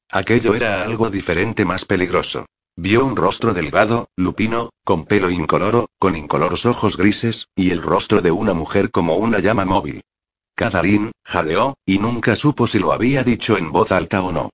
[0.10, 2.46] Aquello era algo diferente más peligroso.
[2.78, 8.22] Vio un rostro delgado, lupino, con pelo incoloro, con incoloros ojos grises, y el rostro
[8.22, 10.02] de una mujer como una llama móvil.
[10.56, 14.50] Kadarin, jadeó, y nunca supo si lo había dicho en voz alta o no.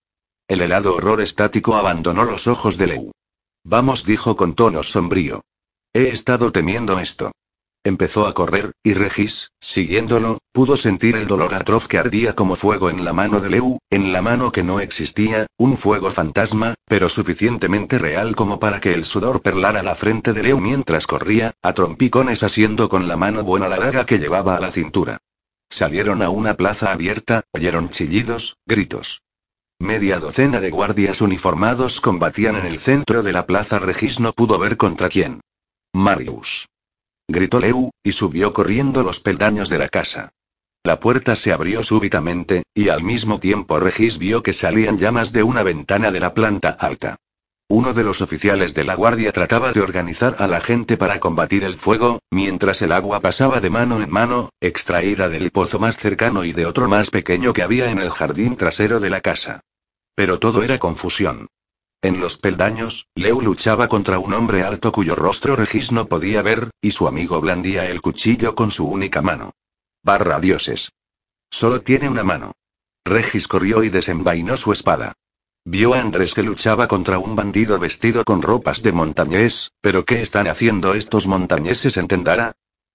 [0.47, 3.11] El helado horror estático abandonó los ojos de Leu.
[3.63, 5.41] Vamos, dijo con tono sombrío.
[5.93, 7.31] He estado temiendo esto.
[7.83, 12.89] Empezó a correr, y Regis, siguiéndolo, pudo sentir el dolor atroz que ardía como fuego
[12.89, 17.07] en la mano de Leu, en la mano que no existía, un fuego fantasma, pero
[17.07, 21.73] suficientemente real como para que el sudor perlara la frente de Leu mientras corría, a
[21.73, 25.19] trompicones asiendo con la mano buena la daga que llevaba a la cintura.
[25.69, 29.21] Salieron a una plaza abierta, oyeron chillidos, gritos.
[29.79, 33.77] Media docena de guardias uniformados combatían en el centro de la plaza.
[33.77, 35.41] Regis no pudo ver contra quién.
[35.93, 36.67] Marius
[37.27, 40.29] gritó Leu, y subió corriendo los peldaños de la casa.
[40.83, 45.43] La puerta se abrió súbitamente, y al mismo tiempo Regis vio que salían llamas de
[45.43, 47.17] una ventana de la planta alta.
[47.69, 51.65] Uno de los oficiales de la guardia trataba de organizar a la gente para combatir
[51.65, 56.45] el fuego, mientras el agua pasaba de mano en mano, extraída del pozo más cercano
[56.45, 59.59] y de otro más pequeño que había en el jardín trasero de la casa.
[60.15, 61.47] Pero todo era confusión.
[62.01, 66.69] En los peldaños, Leu luchaba contra un hombre alto cuyo rostro Regis no podía ver,
[66.79, 69.51] y su amigo blandía el cuchillo con su única mano.
[70.03, 70.93] Barra dioses.
[71.49, 72.53] Solo tiene una mano.
[73.03, 75.13] Regis corrió y desenvainó su espada.
[75.69, 80.21] Vio a Andrés que luchaba contra un bandido vestido con ropas de montañés, pero ¿qué
[80.21, 82.53] están haciendo estos montañeses en Tendara?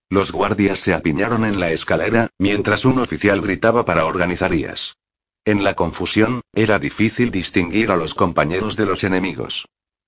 [0.08, 4.96] Los guardias se apiñaron en la escalera, mientras un oficial gritaba para organizarías.
[5.44, 9.66] En la confusión, era difícil distinguir a los compañeros de los enemigos.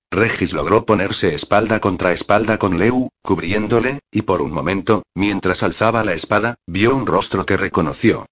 [0.09, 6.03] Regis logró ponerse espalda contra espalda con Leu, cubriéndole, y por un momento, mientras alzaba
[6.03, 8.25] la espada, vio un rostro que reconoció.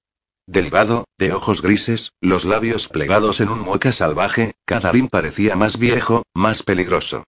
[0.45, 6.23] Delgado, de ojos grises, los labios plegados en un mueca salvaje, Cadarín parecía más viejo,
[6.33, 7.23] más peligroso.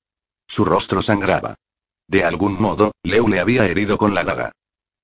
[0.47, 1.55] Su rostro sangraba.
[2.07, 4.51] De algún modo, Leu le había herido con la daga.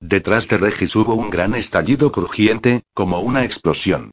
[0.02, 4.12] Detrás de Regis hubo un gran estallido crujiente, como una explosión.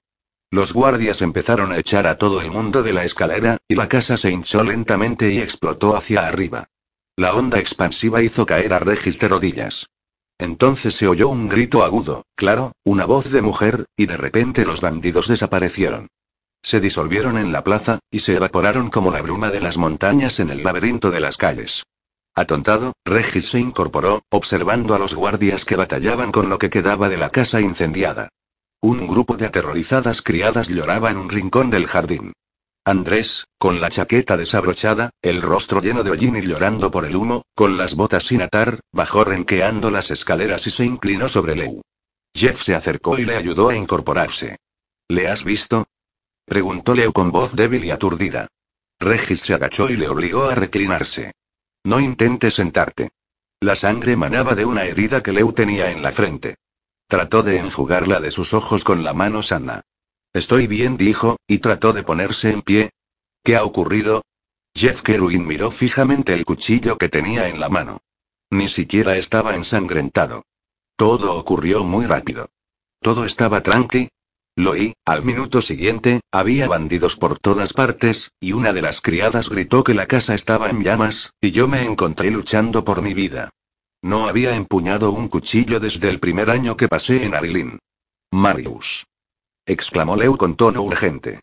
[0.50, 4.16] Los guardias empezaron a echar a todo el mundo de la escalera, y la casa
[4.16, 6.68] se hinchó lentamente y explotó hacia arriba.
[7.16, 9.90] La onda expansiva hizo caer a Regis de rodillas.
[10.38, 14.80] Entonces se oyó un grito agudo, claro, una voz de mujer, y de repente los
[14.80, 16.08] bandidos desaparecieron.
[16.62, 20.50] Se disolvieron en la plaza, y se evaporaron como la bruma de las montañas en
[20.50, 21.84] el laberinto de las calles.
[22.34, 27.16] Atontado, Regis se incorporó, observando a los guardias que batallaban con lo que quedaba de
[27.16, 28.28] la casa incendiada.
[28.80, 32.32] Un grupo de aterrorizadas criadas lloraba en un rincón del jardín.
[32.88, 37.42] Andrés, con la chaqueta desabrochada, el rostro lleno de hollín y llorando por el humo,
[37.54, 41.82] con las botas sin atar, bajó renqueando las escaleras y se inclinó sobre Leu.
[42.34, 44.56] Jeff se acercó y le ayudó a incorporarse.
[45.06, 45.84] ¿Le has visto?
[46.46, 48.48] preguntó Leu con voz débil y aturdida.
[48.98, 51.32] Regis se agachó y le obligó a reclinarse.
[51.84, 53.10] No intentes sentarte.
[53.60, 56.56] La sangre manaba de una herida que Leu tenía en la frente.
[57.06, 59.82] Trató de enjugarla de sus ojos con la mano sana.
[60.38, 62.90] Estoy bien, dijo, y trató de ponerse en pie.
[63.42, 64.22] ¿Qué ha ocurrido?
[64.72, 68.02] Jeff Kerwin miró fijamente el cuchillo que tenía en la mano.
[68.48, 70.44] Ni siquiera estaba ensangrentado.
[70.94, 72.50] Todo ocurrió muy rápido.
[73.00, 74.10] Todo estaba tranqui.
[74.54, 79.48] Lo oí, al minuto siguiente, había bandidos por todas partes, y una de las criadas
[79.48, 83.50] gritó que la casa estaba en llamas, y yo me encontré luchando por mi vida.
[84.02, 87.80] No había empuñado un cuchillo desde el primer año que pasé en Arilin.
[88.30, 89.04] Marius.
[89.68, 91.40] Exclamó Leu con tono urgente.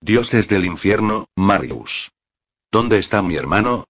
[0.00, 2.10] Dioses del infierno, Marius.
[2.72, 3.84] ¿Dónde está mi hermano?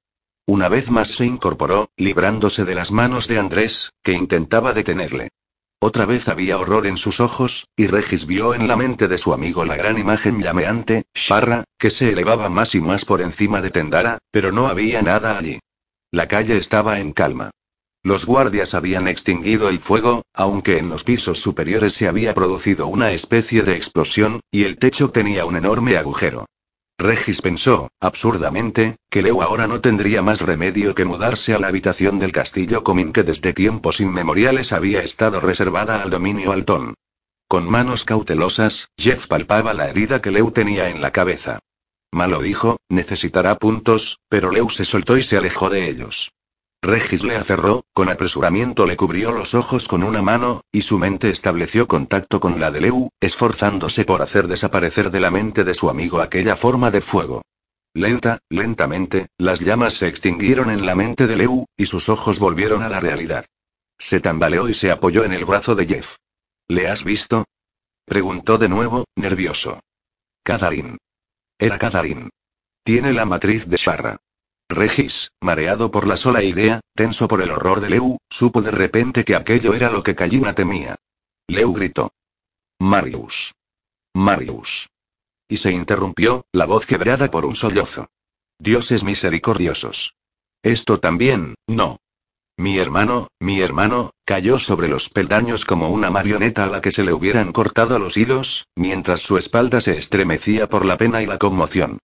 [0.46, 5.30] Una vez más se incorporó, librándose de las manos de Andrés, que intentaba detenerle.
[5.80, 9.32] Otra vez había horror en sus ojos, y Regis vio en la mente de su
[9.34, 13.70] amigo la gran imagen llameante, Sharra, que se elevaba más y más por encima de
[13.70, 15.58] Tendara, pero no había nada allí.
[16.10, 17.50] La calle estaba en calma.
[18.06, 23.10] Los guardias habían extinguido el fuego, aunque en los pisos superiores se había producido una
[23.10, 26.46] especie de explosión, y el techo tenía un enorme agujero.
[26.98, 32.20] Regis pensó, absurdamente, que Leo ahora no tendría más remedio que mudarse a la habitación
[32.20, 36.94] del castillo Comin que desde tiempos inmemoriales había estado reservada al dominio altón.
[37.48, 41.58] Con manos cautelosas, Jeff palpaba la herida que Leu tenía en la cabeza.
[42.12, 46.30] Malo dijo, necesitará puntos, pero Leu se soltó y se alejó de ellos.
[46.86, 51.30] Regis le aferró, con apresuramiento le cubrió los ojos con una mano, y su mente
[51.30, 55.90] estableció contacto con la de Leu, esforzándose por hacer desaparecer de la mente de su
[55.90, 57.42] amigo aquella forma de fuego.
[57.92, 62.84] Lenta, lentamente, las llamas se extinguieron en la mente de Leu, y sus ojos volvieron
[62.84, 63.46] a la realidad.
[63.98, 66.16] Se tambaleó y se apoyó en el brazo de Jeff.
[66.68, 67.46] ¿Le has visto?
[68.04, 69.80] Preguntó de nuevo, nervioso.
[70.44, 70.98] Kadarin.
[71.58, 72.30] Era Kadarin.
[72.84, 74.18] Tiene la matriz de Sharra.
[74.68, 79.24] Regis, mareado por la sola idea, tenso por el horror de Leu, supo de repente
[79.24, 80.96] que aquello era lo que Kallina temía.
[81.46, 82.12] Leu gritó.
[82.80, 83.54] Marius.
[84.14, 84.88] Marius.
[85.48, 88.08] Y se interrumpió, la voz quebrada por un sollozo.
[88.58, 90.14] Dioses misericordiosos.
[90.62, 92.00] Esto también, no.
[92.58, 97.04] Mi hermano, mi hermano, cayó sobre los peldaños como una marioneta a la que se
[97.04, 101.38] le hubieran cortado los hilos, mientras su espalda se estremecía por la pena y la
[101.38, 101.98] conmoción.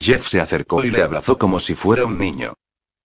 [0.00, 2.54] Jeff se acercó y le abrazó como si fuera un niño.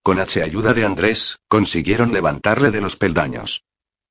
[0.04, 3.64] Con H ayuda de Andrés, consiguieron levantarle de los peldaños.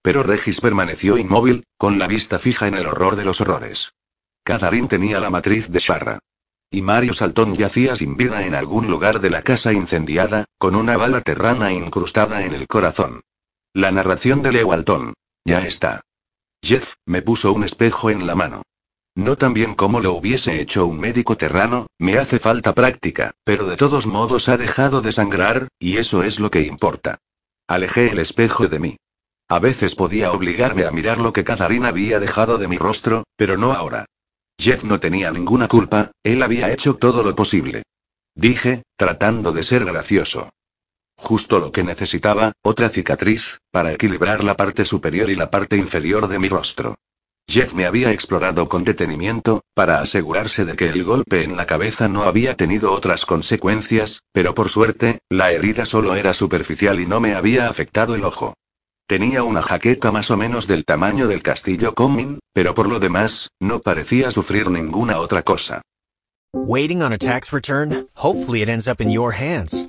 [0.02, 3.92] Pero Regis permaneció inmóvil, con la vista fija en el horror de los horrores.
[4.44, 6.18] Cadarín tenía la matriz de Sharra.
[6.70, 10.96] Y Mario Saltón yacía sin vida en algún lugar de la casa incendiada, con una
[10.96, 13.22] bala terrana incrustada en el corazón.
[13.72, 15.14] La narración de Leo Altón.
[15.44, 16.02] Ya está.
[16.62, 18.62] Jeff, me puso un espejo en la mano.
[19.18, 23.66] No tan bien como lo hubiese hecho un médico terrano, me hace falta práctica, pero
[23.66, 27.18] de todos modos ha dejado de sangrar, y eso es lo que importa.
[27.66, 28.96] Alejé el espejo de mí.
[29.48, 33.58] A veces podía obligarme a mirar lo que Cadarín había dejado de mi rostro, pero
[33.58, 34.04] no ahora.
[34.56, 37.82] Jeff no tenía ninguna culpa, él había hecho todo lo posible.
[38.36, 40.50] Dije, tratando de ser gracioso.
[41.16, 46.28] Justo lo que necesitaba, otra cicatriz, para equilibrar la parte superior y la parte inferior
[46.28, 46.94] de mi rostro.
[47.50, 52.06] Jeff me había explorado con detenimiento, para asegurarse de que el golpe en la cabeza
[52.06, 57.20] no había tenido otras consecuencias, pero por suerte, la herida solo era superficial y no
[57.20, 58.52] me había afectado el ojo.
[59.08, 63.48] Tenía una jaqueca más o menos del tamaño del castillo Comin, pero por lo demás,
[63.58, 65.80] no parecía sufrir ninguna otra cosa.
[66.52, 68.08] Waiting on a tax return?
[68.14, 69.88] Hopefully it ends up in your hands.